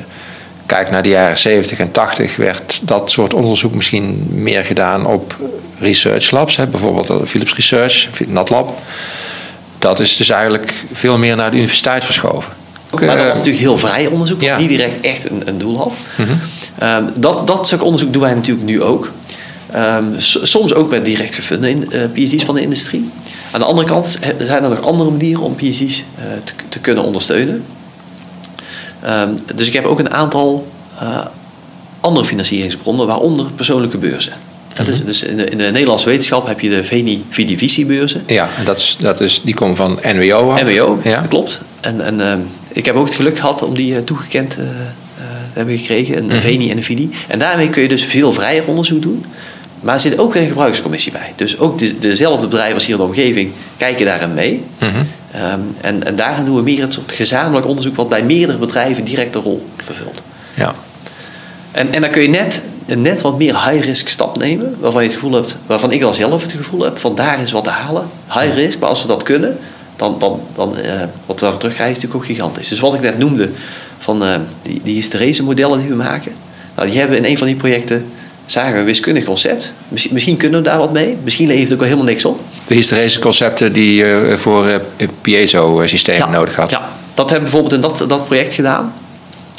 kijkt 0.67 0.91
naar 0.91 1.03
de 1.03 1.09
jaren 1.09 1.39
70 1.39 1.79
en 1.79 1.91
80, 1.91 2.37
werd 2.37 2.81
dat 2.83 3.11
soort 3.11 3.35
onderzoek 3.35 3.75
misschien 3.75 4.27
meer 4.31 4.65
gedaan 4.65 5.07
op 5.07 5.37
research 5.79 6.31
labs. 6.31 6.57
Hè? 6.57 6.67
Bijvoorbeeld 6.67 7.29
Philips 7.29 7.55
Research, 7.55 8.09
NatLab 8.27 8.79
dat 9.81 10.01
is 10.01 10.17
dus 10.17 10.29
eigenlijk 10.29 10.75
veel 10.93 11.19
meer 11.19 11.37
naar 11.37 11.51
de 11.51 11.57
universiteit 11.57 12.05
verschoven. 12.05 12.53
Maar 12.91 13.17
dat 13.17 13.27
was 13.27 13.39
natuurlijk 13.39 13.59
heel 13.59 13.79
vrij 13.79 14.07
onderzoek, 14.07 14.43
ja. 14.43 14.59
niet 14.59 14.69
direct 14.69 15.07
echt 15.07 15.31
een, 15.31 15.43
een 15.49 15.59
doel 15.59 15.77
had. 15.77 15.93
Mm 16.17 16.27
-hmm. 16.79 17.13
dat, 17.15 17.47
dat 17.47 17.69
soort 17.69 17.83
onderzoek 17.83 18.13
doen 18.13 18.23
wij 18.23 18.35
natuurlijk 18.35 18.67
nu 18.67 18.83
ook. 18.83 19.13
Um, 19.77 20.15
soms 20.19 20.75
ook 20.75 20.91
met 20.91 21.05
direct 21.05 21.35
gefunde 21.35 21.71
in, 21.71 21.89
uh, 21.93 22.01
PhD's 22.13 22.45
van 22.45 22.55
de 22.55 22.61
industrie. 22.61 23.11
Aan 23.51 23.61
de 23.61 23.67
andere 23.67 23.87
kant 23.87 24.19
zijn 24.39 24.63
er 24.63 24.69
nog 24.69 24.83
andere 24.83 25.11
manieren 25.11 25.43
om 25.43 25.57
PhD's 25.57 25.81
uh, 26.19 26.25
te, 26.45 26.53
te, 26.69 26.79
kunnen 26.79 27.05
ondersteunen. 27.05 27.65
Um, 29.07 29.37
dus 29.55 29.67
ik 29.67 29.73
heb 29.73 29.85
ook 29.85 29.99
een 29.99 30.13
aantal 30.13 30.69
uh, 31.03 31.19
andere 32.01 32.27
financieringsbronnen, 32.27 33.07
waaronder 33.07 33.47
persoonlijke 33.55 33.99
beurzen. 33.99 34.33
Ja, 34.75 34.85
dus, 34.85 35.05
dus 35.05 35.23
in, 35.23 35.37
de, 35.37 35.45
in, 35.45 35.59
de, 35.59 35.65
Nederlandse 35.65 36.09
wetenschap 36.09 36.47
heb 36.47 36.61
je 36.61 36.71
de 36.71 36.85
Veni 36.85 37.25
Vidi 37.29 37.59
Vici 37.59 37.87
beurzen. 37.87 38.23
Ja, 38.27 38.49
dat 38.65 38.79
is, 38.79 38.97
dat 39.01 39.21
is, 39.21 39.41
die 39.45 39.55
komen 39.55 39.77
van 39.77 39.99
NWO 40.03 40.51
af. 40.51 40.63
NWO, 40.63 41.01
ja. 41.03 41.21
klopt. 41.29 41.61
En, 41.81 42.01
en 42.01 42.49
ik 42.73 42.87
heb 42.87 42.95
ook 42.95 43.07
het 43.07 43.15
geluk 43.15 43.39
gehad 43.39 43.63
om 43.63 43.75
die 43.75 43.93
uh, 43.93 43.99
toegekend 43.99 44.59
uh, 44.59 44.65
te 45.53 45.59
hebben 45.59 45.79
gekregen, 45.79 46.17
een 46.17 46.25
mm 46.25 46.31
Veni 46.31 46.71
en 46.71 46.77
een 46.77 46.85
Vidi. 46.85 47.11
En 47.29 47.39
daarmee 47.39 47.71
kun 47.71 47.83
je 47.83 47.89
dus 47.89 48.05
veel 48.05 48.33
vrijer 48.33 48.67
onderzoek 48.67 49.03
doen. 49.03 49.25
Maar 49.81 49.95
er 49.95 50.01
zit 50.01 50.19
ook 50.19 50.33
weer 50.33 50.43
een 50.43 50.49
gebruikscommissie 50.49 51.13
bij. 51.13 51.33
Dus 51.37 51.59
ook 51.59 51.79
de, 51.79 51.99
dezelfde 51.99 52.47
bedrijven 52.47 52.81
hier 52.81 52.91
in 52.91 52.97
de 52.97 53.03
omgeving 53.03 53.53
kijken 53.77 54.07
daarin 54.07 54.35
mee. 54.35 54.65
-hmm. 54.79 54.89
um, 54.89 55.75
en, 55.81 56.05
en 56.07 56.17
daarin 56.17 56.45
doen 56.45 56.57
we 56.57 56.63
meer 56.63 56.81
het 56.81 56.93
soort 56.93 57.13
gezamenlijk 57.13 57.67
onderzoek 57.67 57.97
wat 57.97 58.09
bij 58.09 58.23
meerdere 58.23 58.59
bedrijven 58.59 59.05
direct 59.05 59.35
een 59.35 59.43
rol 59.43 59.67
vervult. 59.77 60.23
Ja. 60.55 60.75
En, 61.73 61.95
en 61.95 62.01
dan 62.01 62.11
kun 62.11 62.23
je 62.23 62.29
net 62.29 62.61
een 62.87 63.03
net 63.03 63.21
wat 63.21 63.39
meer 63.39 63.71
high-risk 63.71 64.09
stap 64.09 64.39
nemen, 64.39 64.77
waarvan 64.81 65.03
je 65.03 65.09
het 65.09 65.19
gevoel 65.19 65.35
hebt, 65.35 65.57
waarvan 65.67 65.93
ik 65.93 66.01
dan 66.01 66.15
zelf 66.15 66.43
het 66.43 66.53
gevoel 66.53 66.83
heb, 66.83 66.99
van 66.99 67.15
daar 67.15 67.43
is 67.43 67.53
wat 67.53 67.65
te 67.65 67.71
halen. 67.71 68.09
High 68.33 68.55
risk, 68.55 68.79
maar 68.79 68.89
als 68.89 69.03
we 69.03 69.09
dat 69.09 69.23
kunnen, 69.23 69.59
dan, 70.01 70.17
dan, 70.19 70.41
dan 70.55 70.79
uh, 70.79 71.01
wat 71.27 71.41
we 71.41 71.41
daarvoor 71.41 71.61
terugkrijgen 71.61 71.97
is 71.97 72.03
natuurlijk 72.03 72.15
ook 72.15 72.25
gigantisch. 72.25 72.69
Dus 72.69 72.81
wat 72.81 72.95
ik 72.95 73.01
net 73.01 73.19
noemde, 73.19 73.49
van 73.99 74.23
uh, 74.23 74.35
die, 74.63 74.81
die 74.85 74.95
hysterese 74.95 75.43
modellen 75.43 75.79
die 75.79 75.89
we 75.89 75.95
maken. 75.95 76.33
Nou, 76.77 76.89
die 76.89 76.99
hebben 76.99 77.17
in 77.17 77.25
een 77.25 77.39
van 77.39 77.47
die 77.47 77.57
projecten 77.57 78.07
zagen 78.47 78.73
we 78.73 78.79
een 78.79 78.85
wiskundig 78.85 79.25
concept. 79.25 79.73
Misschien, 79.89 80.15
misschien, 80.15 80.37
kunnen 80.37 80.63
we 80.63 80.69
daar 80.69 80.79
wat 80.79 80.93
mee. 80.93 81.17
Misschien 81.25 81.47
levert 81.47 81.65
het 81.65 81.73
ook 81.73 81.79
wel 81.79 81.89
helemaal 81.89 82.11
niks 82.11 82.25
op. 82.25 82.41
De 82.67 82.75
hysterese 82.75 83.21
concepten 83.21 83.73
die 83.73 83.95
je 83.95 84.35
voor 84.37 84.69
uh, 84.69 85.09
piezo-systemen 85.21 86.31
nodig 86.31 86.57
had. 86.57 86.71
Ja, 86.71 86.89
dat 87.15 87.31
hebben 87.31 87.51
we 87.51 87.57
bijvoorbeeld 87.57 87.73
in 87.73 87.81
dat, 87.81 88.09
dat 88.09 88.27
project 88.27 88.55
gedaan. 88.55 88.95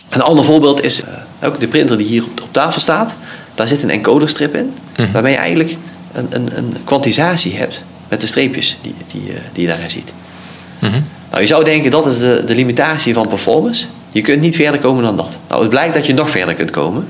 Een 0.10 0.21
ander 0.21 0.45
voorbeeld 0.45 0.84
is 0.84 1.01
ook 1.43 1.60
de 1.60 1.67
printer 1.67 1.97
die 1.97 2.08
hier 2.08 2.23
op, 2.23 2.41
op 2.41 2.54
tafel 2.54 2.82
staat. 2.82 3.15
Daar 3.56 3.67
zit 3.67 3.84
een 3.84 3.89
encoderstrip 3.89 4.56
in. 4.56 4.73
Mhm. 4.97 5.12
Waarmee 5.12 5.32
je 5.32 5.38
eigenlijk 5.38 5.75
een, 6.13 6.27
een, 6.30 6.58
een 6.58 6.75
kwantisatie 6.84 7.56
hebt 7.56 7.80
met 8.08 8.21
de 8.21 8.27
streepjes 8.27 8.77
die, 8.82 8.93
die, 9.12 9.21
die 9.54 9.62
je 9.62 9.67
daarin 9.67 9.89
ziet. 9.89 10.12
Mhm. 10.81 11.01
Nou, 11.29 11.41
je 11.41 11.47
zou 11.47 11.63
denken 11.63 11.91
dat 11.91 12.05
is 12.05 12.19
de, 12.19 12.43
de 12.45 12.55
limitatie 12.55 13.13
van 13.13 13.27
performance. 13.27 13.85
Je 14.11 14.21
kunt 14.21 14.41
niet 14.41 14.55
verder 14.55 14.79
komen 14.79 15.03
dan 15.03 15.17
dat. 15.17 15.37
Nou, 15.47 15.61
het 15.61 15.69
blijkt 15.69 15.93
dat 15.93 16.05
je 16.05 16.13
nog 16.13 16.29
verder 16.29 16.53
kunt 16.53 16.71
komen. 16.71 17.07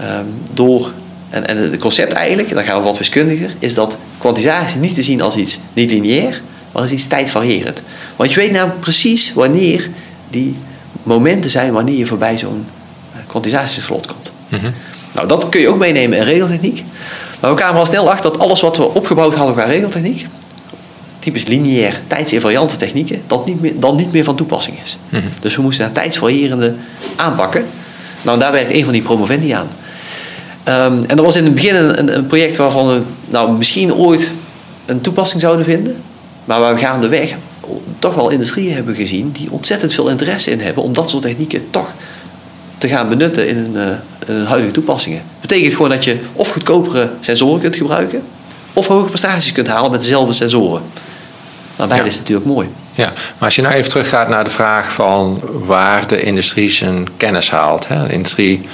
Um, 0.00 0.34
door, 0.52 0.92
en, 1.30 1.46
en 1.46 1.56
het 1.56 1.78
concept 1.78 2.12
eigenlijk, 2.12 2.54
dan 2.54 2.64
gaan 2.64 2.76
we 2.76 2.82
wat 2.84 2.98
wiskundiger, 2.98 3.54
is 3.58 3.74
dat 3.74 3.96
kwantisatie 4.18 4.80
niet 4.80 4.94
te 4.94 5.02
zien 5.02 5.20
als 5.20 5.36
iets 5.36 5.58
niet 5.72 5.90
lineair, 5.90 6.42
maar 6.72 6.82
als 6.82 6.90
iets 6.90 7.06
tijdvariërend. 7.06 7.82
Want 8.16 8.32
je 8.32 8.40
weet 8.40 8.52
nou 8.52 8.70
precies 8.70 9.32
wanneer 9.34 9.88
die 10.30 10.56
momenten 11.02 11.50
zijn 11.50 11.72
wanneer 11.72 11.96
je 11.96 12.06
voorbij 12.06 12.38
zo'n 12.38 12.66
eh, 13.12 13.20
kwantisatieslot 13.26 14.06
komt. 14.06 14.32
Mm 14.48 14.72
Nou, 15.14 15.28
dat 15.28 15.48
kun 15.48 15.60
je 15.60 15.68
ook 15.68 15.78
meenemen 15.78 16.18
in 16.18 16.24
regeltechniek. 16.24 16.84
Maar 17.40 17.50
we 17.50 17.56
kwamen 17.56 17.80
al 17.80 17.86
snel 17.86 18.10
achter 18.10 18.32
dat 18.32 18.40
alles 18.40 18.60
wat 18.60 18.76
we 18.76 18.94
opgebouwd 18.94 19.34
hadden 19.34 19.54
qua 19.54 19.64
regeltechniek, 19.64 20.26
typisch 21.20 21.46
lineair 21.46 22.00
tijdsinvariante 22.06 22.76
technieken, 22.76 23.22
dat 23.26 23.46
niet 23.46 23.60
meer, 23.60 23.72
dan 23.80 23.96
niet 23.96 24.12
meer 24.12 24.24
van 24.24 24.36
toepassing 24.36 24.76
is. 24.84 24.98
Mhm. 25.08 25.22
Dus 25.40 25.56
we 25.56 25.62
moesten 25.62 25.84
naar 25.84 25.94
tijdsvariërende 25.94 26.74
aanpakken. 27.16 27.64
Nou, 28.22 28.38
daar 28.38 28.52
werkt 28.52 28.72
een 28.72 28.84
van 28.84 28.92
die 28.92 29.02
promovendi 29.02 29.50
aan. 29.50 29.68
Um, 30.64 31.04
en 31.04 31.16
er 31.16 31.22
was 31.22 31.36
in 31.36 31.44
het 31.44 31.54
begin 31.54 31.74
een, 31.74 32.16
een, 32.16 32.26
project 32.26 32.56
waarvan 32.56 32.88
we 32.88 33.00
nou, 33.28 33.52
misschien 33.52 33.94
ooit 33.94 34.30
een 34.86 35.00
toepassing 35.00 35.40
zouden 35.40 35.64
vinden, 35.64 35.96
maar 36.44 36.60
waar 36.60 36.74
we 36.74 36.80
gaandeweg 36.80 37.34
toch 37.98 38.14
wel 38.14 38.30
industrieën 38.30 38.74
hebben 38.74 38.94
gezien 38.94 39.30
die 39.32 39.50
ontzettend 39.50 39.92
veel 39.92 40.08
interesse 40.08 40.50
in 40.50 40.60
hebben 40.60 40.82
om 40.82 40.92
dat 40.92 41.10
soort 41.10 41.22
technieken 41.22 41.70
toch 41.70 41.88
te 42.78 42.88
gaan 42.88 43.08
benutten 43.08 43.48
in 43.48 43.56
hun, 43.56 43.98
in 44.26 44.42
huidige 44.44 44.72
toepassingen. 44.72 45.22
Dat 45.40 45.50
betekent 45.50 45.74
gewoon 45.74 45.90
dat 45.90 46.04
je 46.04 46.18
of 46.32 46.52
goedkopere 46.52 47.10
sensoren 47.20 47.60
kunt 47.60 47.76
gebruiken, 47.76 48.22
of 48.72 48.86
hoge 48.86 49.08
prestaties 49.08 49.52
kunt 49.52 49.68
halen 49.68 49.90
met 49.90 50.00
dezelfde 50.00 50.32
sensoren. 50.32 50.82
Maar 51.80 51.88
beide 51.88 52.08
is 52.08 52.18
natuurlijk 52.18 52.46
mooi. 52.46 52.68
Ja, 52.92 53.06
maar 53.06 53.44
als 53.44 53.54
je 53.54 53.62
nou 53.62 53.74
even 53.74 53.90
teruggaat 53.90 54.28
naar 54.28 54.44
de 54.44 54.50
vraag 54.50 54.92
van 54.92 55.42
waar 55.44 56.06
de 56.06 56.22
industrie 56.22 56.70
zijn 56.70 57.08
kennis 57.16 57.50
haalt. 57.50 57.88
Hè. 57.88 58.06
De 58.06 58.12
industrie, 58.12 58.68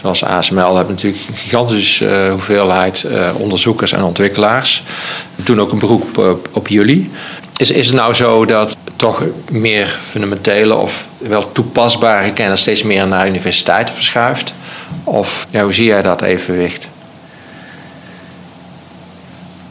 zoals 0.00 0.24
ASML, 0.24 0.76
heeft 0.76 0.88
natuurlijk 0.88 1.24
een 1.28 1.36
gigantische 1.36 2.24
uh, 2.24 2.30
hoeveelheid 2.30 3.04
uh, 3.06 3.28
onderzoekers 3.38 3.92
en 3.92 4.02
ontwikkelaars. 4.02 4.84
Toen 5.42 5.60
ook 5.60 5.72
een 5.72 5.78
beroep 5.78 6.18
op, 6.18 6.48
op 6.52 6.68
jullie. 6.68 7.10
Is, 7.56 7.70
is 7.70 7.86
het 7.86 7.96
nou 7.96 8.14
zo 8.14 8.44
dat 8.44 8.76
toch 8.96 9.22
meer 9.50 9.96
fundamentele 10.10 10.74
of 10.74 11.08
wel 11.18 11.52
toepasbare 11.52 12.32
kennis 12.32 12.60
steeds 12.60 12.82
meer 12.82 13.06
naar 13.06 13.28
universiteiten 13.28 13.94
verschuift? 13.94 14.52
Of 15.04 15.46
ja, 15.50 15.62
hoe 15.62 15.72
zie 15.72 15.86
jij 15.86 16.02
dat 16.02 16.22
evenwicht? 16.22 16.88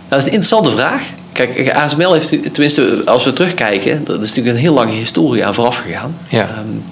Dat 0.07 0.19
is 0.19 0.25
een 0.25 0.31
interessante 0.31 0.71
vraag. 0.71 1.01
Kijk, 1.35 1.73
ASML 1.73 2.13
heeft, 2.13 2.29
tenminste 2.29 3.01
als 3.05 3.23
we 3.23 3.33
terugkijken, 3.33 4.03
dat 4.03 4.23
is 4.23 4.27
natuurlijk 4.27 4.55
een 4.55 4.61
heel 4.61 4.73
lange 4.73 4.91
historie 4.91 5.45
aan 5.45 5.53
vooraf 5.53 5.77
gegaan. 5.77 6.17
Ja. 6.29 6.49
Um, 6.59 6.83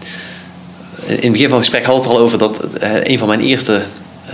in 1.05 1.21
het 1.21 1.31
begin 1.31 1.49
van 1.49 1.57
het 1.57 1.67
gesprek 1.67 1.85
had 1.85 1.95
het 1.95 2.07
al 2.07 2.19
over 2.19 2.37
dat 2.37 2.59
uh, 2.83 2.89
een 3.03 3.19
van 3.19 3.27
mijn 3.27 3.39
eerste 3.39 3.73
uh, 3.73 4.33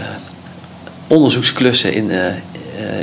onderzoeksklussen 1.08 1.94
in, 1.94 2.10
uh, 2.10 2.26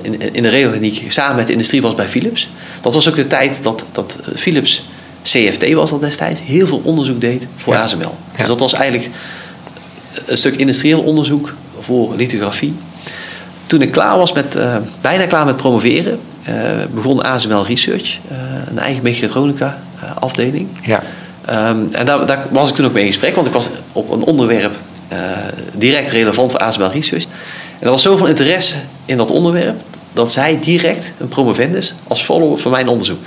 in, 0.03 0.35
in 0.35 0.43
de 0.43 0.49
regeltechniek 0.49 1.13
samen 1.13 1.37
met 1.37 1.47
de 1.47 1.53
industrie 1.53 1.83
was 1.83 1.95
bij 1.95 2.09
Philips. 2.09 2.49
Dat 2.81 2.95
was 2.95 3.09
ook 3.09 3.15
de 3.15 3.27
tijd 3.27 3.59
dat, 3.63 3.85
dat 3.93 4.17
Philips 4.37 4.89
CFT 5.23 5.73
was 5.73 5.91
dat 5.91 6.01
destijds, 6.01 6.41
heel 6.41 6.67
veel 6.67 6.81
onderzoek 6.85 7.21
deed 7.21 7.47
voor 7.57 7.75
ja. 7.75 7.83
ASML. 7.83 8.17
Ja. 8.33 8.39
Dus 8.39 8.47
dat 8.47 8.61
was 8.61 8.73
eigenlijk 8.73 9.11
een 10.27 10.37
stuk 10.37 10.57
industrieel 10.57 11.01
onderzoek 11.01 11.55
voor 11.81 12.15
lithografie. 12.17 12.75
Toen 13.67 13.83
ik 13.83 13.93
klaar 13.93 14.17
was 14.17 14.33
met, 14.33 14.57
bijna 15.01 15.27
klaar 15.27 15.45
met 15.45 15.57
promoveren, 15.57 16.21
begon 16.91 17.23
ASML 17.23 17.65
Research, 17.65 18.19
uh, 18.31 18.37
een 18.71 18.79
eigen 18.79 19.03
mechatronica 19.03 19.79
uh, 20.03 20.17
afdeling. 20.17 20.69
Ja. 20.83 21.03
Um, 21.49 21.89
en 21.93 22.07
daar, 22.07 22.27
daar, 22.27 22.47
was 22.51 22.69
ik 22.69 22.75
toen 22.75 22.87
ook 22.87 22.93
mee 22.93 23.03
in 23.03 23.13
gesprek, 23.13 23.35
want 23.35 23.47
ik 23.47 23.53
was 23.53 23.69
op 23.93 24.13
een 24.13 24.23
onderwerp 24.23 24.75
direct 25.75 26.11
relevant 26.11 26.51
voor 26.51 26.61
ASML 26.61 26.91
Research. 26.91 27.25
En 27.79 27.87
er 27.87 27.91
was 27.91 28.03
zoveel 28.03 28.27
interesse 28.27 28.77
in 29.05 29.17
dat 29.17 29.31
onderwerp 29.31 29.81
dat 30.13 30.33
zij 30.33 30.59
direct 30.61 31.13
een 31.19 31.29
promovendus 31.29 31.95
als 32.07 32.23
follower 32.23 32.59
van 32.59 32.71
mijn 32.71 32.89
onderzoek 32.89 33.25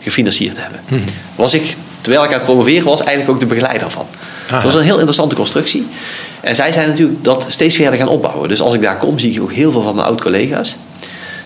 gefinancierd 0.00 0.56
hebben. 0.56 0.80
Hmm. 0.88 1.04
Was 1.34 1.54
ik, 1.54 1.76
terwijl 2.00 2.24
ik 2.24 2.30
aan 2.30 2.36
het 2.36 2.44
promoveren 2.44 2.84
was, 2.84 3.00
eigenlijk 3.00 3.30
ook 3.30 3.40
de 3.40 3.46
begeleider 3.46 3.90
van. 3.90 4.06
Dat 4.50 4.62
was 4.62 4.74
een 4.74 4.82
heel 4.82 4.94
interessante 4.94 5.34
constructie. 5.34 5.86
En 6.40 6.54
zij 6.54 6.72
zijn 6.72 6.88
natuurlijk 6.88 7.24
dat 7.24 7.44
steeds 7.48 7.76
verder 7.76 7.98
gaan 7.98 8.08
opbouwen. 8.08 8.48
Dus 8.48 8.60
als 8.60 8.74
ik 8.74 8.82
daar 8.82 8.98
kom, 8.98 9.18
zie 9.18 9.32
ik 9.32 9.42
ook 9.42 9.52
heel 9.52 9.72
veel 9.72 9.82
van 9.82 9.94
mijn 9.94 10.06
oud-collega's. 10.06 10.76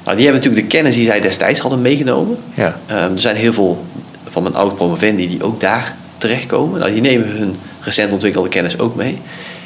Nou, 0.09 0.21
die 0.21 0.29
hebben 0.29 0.44
natuurlijk 0.44 0.71
de 0.71 0.77
kennis 0.77 0.94
die 0.94 1.07
zij 1.07 1.21
destijds 1.21 1.61
hadden 1.61 1.83
meegenomen. 1.83 2.38
Ja. 2.55 2.81
Um, 2.90 2.97
er 3.12 3.21
zijn 3.21 3.37
heel 3.37 3.53
veel 3.53 3.85
van 4.27 4.42
mijn 4.42 4.55
oud 4.55 4.77
promovendi 4.77 5.29
die 5.29 5.42
ook 5.42 5.61
daar 5.61 5.97
terechtkomen. 6.18 6.81
Nou, 6.81 6.92
die 6.92 7.01
nemen 7.01 7.29
hun 7.29 7.57
recent 7.81 8.12
ontwikkelde 8.12 8.49
kennis 8.49 8.79
ook 8.79 8.94
mee. 8.94 9.18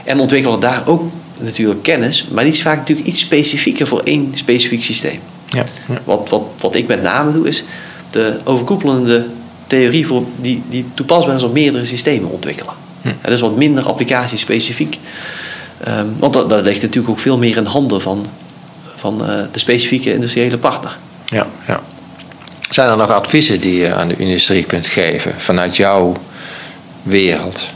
En 0.05 0.21
ontwikkelen 0.21 0.61
daar 0.61 0.83
ook 0.87 1.11
natuurlijk 1.41 1.83
kennis, 1.83 2.29
maar 2.31 2.45
die 2.45 2.53
is 2.53 2.63
vaak 2.63 2.79
natuurlijk 2.79 3.09
iets 3.09 3.21
specifieker 3.21 3.87
voor 3.87 4.01
één 4.01 4.31
specifiek 4.35 4.85
systeem. 4.85 5.19
Ja. 5.47 5.65
ja. 5.89 6.01
Wat, 6.05 6.29
wat, 6.29 6.43
wat 6.61 6.75
ik 6.75 6.87
met 6.87 7.03
name 7.03 7.33
doe, 7.33 7.49
is 7.49 7.65
de 8.11 8.37
overkoepelende 8.45 9.27
theorie 9.67 10.07
voor 10.07 10.25
die, 10.41 10.63
die 10.69 10.85
toepasbaar 10.95 11.35
is 11.35 11.43
op 11.43 11.53
meerdere 11.53 11.85
systemen 11.85 12.31
ontwikkelen. 12.31 12.75
Hm. 13.03 13.09
En 13.09 13.31
dus 13.31 13.41
wat 13.41 13.57
minder 13.57 13.85
applicatiespecifiek. 13.85 14.99
Um, 15.89 16.15
want 16.19 16.33
dat, 16.33 16.51
dat 16.51 16.65
ligt 16.65 16.83
natuurlijk 16.83 17.13
ook 17.13 17.21
veel 17.21 17.39
meer 17.39 17.57
in 17.57 17.65
handen 17.65 18.01
van 18.01 18.27
van 19.03 19.21
uh, 19.21 19.43
de 19.53 19.59
specifieke 19.59 20.13
industriële 20.13 20.59
partner. 20.59 20.99
Ja, 21.25 21.47
ja. 21.67 21.81
Zijn 22.71 22.89
er 22.89 22.97
nog 22.97 23.11
adviezen 23.11 23.61
die 23.61 23.81
je 23.81 23.95
aan 23.95 24.09
de 24.09 24.17
industrie 24.17 24.65
kunt 24.65 24.87
geven 24.87 25.35
vanuit 25.39 25.77
jouw 25.77 26.17
wereld? 27.03 27.67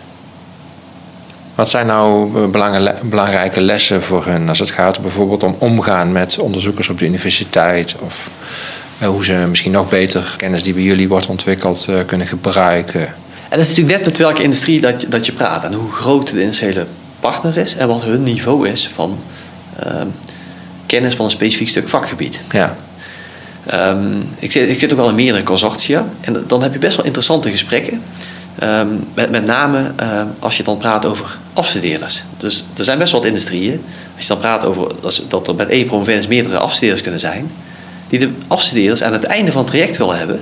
Wat 1.54 1.70
zijn 1.70 1.86
nou 1.86 2.30
belangrijke 3.04 3.60
lessen 3.60 4.02
voor 4.02 4.26
hen 4.26 4.48
als 4.48 4.58
het 4.58 4.70
gaat 4.70 5.00
bijvoorbeeld 5.00 5.42
om 5.42 5.56
omgaan 5.58 6.12
met 6.12 6.38
onderzoekers 6.38 6.88
op 6.88 6.98
de 6.98 7.04
universiteit 7.04 7.94
of 8.00 8.30
eh, 8.98 9.08
hoe 9.08 9.24
ze 9.24 9.32
misschien 9.32 9.72
nog 9.72 9.88
beter 9.88 10.34
kennis 10.36 10.62
die 10.62 10.74
bij 10.74 10.82
jullie 10.82 11.08
wordt 11.08 11.26
ontwikkeld 11.26 11.88
kunnen 12.06 12.26
gebruiken? 12.26 13.00
En 13.48 13.58
dat 13.58 13.60
is 13.60 13.68
natuurlijk 13.68 13.96
net 13.96 14.06
met 14.06 14.16
welke 14.16 14.42
industrie 14.42 14.80
dat 14.80 15.00
je, 15.00 15.08
dat 15.08 15.26
je 15.26 15.32
praat 15.32 15.64
en 15.64 15.72
hoe 15.72 15.92
groot 15.92 16.30
de 16.30 16.40
industriële 16.40 16.86
partner 17.20 17.56
is 17.56 17.76
en 17.76 17.88
wat 17.88 18.02
hun 18.02 18.22
niveau 18.22 18.68
is 18.68 18.88
van 18.94 19.18
ehm, 19.78 20.08
kennis 20.86 21.14
van 21.14 21.24
een 21.24 21.30
specifiek 21.30 21.68
stuk 21.68 21.88
vakgebied. 21.88 22.40
Ja. 22.50 22.76
Um, 23.74 24.28
ik, 24.38 24.52
zit, 24.52 24.68
ik 24.68 24.78
zit 24.78 24.92
ook 24.92 24.98
wel 24.98 25.08
in 25.08 25.14
meerdere 25.14 25.44
consortia 25.44 26.06
en 26.20 26.44
dan 26.46 26.62
heb 26.62 26.72
je 26.72 26.78
best 26.78 26.96
wel 26.96 27.04
interessante 27.04 27.50
gesprekken. 27.50 28.02
Um, 28.62 29.04
met, 29.14 29.30
met 29.30 29.44
name 29.44 29.92
uh, 30.02 30.22
als 30.38 30.56
je 30.56 30.62
dan 30.62 30.78
praat 30.78 31.06
over 31.06 31.38
afstudeerders. 31.52 32.22
Dus 32.36 32.64
er 32.76 32.84
zijn 32.84 32.98
best 32.98 33.12
wel 33.12 33.20
wat 33.20 33.28
industrieën. 33.28 33.84
Als 34.16 34.26
je 34.26 34.28
dan 34.28 34.38
praat 34.38 34.64
over 34.64 34.92
dat 35.28 35.48
er 35.48 35.54
met 35.54 35.68
één 35.68 35.86
promovendus 35.86 36.26
meerdere 36.26 36.58
afstudeerders 36.58 37.02
kunnen 37.02 37.20
zijn. 37.20 37.50
Die 38.08 38.18
de 38.18 38.30
afstudeerders 38.46 39.02
aan 39.02 39.12
het 39.12 39.24
einde 39.24 39.52
van 39.52 39.62
het 39.62 39.70
traject 39.70 39.96
willen 39.96 40.18
hebben. 40.18 40.40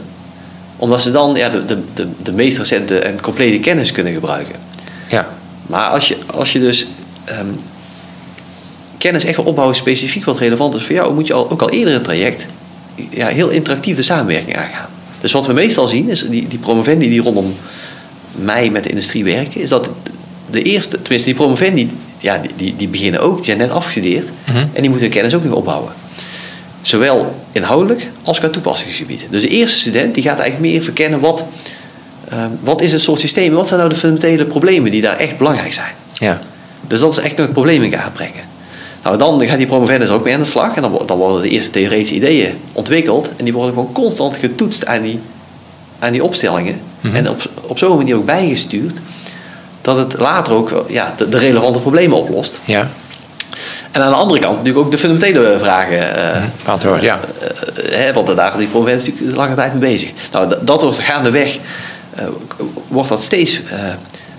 Omdat 0.76 1.02
ze 1.02 1.10
dan 1.10 1.34
ja, 1.34 1.48
de, 1.48 1.64
de, 1.64 1.78
de, 1.94 2.08
de 2.22 2.32
meest 2.32 2.58
recente 2.58 2.98
en 2.98 3.20
complete 3.20 3.58
kennis 3.58 3.92
kunnen 3.92 4.12
gebruiken. 4.12 4.54
Ja. 5.08 5.28
Maar 5.66 5.88
als 5.88 6.08
je, 6.08 6.16
als 6.26 6.52
je 6.52 6.60
dus 6.60 6.86
um, 7.40 7.60
kennis 9.04 9.24
echt 9.24 9.36
wel 9.36 9.46
opbouwen 9.46 9.76
specifiek 9.76 10.24
wat 10.24 10.38
relevant 10.38 10.74
is 10.74 10.84
voor 10.84 10.94
jou, 10.94 11.14
moet 11.14 11.26
je 11.26 11.32
al, 11.32 11.50
ook 11.50 11.62
al 11.62 11.70
eerder 11.70 11.94
een 11.94 12.02
traject 12.02 12.46
ja, 13.10 13.26
heel 13.26 13.48
interactief 13.48 13.96
de 13.96 14.02
samenwerking 14.02 14.56
aangaan. 14.56 14.88
Dus 15.20 15.32
wat 15.32 15.46
we 15.46 15.52
meestal 15.52 15.88
zien, 15.88 16.08
is 16.08 16.28
die, 16.28 16.48
die 16.48 16.58
promovendi 16.58 17.08
die 17.08 17.20
rondom 17.20 17.54
mij 18.32 18.70
met 18.70 18.82
de 18.82 18.88
industrie 18.88 19.24
werken, 19.24 19.60
is 19.60 19.68
dat 19.68 19.90
de 20.50 20.62
eerste, 20.62 21.02
tenminste 21.02 21.28
die 21.28 21.38
promovendi, 21.38 21.88
ja, 22.18 22.38
die, 22.38 22.50
die, 22.56 22.76
die 22.76 22.88
beginnen 22.88 23.20
ook, 23.20 23.36
die 23.36 23.44
zijn 23.44 23.58
net 23.58 23.70
afgestudeerd 23.70 24.28
mhm. 24.46 24.58
en 24.58 24.80
die 24.80 24.82
moeten 24.82 25.00
hun 25.00 25.10
kennis 25.10 25.34
ook 25.34 25.44
nog 25.44 25.54
opbouwen. 25.54 25.92
Zowel 26.82 27.34
inhoudelijk 27.52 28.08
als 28.22 28.38
qua 28.38 28.48
toepassingsgebied. 28.48 29.26
Dus 29.30 29.42
de 29.42 29.48
eerste 29.48 29.78
student 29.78 30.14
die 30.14 30.22
gaat 30.22 30.38
eigenlijk 30.38 30.72
meer 30.72 30.82
verkennen 30.82 31.20
wat, 31.20 31.44
uh, 32.32 32.44
wat 32.60 32.80
is 32.80 32.92
het 32.92 33.00
soort 33.00 33.20
systeem, 33.20 33.52
wat 33.52 33.66
zijn 33.68 33.80
nou 33.80 33.92
de 33.92 33.98
fundamentele 33.98 34.44
problemen 34.44 34.90
die 34.90 35.02
daar 35.02 35.16
echt 35.16 35.38
belangrijk 35.38 35.72
zijn. 35.72 35.92
Ja. 36.12 36.40
Dus 36.88 37.00
dat 37.00 37.18
is 37.18 37.24
echt 37.24 37.36
nog 37.36 37.46
het 37.46 37.54
probleem 37.54 37.82
in 37.82 37.90
kaart 37.90 38.12
brengen. 38.12 38.53
Nou, 39.04 39.18
dan 39.18 39.46
gaat 39.46 39.58
die 39.58 39.66
promovendus 39.66 40.08
er 40.08 40.14
ook 40.14 40.24
mee 40.24 40.34
aan 40.34 40.40
de 40.40 40.46
slag 40.46 40.76
en 40.76 40.82
dan, 40.82 41.02
dan 41.06 41.18
worden 41.18 41.42
de 41.42 41.48
eerste 41.48 41.70
theoretische 41.70 42.14
ideeën 42.14 42.58
ontwikkeld 42.72 43.28
en 43.36 43.44
die 43.44 43.52
worden 43.52 43.74
gewoon 43.74 43.92
constant 43.92 44.36
getoetst 44.36 44.86
aan 44.86 45.00
die, 45.00 45.20
aan 45.98 46.12
die 46.12 46.24
opstellingen. 46.24 46.80
Mhm. 47.00 47.16
En 47.16 47.30
op, 47.30 47.42
op 47.66 47.78
zo'n 47.78 47.96
manier 47.96 48.16
ook 48.16 48.24
bijgestuurd 48.24 48.98
dat 49.80 49.96
het 49.96 50.18
later 50.18 50.52
ook 50.52 50.84
ja, 50.88 51.14
de, 51.16 51.28
de 51.28 51.38
relevante 51.38 51.80
problemen 51.80 52.16
oplost. 52.16 52.58
Ja. 52.64 52.88
En 53.90 54.02
aan 54.02 54.10
de 54.10 54.16
andere 54.16 54.40
kant 54.40 54.56
natuurlijk 54.56 54.84
ook 54.84 54.90
de 54.90 54.98
fundamentele 54.98 55.58
vragen 55.58 56.34
eh, 56.34 56.42
Beantwoord, 56.64 57.02
ja. 57.02 57.20
eh, 57.40 57.98
hè, 57.98 58.12
want 58.12 58.36
daar 58.36 58.52
is 58.52 58.58
die 58.58 58.66
provincie 58.66 59.12
natuurlijk 59.12 59.38
lange 59.38 59.54
tijd 59.54 59.72
mee 59.72 59.92
bezig. 59.92 60.10
Nou, 60.30 60.54
dat, 60.62 60.82
wordt 60.82 60.98
gaandeweg, 60.98 61.58
wordt 62.88 63.08
dat 63.08 63.22
steeds 63.22 63.60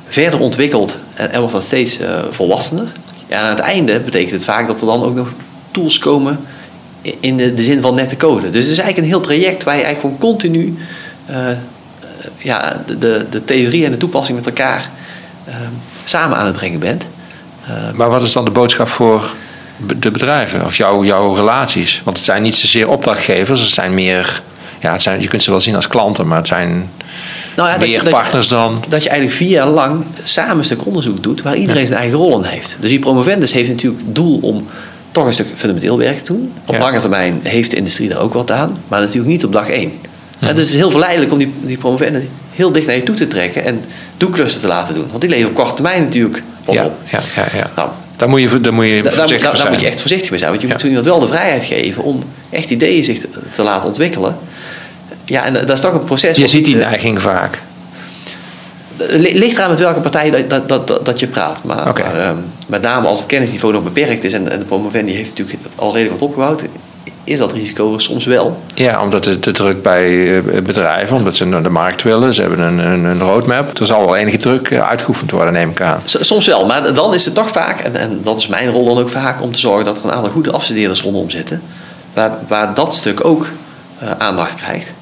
verder 0.08 0.40
ontwikkeld 0.40 0.98
en, 1.14 1.32
en 1.32 1.40
wordt 1.40 1.54
dat 1.54 1.64
steeds 1.64 2.00
volwassener. 2.30 2.88
Ja, 3.28 3.42
aan 3.42 3.50
het 3.50 3.60
einde 3.60 4.00
betekent 4.00 4.32
het 4.32 4.44
vaak 4.44 4.68
dat 4.68 4.82
er 4.82 4.88
dan 4.88 5.04
ook 5.04 5.16
nog 5.16 5.34
tools 5.72 6.00
komen 6.00 6.40
in 7.20 7.38
de, 7.38 7.54
de 7.54 7.64
zin 7.64 7.82
van 7.82 7.94
nette 7.94 8.18
code. 8.18 8.50
Dus 8.50 8.64
het 8.64 8.72
is 8.72 8.78
eigenlijk 8.78 8.98
een 8.98 9.14
heel 9.14 9.22
traject 9.22 9.64
waar 9.64 9.76
je 9.76 9.84
eigenlijk 9.84 10.16
gewoon 10.16 10.32
continu 10.32 10.78
eh, 11.26 11.52
eh, 11.52 11.58
ja, 12.38 12.84
de, 12.86 13.26
de, 13.30 13.44
theorie 13.44 13.86
en 13.86 13.92
de 13.92 13.98
toepassing 13.98 14.38
met 14.38 14.48
elkaar 14.48 14.90
eh, 15.46 15.56
samen 16.04 16.38
aan 16.38 16.46
het 16.46 16.56
brengen 16.56 16.80
bent. 16.80 17.06
Maar 17.96 18.10
wat 18.10 18.22
is 18.22 18.32
dan 18.32 18.46
de 18.46 18.52
boodschap 18.52 18.88
voor 18.88 19.34
de 20.00 20.12
bedrijven 20.12 20.66
of 20.66 20.76
jouw, 20.76 21.04
jouw 21.04 21.34
relaties? 21.34 22.02
Want 22.04 22.18
het 22.18 22.26
zijn 22.26 22.42
niet 22.42 22.56
zozeer 22.56 22.90
opdrachtgevers, 22.90 23.62
het 23.62 23.70
zijn 23.70 23.94
meer, 23.94 24.42
ja, 24.80 24.92
het 24.92 25.02
zijn, 25.02 25.22
je 25.22 25.28
kunt 25.28 25.44
ze 25.44 25.50
wel 25.50 25.60
zien 25.60 25.76
als 25.76 25.88
klanten, 25.88 26.28
maar 26.28 26.38
het 26.38 26.48
zijn 26.48 26.90
Nou 27.56 27.70
ja, 27.70 27.78
meer 27.78 28.04
dat 28.04 28.14
partners 28.14 28.48
dan. 28.48 28.84
dat 28.88 29.04
je 29.04 29.10
eigenlijk 29.10 29.38
vier 29.38 29.50
jaar 29.50 29.68
lang 29.68 30.04
samen 30.24 30.58
een 30.58 30.66
stuk 30.66 30.86
onderzoek 30.86 31.24
doet 31.24 31.42
waar 31.42 31.56
iedereen 31.56 31.88
zijn 31.88 32.00
eigen 32.00 32.18
rol 32.18 32.38
in 32.38 32.44
heeft. 32.44 32.78
Dus 32.80 32.90
die 32.90 33.00
promovendus 33.00 33.52
heeft 33.52 33.70
natuurlijk 33.70 34.02
het 34.06 34.16
doel 34.16 34.40
om 34.42 34.68
toch 35.12 35.26
een 35.26 35.34
stuk 35.34 35.48
fundamenteel 35.56 35.98
werk 35.98 36.18
te 36.24 36.34
doen. 36.34 36.54
Op 36.66 36.74
Ja. 36.76 36.82
lange 36.82 37.00
termijn 37.00 37.40
heeft 37.44 37.70
de 37.72 37.76
industrie 37.78 38.10
daar 38.10 38.20
ook 38.20 38.34
wat 38.34 38.52
aan, 38.52 38.78
maar 38.88 39.00
natuurlijk 39.00 39.28
niet 39.28 39.46
op 39.46 39.54
dag 39.54 39.70
één. 39.70 39.92
Mhm. 40.38 40.46
En 40.50 40.56
dus 40.56 40.66
het 40.66 40.74
is 40.74 40.80
heel 40.82 40.92
verleidelijk 40.92 41.32
om 41.32 41.38
die, 41.38 41.54
die 41.62 41.78
promovendus 41.78 42.24
heel 42.52 42.72
dicht 42.72 42.86
naar 42.86 42.96
je 42.96 43.04
toe 43.04 43.16
te 43.16 43.28
trekken 43.28 43.64
en 43.66 43.82
doeklussen 44.18 44.62
te 44.62 44.68
laten 44.68 44.96
doen. 44.96 45.06
Want 45.10 45.22
die 45.22 45.30
leveren 45.30 45.52
op 45.52 45.58
korte 45.58 45.74
termijn 45.74 46.04
natuurlijk 46.04 46.44
op. 46.66 46.76
ja, 46.76 46.90
ja, 47.12 47.46
ja. 47.54 47.72
Nou, 47.76 47.90
Daar 48.18 48.30
moet 48.30 48.42
je, 48.42 48.62
daar 48.62 48.74
moet 48.74 48.86
je 48.86 49.02
voorzichtig 49.04 49.50
voor 49.50 49.58
daar 49.58 49.72
moet 49.72 49.80
je 49.82 49.88
echt 49.88 50.00
voorzichtig 50.00 50.30
mee 50.30 50.40
zijn. 50.40 50.52
Want 50.52 50.62
je 50.62 50.68
moet 50.68 50.82
iemand 50.84 51.06
wel 51.06 51.20
de 51.20 51.28
vrijheid 51.28 51.64
geven 51.66 52.04
om 52.04 52.24
echt 52.50 52.70
ideeën 52.70 53.04
zich 53.04 53.20
te, 53.20 53.28
te 53.56 53.64
laten 53.64 53.88
ontwikkelen. 53.88 54.36
Ja, 55.26 55.46
en 55.46 55.54
dat 55.54 55.70
is 55.70 55.80
toch 55.82 55.94
een 55.94 56.04
proces. 56.04 56.38
Je 56.38 56.48
ziet 56.48 56.66
die 56.66 56.80
eh, 56.80 56.86
neiging 56.90 57.22
vaak. 57.22 57.62
Het 58.98 59.22
li- 59.22 59.38
ligt 59.40 59.58
eraan 59.58 59.70
met 59.70 59.80
welke 59.80 60.00
partij 60.00 60.48
dat, 60.48 60.70
dat, 60.70 60.88
dat, 60.88 61.06
dat, 61.06 61.20
je 61.20 61.28
praat. 61.28 61.64
Maar, 61.64 61.96
ehm, 61.98 62.36
met 62.68 62.82
name 62.82 63.08
als 63.08 63.20
het 63.20 63.28
kennisniveau 63.28 63.74
nog 63.74 63.84
beperkt 63.84 64.24
is 64.24 64.34
en, 64.34 64.52
en 64.52 64.60
de 64.60 64.66
promovendi 64.66 65.14
heeft 65.14 65.30
natuurlijk 65.30 65.60
al 65.76 65.94
redelijk 65.94 66.20
wat 66.20 66.30
opgebouwd, 66.30 66.62
is 67.24 67.38
dat 67.38 67.52
risico 67.54 67.98
soms 67.98 68.26
wel. 68.26 68.62
Ja, 68.74 69.02
omdat 69.02 69.24
de, 69.24 69.40
de 69.40 69.52
druk 69.52 69.82
bij 69.82 70.36
eh, 70.38 70.62
bedrijven, 70.62 71.18
omdat 71.18 71.36
ze 71.36 71.46
naar 71.46 71.64
de 71.64 71.70
markt 71.70 72.04
willen, 72.04 72.34
ze 72.34 72.42
hebben 72.42 72.60
een, 72.60 72.78
een, 72.78 73.04
een 73.04 73.20
roadmap. 73.22 73.80
Er 73.80 73.86
zal 73.86 74.06
wel 74.06 74.16
enige 74.16 74.38
druk 74.38 74.70
eh, 74.70 74.88
uitgeoefend 74.90 75.32
worden, 75.32 75.54
neem 75.54 75.70
ik 75.70 75.82
aan. 75.82 76.02
Soms 76.04 76.48
wel, 76.48 76.66
maar 76.66 76.94
dan 76.94 77.14
is 77.14 77.26
het 77.26 77.34
toch 77.34 77.50
vaak, 77.50 77.80
en, 77.80 77.96
en 77.96 78.20
dat 78.24 78.38
is 78.38 78.48
mijn 78.48 78.70
rol 78.72 78.86
dan 78.86 78.98
ook 79.04 79.10
vaak, 79.10 79.42
om 79.42 79.52
te 79.52 79.60
zorgen 79.60 79.86
dat 79.86 79.98
er 79.98 80.04
een 80.04 80.12
aantal 80.12 80.32
goede 80.32 80.52
afstudeerders 80.52 81.02
rondom 81.02 81.30
zitten. 81.30 81.62
Waar, 82.14 82.32
waar 82.48 82.74
dat 82.74 82.96
stuk 82.96 83.26
ook 83.26 83.48
eh, 84.00 84.12
aandacht 84.18 84.56
krijgt. 84.56 84.94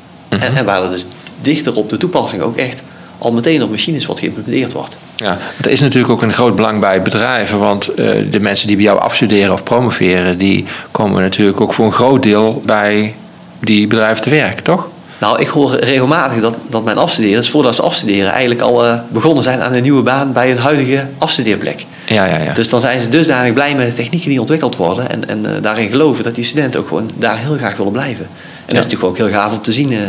En, 0.41 0.55
en 0.55 0.65
waar 0.65 0.83
er 0.83 0.89
dus 0.89 1.05
dichter 1.41 1.75
op 1.75 1.89
de 1.89 1.97
toepassing 1.97 2.41
ook 2.41 2.57
echt 2.57 2.83
al 3.17 3.31
meteen 3.31 3.63
op 3.63 3.69
machines 3.69 4.05
wat 4.05 4.19
geïmplementeerd 4.19 4.73
wordt. 4.73 4.95
Ja, 5.15 5.37
er 5.61 5.69
is 5.69 5.79
natuurlijk 5.79 6.13
ook 6.13 6.21
een 6.21 6.33
groot 6.33 6.55
belang 6.55 6.79
bij 6.79 7.01
bedrijven, 7.01 7.59
want 7.59 7.87
eh, 7.87 8.31
de 8.31 8.39
mensen 8.39 8.67
die 8.67 8.75
bij 8.75 8.85
jou 8.85 8.99
afstuderen 8.99 9.53
of 9.53 9.63
promoveren, 9.63 10.37
die 10.37 10.65
komen 10.91 11.21
natuurlijk 11.21 11.61
ook 11.61 11.73
voor 11.73 11.85
een 11.85 11.91
groot 11.91 12.23
deel 12.23 12.61
bij 12.65 13.15
die 13.59 13.87
bedrijven 13.87 14.23
te 14.23 14.29
werk, 14.29 14.59
toch? 14.59 14.87
Nou, 15.19 15.41
ik 15.41 15.47
hoor 15.47 15.75
regelmatig 15.75 16.41
dat, 16.41 16.55
dat 16.69 16.83
mijn 16.83 16.97
afstudeerders, 16.97 17.49
voordat 17.49 17.75
ze 17.75 17.81
afstuderen, 17.81 18.31
eigenlijk 18.31 18.61
al 18.61 18.85
eh, 18.85 18.99
begonnen 19.07 19.43
zijn 19.43 19.61
aan 19.61 19.73
een 19.73 19.81
nieuwe 19.81 20.01
baan 20.01 20.33
bij 20.33 20.51
een 20.51 20.57
huidige 20.57 21.07
afstudeerplek. 21.17 21.85
Ja, 22.07 22.25
ja, 22.25 22.39
ja. 22.39 22.53
Dus 22.53 22.69
dan 22.69 22.79
zijn 22.79 22.99
ze 22.99 23.09
dusdanig 23.09 23.53
blij 23.53 23.75
met 23.75 23.87
de 23.87 23.93
technieken 23.93 24.29
die 24.29 24.39
ontwikkeld 24.39 24.75
worden 24.75 25.09
en, 25.09 25.27
en 25.29 25.45
eh, 25.45 25.61
daarin 25.61 25.89
geloven 25.89 26.23
dat 26.23 26.35
die 26.35 26.43
studenten 26.43 26.79
ook 26.79 26.87
gewoon 26.87 27.09
daar 27.15 27.37
heel 27.37 27.57
graag 27.57 27.77
willen 27.77 27.91
blijven. 27.91 28.27
En 28.65 28.75
dat 28.75 28.85
is 28.85 28.91
natuurlijk 28.91 29.21
ook 29.21 29.27
heel 29.27 29.39
gaaf 29.39 29.51
om 29.51 29.61
te 29.61 29.71
zien 29.71 29.93
eh, 29.93 29.99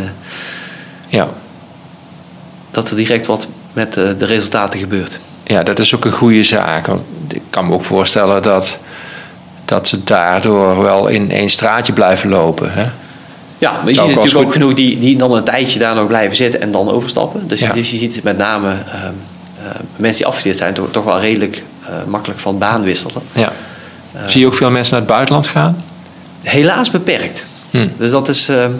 ja. 1.07 1.27
dat 2.71 2.89
er 2.89 2.95
direct 2.95 3.25
wat 3.25 3.47
met 3.73 3.97
eh, 3.97 4.09
de 4.17 4.25
resultaten 4.25 4.79
gebeurt. 4.79 5.19
ja, 5.43 5.63
dat 5.63 5.79
is 5.79 5.95
ook 5.95 6.05
een 6.05 6.11
goede 6.11 6.43
zaak. 6.43 6.85
Want 6.87 7.01
ik 7.27 7.41
kan 7.49 7.67
me 7.67 7.73
ook 7.73 7.85
voorstellen 7.85 8.41
dat, 8.41 8.77
dat 9.65 9.87
ze 9.87 10.03
daardoor 10.03 10.81
wel 10.81 11.07
in 11.07 11.31
één 11.31 11.49
straatje 11.49 11.93
blijven 11.93 12.29
lopen. 12.29 12.73
Hè? 12.73 12.85
Ja, 13.57 13.71
maar 13.71 13.87
je 13.87 13.95
ziet 13.95 14.15
natuurlijk 14.15 14.45
ook 14.45 14.53
genoeg 14.53 14.73
die, 14.73 14.97
die 14.97 15.17
dan 15.17 15.31
een 15.31 15.43
tijdje 15.43 15.79
daar 15.79 15.95
nog 15.95 16.07
blijven 16.07 16.35
zitten 16.35 16.61
en 16.61 16.71
dan 16.71 16.89
overstappen. 16.89 17.47
Dus, 17.47 17.59
Ja. 17.59 17.73
dus 17.73 17.91
je 17.91 17.97
ziet 17.97 18.23
met 18.23 18.37
name 18.37 18.69
ehm, 18.69 19.13
eh, 19.57 19.79
mensen 19.95 20.17
die 20.17 20.25
afgestudeerd 20.25 20.57
zijn 20.61 20.73
toch, 20.73 20.87
toch 20.91 21.03
wel 21.03 21.19
redelijk 21.19 21.63
makkelijk 22.07 22.39
van 22.39 22.57
baan 22.57 22.83
wisselen. 22.83 23.21
Ja. 23.33 23.51
Zie 24.27 24.39
je 24.39 24.45
ook 24.45 24.53
veel 24.53 24.71
mensen 24.71 24.91
naar 24.91 25.01
het 25.01 25.09
buitenland 25.09 25.47
gaan? 25.47 25.83
Helaas 26.43 26.91
beperkt. 26.91 27.45
Hm. 27.81 27.87
Dus 27.97 28.11
dat 28.11 28.27
is. 28.27 28.49
ehm, 28.49 28.71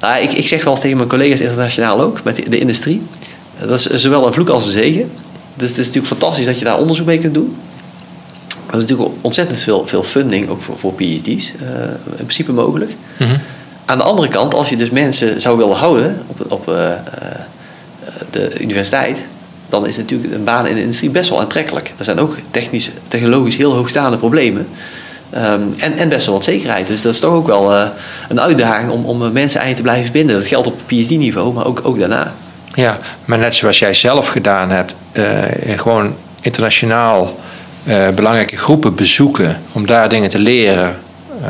nou, 0.00 0.22
ik, 0.22 0.32
ik 0.32 0.48
zeg 0.48 0.64
wel 0.64 0.72
eens 0.72 0.82
tegen 0.82 0.96
mijn 0.96 1.08
collega's 1.08 1.40
internationaal 1.40 2.00
ook, 2.00 2.22
met 2.22 2.36
de, 2.36 2.48
de 2.48 2.58
industrie. 2.58 3.02
Dat 3.60 3.70
is 3.70 4.02
zowel 4.02 4.26
een 4.26 4.32
vloek 4.32 4.48
als 4.48 4.66
een 4.66 4.72
zegen. 4.72 5.10
Dus 5.54 5.68
het 5.68 5.78
is 5.78 5.86
natuurlijk 5.86 6.12
fantastisch 6.12 6.44
dat 6.44 6.58
je 6.58 6.64
daar 6.64 6.78
onderzoek 6.78 7.06
mee 7.06 7.18
kunt 7.18 7.34
doen. 7.34 7.56
Er 8.66 8.74
is 8.74 8.80
natuurlijk 8.80 9.10
ontzettend 9.20 9.60
veel, 9.60 9.86
veel 9.86 10.02
funding, 10.02 10.48
ook 10.48 10.62
voor, 10.62 10.78
voor 10.78 10.92
PhD's, 10.92 11.52
eh, 11.60 11.80
in 12.06 12.14
principe 12.14 12.52
mogelijk. 12.52 12.94
Mhm. 13.18 13.36
Aan 13.84 13.98
de 13.98 14.04
andere 14.04 14.28
kant, 14.28 14.54
als 14.54 14.68
je 14.68 14.76
dus 14.76 14.90
mensen 14.90 15.40
zou 15.40 15.56
willen 15.56 15.76
houden 15.76 16.22
op, 16.26 16.52
op 16.52 16.68
eh, 16.68 16.92
eh, 16.92 16.98
de 18.30 18.60
universiteit, 18.60 19.18
dan 19.68 19.86
is 19.86 19.96
natuurlijk 19.96 20.34
een 20.34 20.44
baan 20.44 20.66
in 20.66 20.74
de 20.74 20.80
industrie 20.80 21.10
best 21.10 21.30
wel 21.30 21.40
aantrekkelijk. 21.40 21.92
Er 21.96 22.04
zijn 22.04 22.18
ook 22.18 22.36
technisch, 22.50 22.90
technologisch 23.08 23.56
heel 23.56 23.74
hoogstaande 23.74 24.18
problemen. 24.18 24.66
Ehm, 25.30 25.62
en, 25.78 25.98
en 25.98 26.08
best 26.08 26.26
wel 26.26 26.34
wat 26.34 26.44
zekerheid. 26.44 26.86
Dus 26.86 27.02
dat 27.02 27.14
is 27.14 27.20
toch 27.20 27.32
ook 27.32 27.46
wel 27.46 27.74
eh, 27.74 27.86
een 28.28 28.40
uitdaging 28.40 28.90
om, 28.90 29.04
om 29.04 29.32
mensen 29.32 29.60
aan 29.60 29.68
je 29.68 29.74
te 29.74 29.82
blijven 29.82 30.12
binden. 30.12 30.36
Dat 30.36 30.46
geldt 30.46 30.66
op 30.66 30.80
PhD-niveau, 30.86 31.52
maar 31.52 31.66
ook, 31.66 31.80
ook 31.82 31.98
daarna. 31.98 32.34
Ja, 32.74 32.98
maar 33.24 33.38
net 33.38 33.54
zoals 33.54 33.78
jij 33.78 33.94
zelf 33.94 34.28
gedaan 34.28 34.70
hebt, 34.70 34.94
eh, 35.12 35.24
gewoon 35.76 36.14
internationaal 36.40 37.38
eh, 37.84 38.08
belangrijke 38.08 38.56
groepen 38.56 38.94
bezoeken 38.94 39.62
om 39.72 39.86
daar 39.86 40.08
dingen 40.08 40.28
te 40.28 40.38
leren, 40.38 40.96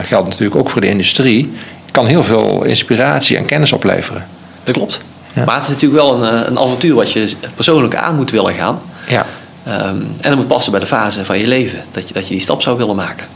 geldt 0.02 0.28
natuurlijk 0.28 0.56
ook 0.56 0.70
voor 0.70 0.80
de 0.80 0.88
industrie, 0.88 1.52
kan 1.90 2.06
heel 2.06 2.24
veel 2.24 2.64
inspiratie 2.64 3.36
en 3.36 3.44
kennis 3.44 3.72
opleveren. 3.72 4.26
Dat 4.64 4.74
klopt. 4.74 5.00
Ja. 5.32 5.44
Maar 5.44 5.54
het 5.54 5.64
is 5.64 5.70
natuurlijk 5.70 6.02
wel 6.02 6.22
een, 6.22 6.46
een 6.46 6.58
avontuur 6.58 6.94
wat 6.94 7.12
je 7.12 7.32
persoonlijk 7.54 7.96
aan 7.96 8.16
moet 8.16 8.30
willen 8.30 8.54
gaan. 8.54 8.80
Ja. 9.08 9.26
Ehm, 9.64 9.96
en 10.20 10.28
dat 10.28 10.36
moet 10.36 10.48
passen 10.48 10.72
bij 10.72 10.80
de 10.80 10.86
fase 10.86 11.24
van 11.24 11.38
je 11.38 11.46
leven. 11.46 11.84
Dat 11.90 12.08
je, 12.08 12.14
dat 12.14 12.28
je 12.28 12.34
die 12.34 12.42
stap 12.42 12.62
zou 12.62 12.76
willen 12.76 12.96
maken. 12.96 13.26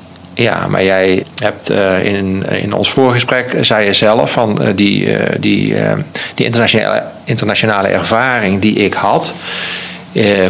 Ja, 0.41 0.67
maar 0.69 0.85
jij 0.85 1.25
hebt 1.37 1.71
eh, 1.71 2.05
in, 2.05 2.45
in 2.63 2.73
ons 2.73 2.91
voorgesprek, 2.91 3.53
eh, 3.53 3.63
zei 3.63 3.87
je 3.87 3.93
zelf, 3.93 4.33
van 4.33 4.63
eh, 4.63 4.69
die, 4.75 5.09
die, 5.39 5.75
die 6.35 6.45
internationale, 6.45 7.05
internationale 7.25 7.89
ervaring 7.89 8.61
die 8.61 8.75
ik 8.75 8.95
had, 8.95 9.33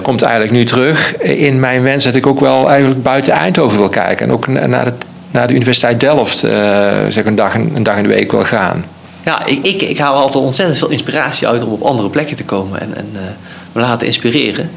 komt 0.03 0.23
eigenlijk 0.23 0.53
nu 0.53 0.65
terug 0.65 1.17
in 1.19 1.61
mijn 1.61 1.83
wens 1.83 2.05
dat 2.05 2.15
ik 2.15 2.27
ook 2.27 2.41
wel 2.41 2.71
eigenlijk 2.71 3.03
buiten 3.03 3.33
Eindhoven 3.33 3.79
wil 3.79 3.89
kijken. 3.89 4.27
En 4.27 4.33
ook 4.33 4.47
na- 4.47 4.67
naar 4.67 4.85
de, 4.85 4.93
naar 5.31 5.47
de 5.47 5.55
Universiteit 5.55 6.01
Delft 6.01 6.39
zeg 7.09 7.25
een, 7.25 7.35
dag, 7.35 7.55
een 7.55 7.83
dag 7.83 7.97
in 7.97 8.03
de 8.03 8.09
week 8.09 8.31
wil 8.31 8.45
gaan. 8.45 8.85
Ja, 9.25 9.47
ik, 9.47 9.67
ik, 9.67 9.83
ik 9.83 9.99
haal 9.99 10.15
altijd 10.15 10.45
ontzettend 10.45 10.79
veel 10.79 10.91
inspiratie 10.91 11.49
uit 11.49 11.65
om 11.65 11.73
op 11.73 11.83
andere 11.83 12.09
plekken 12.09 12.37
te 12.37 12.45
komen 12.45 12.81
en, 12.81 12.97
en 12.97 13.09
me 13.73 13.81
laten 13.81 14.07
inspireren. 14.07 14.71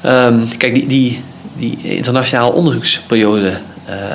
Ehm, 0.00 0.40
kijk, 0.58 0.74
die, 0.74 0.86
die, 0.86 1.22
die 1.56 1.78
internationale 1.82 2.52
onderzoeksperiode 2.52 3.52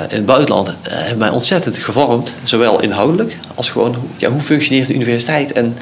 in 0.08 0.16
het 0.16 0.26
buitenland 0.26 0.68
eh, 0.68 0.74
heeft 0.96 1.16
mij 1.16 1.28
ontzettend 1.30 1.78
gevormd. 1.78 2.32
Zowel 2.44 2.80
inhoudelijk 2.82 3.36
als 3.54 3.70
gewoon 3.70 3.94
hoe- 3.94 4.08
ja, 4.16 4.30
hoe 4.30 4.40
functioneert 4.40 4.86
de 4.86 4.94
universiteit 4.94 5.52
en 5.52 5.76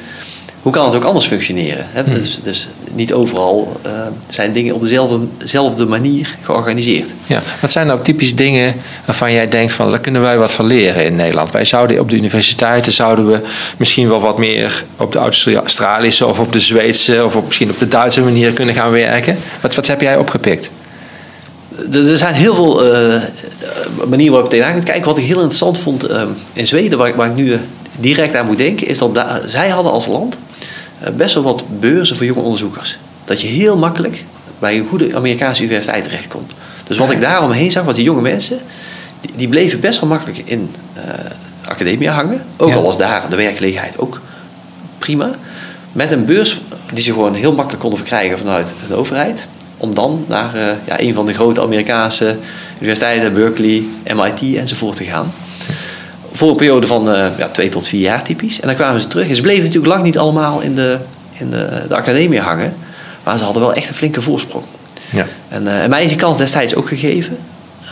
hoe 0.61 0.71
kan 0.71 0.85
het 0.85 0.95
ook 0.95 1.03
anders 1.03 1.25
functioneren. 1.27 1.85
Hè? 1.91 2.03
Dus, 2.03 2.39
dus 2.43 2.67
niet 2.93 3.13
overal 3.13 3.79
eh, 3.81 3.91
zijn 4.29 4.51
dingen 4.53 4.73
op 4.75 4.81
dezelfde, 4.81 5.19
dezelfde 5.37 5.85
manier 5.85 6.35
georganiseerd. 6.41 7.09
Ja, 7.25 7.41
wat 7.61 7.71
zijn 7.71 7.87
nou 7.87 7.99
typisch 8.03 8.35
dingen 8.35 8.75
waarvan 9.05 9.31
jij 9.33 9.47
denkt 9.47 9.73
van 9.73 9.89
daar 9.89 9.99
kunnen 9.99 10.21
wij 10.21 10.37
wat 10.37 10.51
van 10.51 10.65
leren 10.65 11.05
in 11.05 11.15
Nederland? 11.15 11.51
Wij 11.51 11.65
zouden 11.65 11.99
op 11.99 12.09
de 12.09 12.15
universiteiten 12.15 12.91
zouden 12.91 13.27
we 13.27 13.39
misschien 13.77 14.07
wel 14.07 14.19
wat 14.19 14.37
meer 14.37 14.83
op 14.97 15.11
de 15.11 15.19
Australische 15.19 16.25
of 16.27 16.39
op 16.39 16.53
de 16.53 16.59
Zweedse 16.59 17.25
of 17.25 17.35
op, 17.35 17.45
misschien 17.45 17.69
op 17.69 17.79
de 17.79 17.87
Duitse 17.87 18.21
manier 18.21 18.51
kunnen 18.51 18.75
gaan 18.75 18.91
werken. 18.91 19.37
Wat, 19.61 19.75
wat 19.75 19.87
heb 19.87 20.01
jij 20.01 20.17
opgepikt? 20.17 20.69
Er 21.91 22.09
er 22.09 22.17
zijn 22.17 22.33
heel 22.33 22.55
veel 22.55 22.83
eh, 22.85 23.15
eh, 23.15 23.21
manieren 24.09 24.33
waarop 24.33 24.51
je 24.51 24.57
tegenaan 24.57 24.73
kunt 24.73 24.85
kijken. 24.89 25.05
Wat 25.05 25.17
ik 25.17 25.23
heel 25.23 25.35
interessant 25.35 25.77
vond 25.77 26.03
eh, 26.03 26.23
in 26.53 26.67
Zweden, 26.67 26.97
waar, 26.97 27.07
ik- 27.07 27.15
waar 27.15 27.29
ik 27.29 27.35
nu 27.35 27.53
eh, 27.53 27.59
direct 27.99 28.35
aan 28.35 28.45
moet 28.45 28.57
denken, 28.57 28.87
is 28.87 28.97
dat 28.97 29.15
daar- 29.15 29.41
zij 29.45 29.69
hadden 29.69 29.91
als 29.91 30.05
land 30.05 30.37
eh, 30.99 31.09
best 31.13 31.33
wel 31.33 31.43
wat 31.43 31.63
beurzen 31.79 32.15
voor 32.15 32.25
jonge 32.25 32.41
onderzoekers. 32.41 32.97
Dat 33.25 33.41
je 33.41 33.47
heel 33.47 33.77
makkelijk 33.77 34.23
bij 34.59 34.77
een 34.77 34.87
goede 34.87 35.15
Amerikaanse 35.15 35.63
universiteit 35.63 36.03
terechtkomt. 36.03 36.51
Dus 36.87 36.97
wat 36.97 37.11
ik 37.11 37.21
daaromheen 37.21 37.71
zag, 37.71 37.83
was 37.83 37.95
die 37.95 38.03
jonge 38.03 38.21
mensen, 38.21 38.59
die, 39.21 39.31
die 39.35 39.47
bleven 39.47 39.79
best 39.79 39.99
wel 39.99 40.09
makkelijk 40.09 40.41
in 40.45 40.69
eh 40.93 41.01
academia 41.67 42.11
hangen. 42.13 42.41
Ook 42.57 42.69
Ja. 42.69 42.75
al 42.75 42.83
was 42.83 42.97
daar 42.97 43.29
de 43.29 43.35
werkgelegenheid 43.35 43.97
ook 43.99 44.21
prima. 44.97 45.29
Met 45.91 46.11
een 46.11 46.25
beurs 46.25 46.61
die 46.93 47.03
ze 47.03 47.11
gewoon 47.13 47.33
heel 47.33 47.51
makkelijk 47.53 47.79
konden 47.81 47.99
verkrijgen 47.99 48.37
vanuit 48.37 48.67
de 48.87 48.95
overheid. 48.95 49.39
Om 49.81 49.95
dan 49.95 50.25
naar 50.27 50.55
uh, 50.55 50.61
ja, 50.85 50.99
een 50.99 51.13
van 51.13 51.25
de 51.25 51.33
grote 51.33 51.61
Amerikaanse 51.61 52.35
universiteiten, 52.75 53.33
Berkeley, 53.33 53.83
MIT 54.15 54.55
enzovoort 54.55 54.97
te 54.97 55.03
gaan. 55.03 55.33
Voor 56.31 56.49
een 56.49 56.55
periode 56.55 56.87
van 56.87 57.09
uh, 57.09 57.25
ja, 57.37 57.47
twee 57.47 57.69
tot 57.69 57.87
vier 57.87 58.01
jaar 58.01 58.23
typisch. 58.23 58.59
En 58.59 58.67
dan 58.67 58.75
kwamen 58.75 59.01
ze 59.01 59.07
terug. 59.07 59.27
En 59.27 59.35
ze 59.35 59.41
bleven 59.41 59.63
natuurlijk 59.63 59.93
lang 59.93 60.03
niet 60.03 60.17
allemaal 60.17 60.59
in 60.59 60.75
de, 60.75 60.97
in 61.31 61.49
de, 61.49 61.83
de 61.87 61.95
academie 61.95 62.39
hangen. 62.39 62.73
Maar 63.23 63.37
ze 63.37 63.43
hadden 63.43 63.61
wel 63.61 63.73
echt 63.73 63.89
een 63.89 63.95
flinke 63.95 64.21
voorsprong. 64.21 64.63
Ja. 65.11 65.25
En, 65.47 65.63
uh, 65.63 65.83
en 65.83 65.89
mij 65.89 66.03
is 66.03 66.09
die 66.09 66.19
kans 66.19 66.37
destijds 66.37 66.75
ook 66.75 66.87
gegeven. 66.87 67.37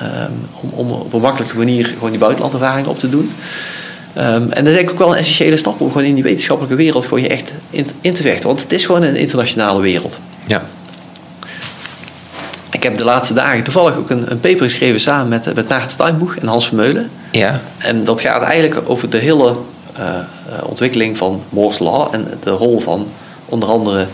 Um, 0.04 0.50
om, 0.62 0.70
om 0.76 0.92
op 0.92 1.14
een 1.14 1.22
makkelijke 1.22 1.58
manier 1.58 1.86
gewoon 1.86 2.10
die 2.10 2.20
buitenlandervaring 2.20 2.88
op 2.88 3.00
te 3.00 3.10
doen. 3.10 3.32
Um, 4.18 4.24
en 4.24 4.50
dat 4.50 4.50
is 4.52 4.56
eigenlijk 4.56 4.92
ook 4.92 5.00
wel 5.00 5.12
een 5.12 5.18
essentiële 5.18 5.58
stap 5.58 5.82
om 5.82 5.92
gewoon 5.92 6.08
in 6.08 6.14
die 6.14 6.24
wetenschappelijke 6.24 6.78
wereld 6.78 7.04
gewoon 7.04 7.22
je 7.22 7.28
echt 7.28 7.52
in, 7.70 7.88
in, 8.02 8.14
te 8.14 8.22
vechten. 8.22 8.48
Want 8.48 8.62
het 8.62 8.72
is 8.72 8.86
gewoon 8.86 9.04
een 9.04 9.16
internationale 9.16 9.82
wereld. 9.82 10.20
Ja. 10.46 10.64
Ik 12.72 12.84
heb 12.84 12.98
de 12.98 13.06
laatste 13.06 13.34
dagen 13.34 13.64
toevallig 13.64 13.98
ook 13.98 14.10
een, 14.10 14.32
een 14.32 14.40
paper 14.40 14.64
geschreven 14.64 15.00
samen 15.00 15.28
met, 15.28 15.56
met 15.56 15.68
Naart 15.68 15.92
Steinboeg 15.92 16.36
en 16.36 16.48
Hans 16.48 16.68
Vermeulen. 16.68 17.10
Ja. 17.32 17.62
En 17.78 18.04
dat 18.04 18.22
gaat 18.22 18.44
eigenlijk 18.44 18.90
over 18.90 19.10
de 19.10 19.18
hele 19.18 19.56
uh, 20.00 20.04
ontwikkeling 20.64 21.18
van 21.18 21.44
Moore's 21.50 21.80
Law 21.80 22.08
en 22.12 22.28
de 22.44 22.50
rol 22.50 22.80
van 22.80 23.08
onder 23.46 23.70
andere 23.70 24.08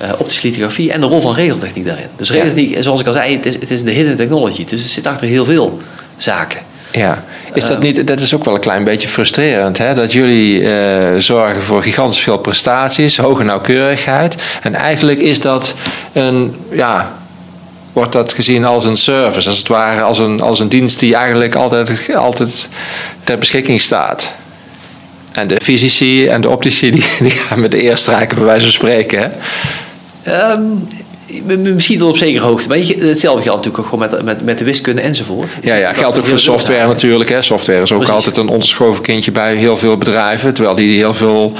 uh, 0.00 0.12
optische 0.18 0.46
lithografie 0.46 0.92
en 0.92 1.00
de 1.00 1.06
rol 1.06 1.20
van 1.20 1.34
regeltechniek 1.34 1.86
daarin. 1.86 2.06
Dus 2.16 2.30
regeltechniek, 2.30 2.76
zoals 2.82 3.00
ik 3.00 3.06
al 3.06 3.12
zei, 3.12 3.36
het 3.36 3.46
is, 3.46 3.54
het 3.54 3.70
is 3.70 3.84
de 3.84 3.90
hidden 3.90 4.16
technology. 4.16 4.64
Dus 4.64 4.82
het 4.82 4.90
zit 4.90 5.06
achter 5.06 5.26
heel 5.26 5.44
veel 5.44 5.78
zaken. 6.16 6.60
Ja, 6.92 7.24
is 7.52 7.66
dat 7.66 7.80
niet, 7.80 8.06
dat 8.06 8.20
is 8.20 8.34
ook 8.34 8.44
wel 8.44 8.54
een 8.54 8.60
klein 8.60 8.84
beetje 8.84 9.08
frustrerend, 9.08 9.78
hè? 9.78 9.94
dat 9.94 10.12
jullie 10.12 10.60
uh, 10.60 10.70
zorgen 11.18 11.62
voor 11.62 11.82
gigantisch 11.82 12.20
veel 12.20 12.38
prestaties, 12.38 13.16
hoge 13.16 13.42
nauwkeurigheid. 13.42 14.36
En 14.62 14.74
eigenlijk 14.74 15.20
is 15.20 15.40
dat 15.40 15.74
een, 16.12 16.56
ja, 16.70 17.12
wordt 17.94 18.12
dat 18.12 18.32
gezien 18.32 18.64
als 18.64 18.84
een 18.84 18.96
service, 18.96 19.48
als 19.48 19.58
het 19.58 19.68
ware, 19.68 20.02
als 20.02 20.18
een, 20.18 20.40
als 20.40 20.60
een 20.60 20.68
dienst 20.68 20.98
die 20.98 21.14
eigenlijk 21.14 21.54
altijd, 21.54 22.10
altijd 22.16 22.68
ter 23.24 23.38
beschikking 23.38 23.80
staat. 23.80 24.32
En 25.32 25.48
de 25.48 25.60
fysici 25.62 26.26
en 26.26 26.40
de 26.40 26.48
optici 26.48 26.90
die, 26.96 27.04
die 27.18 27.30
gaan 27.30 27.60
met 27.60 27.70
de 27.70 27.82
eerste 27.82 28.10
rijken 28.10 28.36
bij 28.36 28.44
wijze 28.44 28.62
van 28.62 28.72
spreken. 28.72 29.32
Hè? 30.22 30.52
Um, 30.52 30.88
misschien 31.56 31.98
tot 31.98 32.08
op 32.08 32.16
zekere 32.16 32.44
hoogte. 32.44 32.68
Maar 32.68 32.78
hetzelfde 32.78 33.42
geldt 33.42 33.64
natuurlijk 33.64 33.78
ook 33.78 33.84
gewoon 33.84 34.08
met, 34.10 34.22
met, 34.24 34.44
met 34.44 34.58
de 34.58 34.64
wiskunde 34.64 35.00
enzovoort. 35.00 35.50
Ja, 35.62 35.74
ja 35.74 35.92
geldt 35.92 36.18
ook 36.18 36.26
voor 36.26 36.38
software 36.38 36.86
natuurlijk. 36.86 37.30
Hè. 37.30 37.42
Software 37.42 37.82
is 37.82 37.92
ook 37.92 37.98
Precies. 37.98 38.14
altijd 38.14 38.36
een 38.36 38.48
onderschoven 38.48 39.02
kindje 39.02 39.32
bij 39.32 39.56
heel 39.56 39.76
veel 39.76 39.96
bedrijven. 39.96 40.54
Terwijl 40.54 40.76
die 40.76 40.96
heel 40.96 41.14
veel 41.14 41.52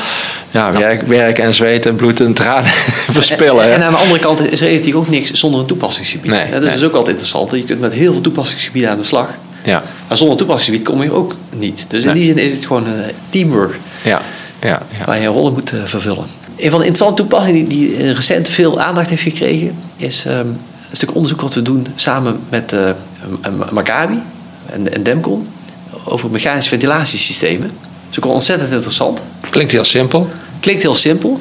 ja, 0.51 0.73
werk, 0.73 1.03
werk 1.03 1.39
en 1.39 1.55
zweet 1.55 1.87
en 1.87 1.97
bloed 1.97 2.21
en 2.21 2.35
tranen 2.35 2.71
verspillen. 3.19 3.65
En, 3.65 3.73
en, 3.73 3.83
aan 3.83 3.93
de 3.93 3.99
andere 3.99 4.21
kant 4.21 4.53
is 4.53 4.61
relatief 4.61 4.95
ook 4.95 5.09
niks 5.09 5.31
zonder 5.31 5.61
een 5.61 5.67
toepassingsgebied. 5.67 6.31
Nee, 6.31 6.51
dat 6.51 6.63
nee. 6.63 6.75
is 6.75 6.83
ook 6.83 6.93
altijd 6.93 7.09
interessant. 7.09 7.51
Je 7.51 7.65
kunt 7.65 7.81
met 7.81 7.93
heel 7.93 8.13
veel 8.13 8.23
toepassingsgebieden 8.23 8.91
aan 8.91 8.99
de 8.99 9.05
slag. 9.05 9.29
Ja. 9.65 9.83
Maar 10.09 10.17
zonder 10.17 10.37
toepassingsgebied 10.37 10.87
kom 10.89 11.03
je 11.03 11.13
ook 11.13 11.37
niet. 11.57 11.85
Dus 11.89 12.05
in 12.05 12.13
die 12.13 12.25
zin 12.25 12.39
is 12.39 12.53
het 12.53 12.67
gewoon 12.67 12.87
een 12.87 13.03
teamwork. 13.29 13.79
Ja. 14.03 14.21
Ja, 14.61 14.83
ja. 14.99 15.05
Waar 15.07 15.21
je 15.21 15.27
rollen 15.27 15.53
moet 15.53 15.73
uh, 15.73 15.81
vervullen. 15.85 16.25
Een 16.65 16.71
van 16.71 16.81
de 16.81 16.87
interessante 16.87 17.23
toepassingen 17.23 17.65
die, 17.65 17.95
die 17.95 18.13
recent 18.13 18.49
veel 18.49 18.81
aandacht 18.81 19.09
heeft 19.09 19.23
gekregen, 19.23 19.79
is 19.97 20.25
um, 20.25 20.33
een 20.91 20.97
stuk 20.97 21.15
onderzoek 21.15 21.41
wat 21.41 21.55
we 21.55 21.63
doen 21.63 21.87
samen 21.95 22.41
met 22.49 22.73
uh, 22.73 22.91
Maccabi 23.71 24.23
en, 24.67 24.93
en 24.93 25.03
Demcon 25.03 25.49
over 26.05 26.31
mechanische 26.31 26.69
ventilatiesystemen. 26.69 27.71
Dat 27.81 28.11
is 28.11 28.19
ook 28.19 28.25
wel 28.25 28.33
ontzettend 28.33 28.71
interessant. 28.73 29.21
Klinkt 29.51 29.73
heel 29.73 29.85
simpel. 29.85 30.31
Klinkt 30.61 30.83
heel 30.83 30.95
simpel. 30.95 31.41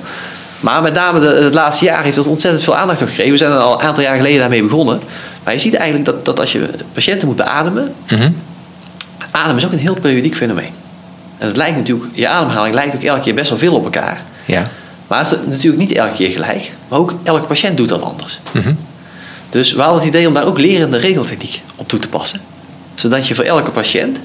Maar 0.59 0.81
met 0.81 0.93
name 0.93 1.19
de, 1.19 1.27
het 1.27 1.53
laatste 1.53 1.85
jaar 1.85 2.03
heeft 2.03 2.15
dat 2.15 2.27
ontzettend 2.27 2.63
veel 2.63 2.75
aandacht 2.75 2.99
gekregen. 2.99 3.31
We 3.31 3.37
zijn 3.37 3.51
er 3.51 3.57
al 3.57 3.73
een 3.73 3.87
aantal 3.87 4.03
jaar 4.03 4.15
geleden 4.15 4.39
daarmee 4.39 4.63
begonnen. 4.63 4.99
Maar 5.43 5.53
je 5.53 5.59
ziet 5.59 5.73
eigenlijk 5.73 6.05
dat, 6.05 6.25
dat 6.25 6.39
als 6.39 6.51
je 6.51 6.69
patiënten 6.91 7.27
moet 7.27 7.35
beademen, 7.35 7.93
mm 8.09 8.17
-hmm. 8.17 8.35
ademen 9.31 9.57
is 9.57 9.65
ook 9.65 9.71
een 9.71 9.77
heel 9.77 9.97
periodiek 10.01 10.35
fenomeen. 10.35 10.71
En 11.37 11.47
het 11.47 11.57
lijkt 11.57 11.75
natuurlijk, 11.75 12.11
je 12.13 12.27
ademhaling 12.27 12.75
lijkt 12.75 12.95
ook 12.95 13.03
elke 13.03 13.21
keer 13.21 13.33
best 13.33 13.49
wel 13.49 13.59
veel 13.59 13.73
op 13.73 13.83
elkaar. 13.83 14.21
Ja. 14.45 14.69
Maar 15.13 15.29
het 15.29 15.39
is 15.39 15.45
natuurlijk 15.45 15.81
niet 15.81 15.91
elke 15.91 16.13
keer 16.13 16.29
gelijk. 16.29 16.71
Maar 16.87 16.99
ook 16.99 17.13
elke 17.23 17.45
patiënt 17.45 17.77
doet 17.77 17.89
dat 17.89 18.01
anders. 18.01 18.39
Mm 18.51 18.61
-hmm. 18.61 18.77
Dus 19.49 19.71
we 19.71 19.81
hadden 19.81 19.99
het 19.99 20.07
idee 20.07 20.27
om 20.27 20.33
daar 20.33 20.45
ook 20.45 20.59
lerende 20.59 20.97
regeltechniek 20.97 21.61
op 21.75 21.87
toe 21.87 21.99
te 21.99 22.07
passen. 22.07 22.39
Zodat 22.95 23.27
je 23.27 23.35
voor 23.35 23.43
elke 23.43 23.71
patiënt 23.71 24.19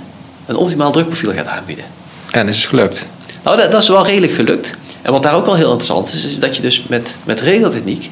een 0.47 0.57
optimaal 0.57 0.93
drukprofiel 0.93 1.33
gaat 1.33 1.47
aanbieden. 1.47 1.85
En 2.31 2.49
is 2.49 2.57
het 2.57 2.67
gelukt? 2.67 3.07
Nou, 3.43 3.57
dat, 3.57 3.71
dat 3.71 3.83
is 3.83 3.89
wel 3.89 4.07
redelijk 4.07 4.33
gelukt. 4.33 4.71
En 5.03 5.13
wat 5.13 5.23
daar 5.23 5.35
ook 5.35 5.47
wel 5.47 5.55
heel 5.55 5.71
interessant 5.71 6.13
is, 6.13 6.25
is 6.25 6.39
dat 6.39 6.57
je 6.57 6.63
dus 6.63 6.83
met, 6.89 7.15
met 7.25 7.41
regeltechniek 7.41 8.11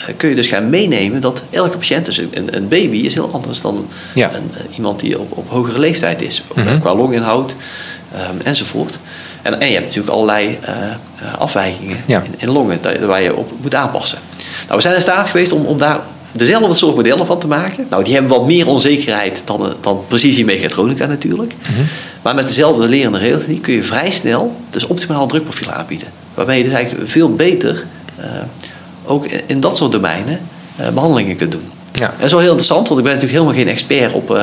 uh, 0.00 0.04
kun 0.16 0.28
je 0.28 0.34
dus 0.34 0.46
gaan 0.46 0.70
meenemen 0.70 1.20
dat 1.20 1.42
elke 1.50 1.76
patiënt, 1.76 2.04
dus 2.04 2.18
een, 2.18 2.56
een 2.56 2.68
baby 2.68 2.96
is 2.96 3.14
heel 3.14 3.30
anders 3.32 3.60
dan 3.60 3.88
ja. 4.14 4.34
een, 4.34 4.50
iemand 4.76 5.00
die 5.00 5.18
op, 5.18 5.36
op 5.36 5.48
hogere 5.48 5.78
leeftijd 5.78 6.22
is. 6.22 6.42
Mm 6.54 6.66
-hmm. 6.66 6.80
Qua 6.80 6.94
longinhoud 6.94 7.54
um, 8.14 8.40
enzovoort. 8.44 8.98
En, 9.44 9.60
en, 9.60 9.66
je 9.66 9.72
hebt 9.72 9.86
natuurlijk 9.86 10.14
allerlei 10.14 10.58
uh, 10.62 11.34
afwijkingen 11.38 11.96
ja. 12.06 12.22
in, 12.22 12.34
in 12.36 12.50
longen 12.50 12.80
waar 13.06 13.22
je 13.22 13.36
op 13.36 13.52
moet 13.62 13.74
aanpassen. 13.74 14.18
Nou, 14.64 14.76
we 14.76 14.80
zijn 14.80 14.94
in 14.94 15.00
staat 15.02 15.28
geweest 15.28 15.52
om, 15.52 15.64
om 15.64 15.78
daar 15.78 16.00
dezelfde 16.32 16.72
soort 16.72 16.96
modellen 16.96 17.26
van 17.26 17.38
te 17.38 17.46
maken. 17.46 17.86
Nou, 17.90 18.04
die 18.04 18.12
hebben 18.12 18.32
wat 18.32 18.46
meer 18.46 18.66
onzekerheid 18.66 19.42
dan, 19.44 19.74
dan 19.80 20.04
precisiemechatronica 20.08 21.06
natuurlijk. 21.06 21.52
Mm 21.52 21.74
-hmm. 21.74 21.86
Maar 22.22 22.34
met 22.34 22.46
dezelfde 22.46 22.88
lerende 22.88 23.18
regeltechniek 23.18 23.62
kun 23.62 23.74
je 23.74 23.82
vrij 23.82 24.10
snel 24.10 24.56
dus 24.70 24.86
optimaal 24.86 25.26
drukprofiel 25.26 25.70
aanbieden. 25.70 26.08
Waarmee 26.34 26.58
je 26.58 26.64
dus 26.64 26.72
eigenlijk 26.72 27.08
veel 27.08 27.34
beter 27.34 27.84
uh, 28.18 28.24
ook 29.04 29.26
in, 29.26 29.60
dat 29.60 29.76
soort 29.76 29.92
domeinen 29.92 30.40
uh, 30.80 30.88
behandelingen 30.88 31.36
kunt 31.36 31.52
doen. 31.52 31.70
Ja. 31.92 32.14
Dat 32.16 32.24
is 32.24 32.30
wel 32.30 32.40
heel 32.40 32.48
interessant, 32.48 32.88
want 32.88 33.00
ik 33.00 33.06
ben 33.06 33.14
natuurlijk 33.14 33.40
helemaal 33.40 33.62
geen 33.64 33.72
expert 33.72 34.12
op, 34.12 34.30
uh, 34.30 34.42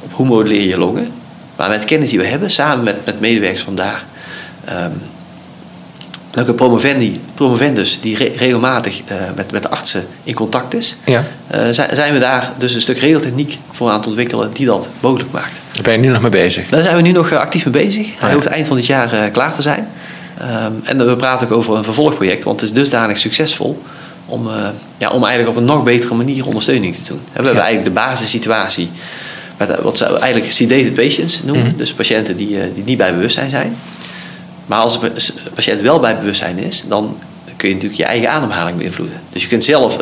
op 0.00 0.12
hoe 0.12 0.26
modelleer 0.26 0.66
je 0.68 0.78
longen. 0.78 1.10
Maar 1.56 1.68
met 1.68 1.80
de 1.80 1.86
kennis 1.86 2.10
die 2.10 2.18
we 2.18 2.26
hebben, 2.26 2.50
samen 2.50 2.84
met, 2.84 2.96
met 3.04 3.20
medewerkers 3.20 3.62
van 3.62 3.74
daar, 3.74 4.04
um, 4.68 4.92
promovendi, 6.44 7.20
promovendus 7.34 8.00
die 8.00 8.16
re 8.16 8.32
regelmatig 8.36 9.00
uh, 9.00 9.16
met, 9.36 9.52
met 9.52 9.62
de 9.62 9.68
artsen 9.68 10.06
in 10.24 10.34
contact 10.34 10.74
is, 10.74 10.96
ja. 11.04 11.24
uh, 11.54 11.68
zijn, 11.70 12.12
we 12.12 12.18
daar 12.18 12.52
dus 12.58 12.74
een 12.74 12.80
stuk 12.80 12.98
regeltechniek 12.98 13.58
voor 13.70 13.90
aan 13.90 13.98
het 13.98 14.06
ontwikkelen 14.06 14.50
die 14.52 14.66
dat 14.66 14.88
mogelijk 15.00 15.30
maakt. 15.30 15.60
Daar 15.72 15.82
ben 15.82 15.92
je 15.92 15.98
nu 15.98 16.08
nog 16.08 16.20
mee 16.20 16.30
bezig? 16.30 16.68
Daar 16.68 16.82
zijn 16.82 16.96
we 16.96 17.02
nu 17.02 17.12
nog 17.12 17.32
actief 17.32 17.64
mee 17.64 17.84
bezig. 17.84 18.06
Hij 18.16 18.28
ja. 18.28 18.34
hoopt 18.34 18.46
eind 18.46 18.66
van 18.66 18.76
dit 18.76 18.86
jaar 18.86 19.14
uh, 19.14 19.32
klaar 19.32 19.54
te 19.54 19.62
zijn. 19.62 19.88
Um, 20.40 20.80
en 20.84 21.06
we 21.06 21.16
praten 21.16 21.46
ook 21.46 21.52
over 21.52 21.76
een 21.76 21.84
vervolgproject, 21.84 22.44
want 22.44 22.60
het 22.60 22.70
is 22.70 22.76
dusdanig 22.76 23.18
succesvol 23.18 23.82
om, 24.26 24.48
ja, 24.98 25.08
om 25.08 25.24
eigenlijk 25.24 25.48
op 25.48 25.56
een 25.56 25.64
nog 25.64 25.84
betere 25.84 26.14
manier 26.14 26.46
ondersteuning 26.46 26.94
te 26.94 27.02
doen. 27.04 27.20
We 27.24 27.30
hebben 27.32 27.52
ja. 27.52 27.58
eigenlijk 27.58 27.94
de 27.94 28.00
basissituatie 28.00 28.90
met 29.56 29.80
wat 29.80 29.98
ze 29.98 30.04
eigenlijk 30.04 30.52
sedated 30.52 30.94
patients 30.94 31.42
noemen. 31.42 31.66
Mhm. 31.66 31.76
Dus 31.76 31.92
patiënten 31.92 32.36
die, 32.36 32.58
die 32.74 32.84
niet 32.84 32.98
bij 32.98 33.14
bewustzijn 33.14 33.50
zijn. 33.50 33.76
Maar 34.66 34.78
als 34.78 35.02
een 35.02 35.12
patiënt 35.54 35.80
wel 35.80 36.00
bij 36.00 36.18
bewustzijn 36.18 36.58
is, 36.58 36.84
dan 36.88 37.16
kun 37.56 37.68
je 37.68 37.74
natuurlijk 37.74 38.00
je 38.00 38.06
eigen 38.06 38.30
ademhaling 38.30 38.78
beïnvloeden. 38.78 39.20
Dus 39.32 39.42
je 39.42 39.48
kunt 39.48 39.64
zelf 39.64 39.98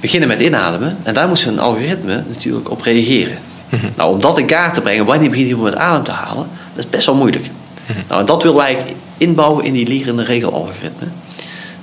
beginnen 0.00 0.28
met 0.28 0.40
inademen 0.40 0.96
en 1.02 1.14
daar 1.14 1.28
moet 1.28 1.44
een 1.46 1.58
algoritme 1.58 2.24
natuurlijk 2.28 2.70
op 2.70 2.80
reageren. 2.80 3.38
Mhm. 3.68 3.86
Nou, 3.96 4.14
om 4.14 4.20
dat 4.20 4.38
in 4.38 4.46
kaart 4.46 4.74
te 4.74 4.80
brengen, 4.80 5.04
wanneer 5.04 5.30
begint 5.30 5.48
iemand 5.48 5.64
met 5.64 5.76
adem 5.76 6.04
te 6.04 6.10
halen, 6.10 6.48
dat 6.74 6.84
is 6.84 6.90
best 6.90 7.06
wel 7.06 7.14
moeilijk. 7.14 7.50
Mhm. 7.86 7.98
Nou, 8.08 8.20
en 8.20 8.26
dat 8.26 8.42
willen 8.42 8.58
wij 8.58 8.84
inbouwen 9.16 9.64
in 9.64 9.72
die 9.72 9.86
lerende 9.86 10.24
regelalgoritme. 10.24 11.06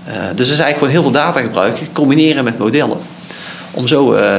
Uh, 0.07 0.13
dus 0.13 0.47
dat 0.47 0.57
is 0.57 0.59
eigenlijk 0.59 0.77
gewoon 0.77 0.91
heel 0.91 1.01
veel 1.01 1.11
data 1.11 1.39
gebruiken, 1.41 1.87
combineren 1.93 2.43
met 2.43 2.57
modellen, 2.57 2.97
om 3.71 3.87
zo 3.87 4.13
uh, 4.15 4.35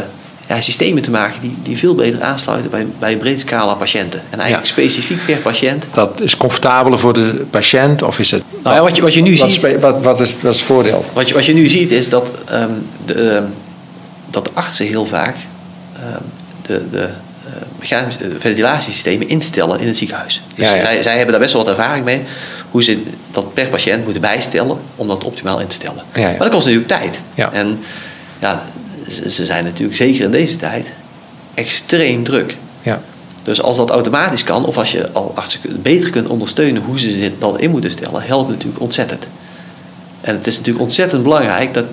ja, 0.50 0.60
systemen 0.60 1.02
te 1.02 1.10
maken 1.10 1.40
die, 1.40 1.56
die 1.62 1.78
veel 1.78 1.94
beter 1.94 2.22
aansluiten 2.22 2.70
bij, 2.70 2.86
bij 2.98 3.12
een 3.12 3.18
breed 3.18 3.40
scala 3.40 3.74
patiënten. 3.74 4.22
En 4.30 4.38
eigenlijk 4.38 4.66
ja. 4.66 4.72
specifiek 4.72 5.24
per 5.24 5.36
patiënt. 5.36 5.84
Dat 5.92 6.20
is 6.20 6.36
comfortabeler 6.36 6.98
voor 6.98 7.12
de 7.12 7.46
patiënt 7.50 8.02
of 8.02 8.18
is 8.18 8.30
het... 8.30 8.42
Nou 8.62 8.76
ja, 8.76 8.82
wat 8.82 8.96
je, 8.96 9.02
wat 9.02 9.14
je 9.14 9.22
nu 9.22 9.36
wat, 9.36 9.50
ziet... 9.50 9.80
Wat, 9.80 10.02
wat, 10.02 10.20
is, 10.20 10.36
wat 10.40 10.52
is 10.52 10.58
het 10.58 10.66
voordeel? 10.66 11.04
Wat 11.12 11.28
je, 11.28 11.34
wat 11.34 11.44
je 11.44 11.52
nu 11.52 11.68
ziet 11.68 11.90
is 11.90 12.08
dat, 12.08 12.30
um, 12.52 12.86
de, 13.04 13.34
um, 13.34 13.52
dat 14.30 14.54
artsen 14.54 14.86
heel 14.86 15.06
vaak 15.06 15.36
um, 15.36 16.22
de, 16.62 16.90
de 16.90 16.98
uh, 16.98 17.52
mechanische 17.78 18.30
ventilatiesystemen 18.38 19.28
instellen 19.28 19.80
in 19.80 19.86
het 19.86 19.96
ziekenhuis. 19.96 20.42
Dus 20.56 20.70
ja. 20.70 20.80
Zij, 20.80 21.02
zij 21.02 21.12
hebben 21.14 21.30
daar 21.30 21.40
best 21.40 21.52
wel 21.52 21.64
wat 21.64 21.72
ervaring 21.76 22.04
mee. 22.04 22.22
Hoe 22.70 22.82
ze 22.82 23.02
dat 23.30 23.54
per 23.54 23.68
patiënt 23.68 24.04
moeten 24.04 24.22
bijstellen 24.22 24.78
om 24.96 25.08
dat 25.08 25.24
optimaal 25.24 25.60
in 25.60 25.66
te 25.66 25.74
stellen. 25.74 26.04
Ja, 26.14 26.28
maar 26.28 26.38
dat 26.38 26.50
kost 26.50 26.66
natuurlijk 26.66 26.92
tijd. 26.92 27.18
Ja. 27.34 27.52
En 27.52 27.80
ja, 28.38 28.62
ze 29.10 29.44
zijn 29.44 29.64
natuurlijk 29.64 29.96
zeker 29.96 30.24
in 30.24 30.30
deze 30.30 30.56
tijd 30.56 30.86
extreem 31.54 32.22
druk. 32.22 32.56
Ja. 32.82 33.00
Dus 33.42 33.62
als 33.62 33.76
dat 33.76 33.90
automatisch 33.90 34.44
kan, 34.44 34.66
of 34.66 34.76
als 34.78 34.92
je 34.92 35.10
al 35.12 35.34
beter 35.82 36.10
kunt 36.10 36.28
ondersteunen 36.28 36.82
hoe 36.82 36.98
ze 36.98 37.32
dat 37.38 37.60
in 37.60 37.70
moeten 37.70 37.90
stellen, 37.90 38.22
helpt 38.22 38.50
natuurlijk 38.50 38.80
ontzettend. 38.80 39.26
En 40.20 40.34
het 40.34 40.46
is 40.46 40.56
natuurlijk 40.56 40.84
ontzettend 40.84 41.22
belangrijk 41.22 41.74
dat, 41.74 41.84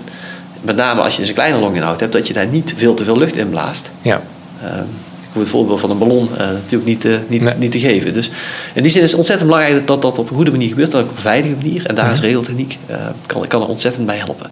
met 0.61 0.75
name 0.75 1.01
als 1.01 1.13
je 1.13 1.19
dus 1.19 1.27
een 1.27 1.35
kleine 1.35 1.59
longinhoud 1.59 1.99
hebt, 1.99 2.13
dat 2.13 2.27
je 2.27 2.33
daar 2.33 2.47
niet 2.47 2.73
veel 2.77 2.93
te 2.93 3.03
veel 3.03 3.17
lucht 3.17 3.35
in 3.35 3.49
blaast. 3.49 3.89
Ja. 4.01 4.21
Ehm, 4.63 4.83
ik 5.21 5.33
hoef 5.33 5.41
het 5.41 5.51
voorbeeld 5.51 5.79
van 5.79 5.89
een 5.89 5.97
ballon 5.97 6.29
eh, 6.37 6.47
natuurlijk 6.47 6.85
niet, 6.85 7.05
eh, 7.05 7.15
niet, 7.27 7.57
niet 7.57 7.71
te 7.71 7.79
geven. 7.79 8.13
Dus 8.13 8.29
in 8.73 8.81
die 8.81 8.91
zin 8.91 9.01
is 9.01 9.09
het 9.09 9.17
ontzettend 9.17 9.49
belangrijk 9.49 9.87
dat 9.87 10.01
dat 10.01 10.17
op 10.17 10.29
een 10.29 10.35
goede 10.35 10.51
manier 10.51 10.69
gebeurt, 10.69 10.91
dat 10.91 11.01
ook 11.01 11.09
op 11.09 11.15
een 11.15 11.21
veilige 11.21 11.55
manier. 11.55 11.85
En 11.85 11.95
daar 11.95 12.05
mhm. 12.05 12.13
is 12.13 12.19
regeltechniek 12.19 12.77
eh, 12.85 13.07
kan, 13.25 13.47
kan 13.47 13.61
er 13.61 13.67
ontzettend 13.67 14.05
bij 14.05 14.17
helpen. 14.17 14.47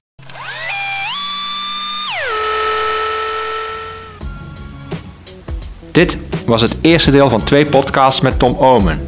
Dit 5.95 6.17
was 6.45 6.61
het 6.61 6.75
eerste 6.81 7.11
deel 7.11 7.29
van 7.29 7.43
twee 7.43 7.65
podcasts 7.65 8.21
met 8.21 8.39
Tom 8.39 8.57
Omen. 8.57 9.05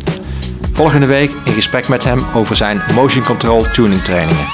Volgende 0.73 1.05
week 1.05 1.31
in 1.45 1.53
gesprek 1.53 1.87
met 1.87 2.03
hem 2.03 2.25
over 2.35 2.55
zijn 2.55 2.81
motion 2.93 3.23
control 3.23 3.63
tuning 3.71 4.03
trainingen. 4.03 4.45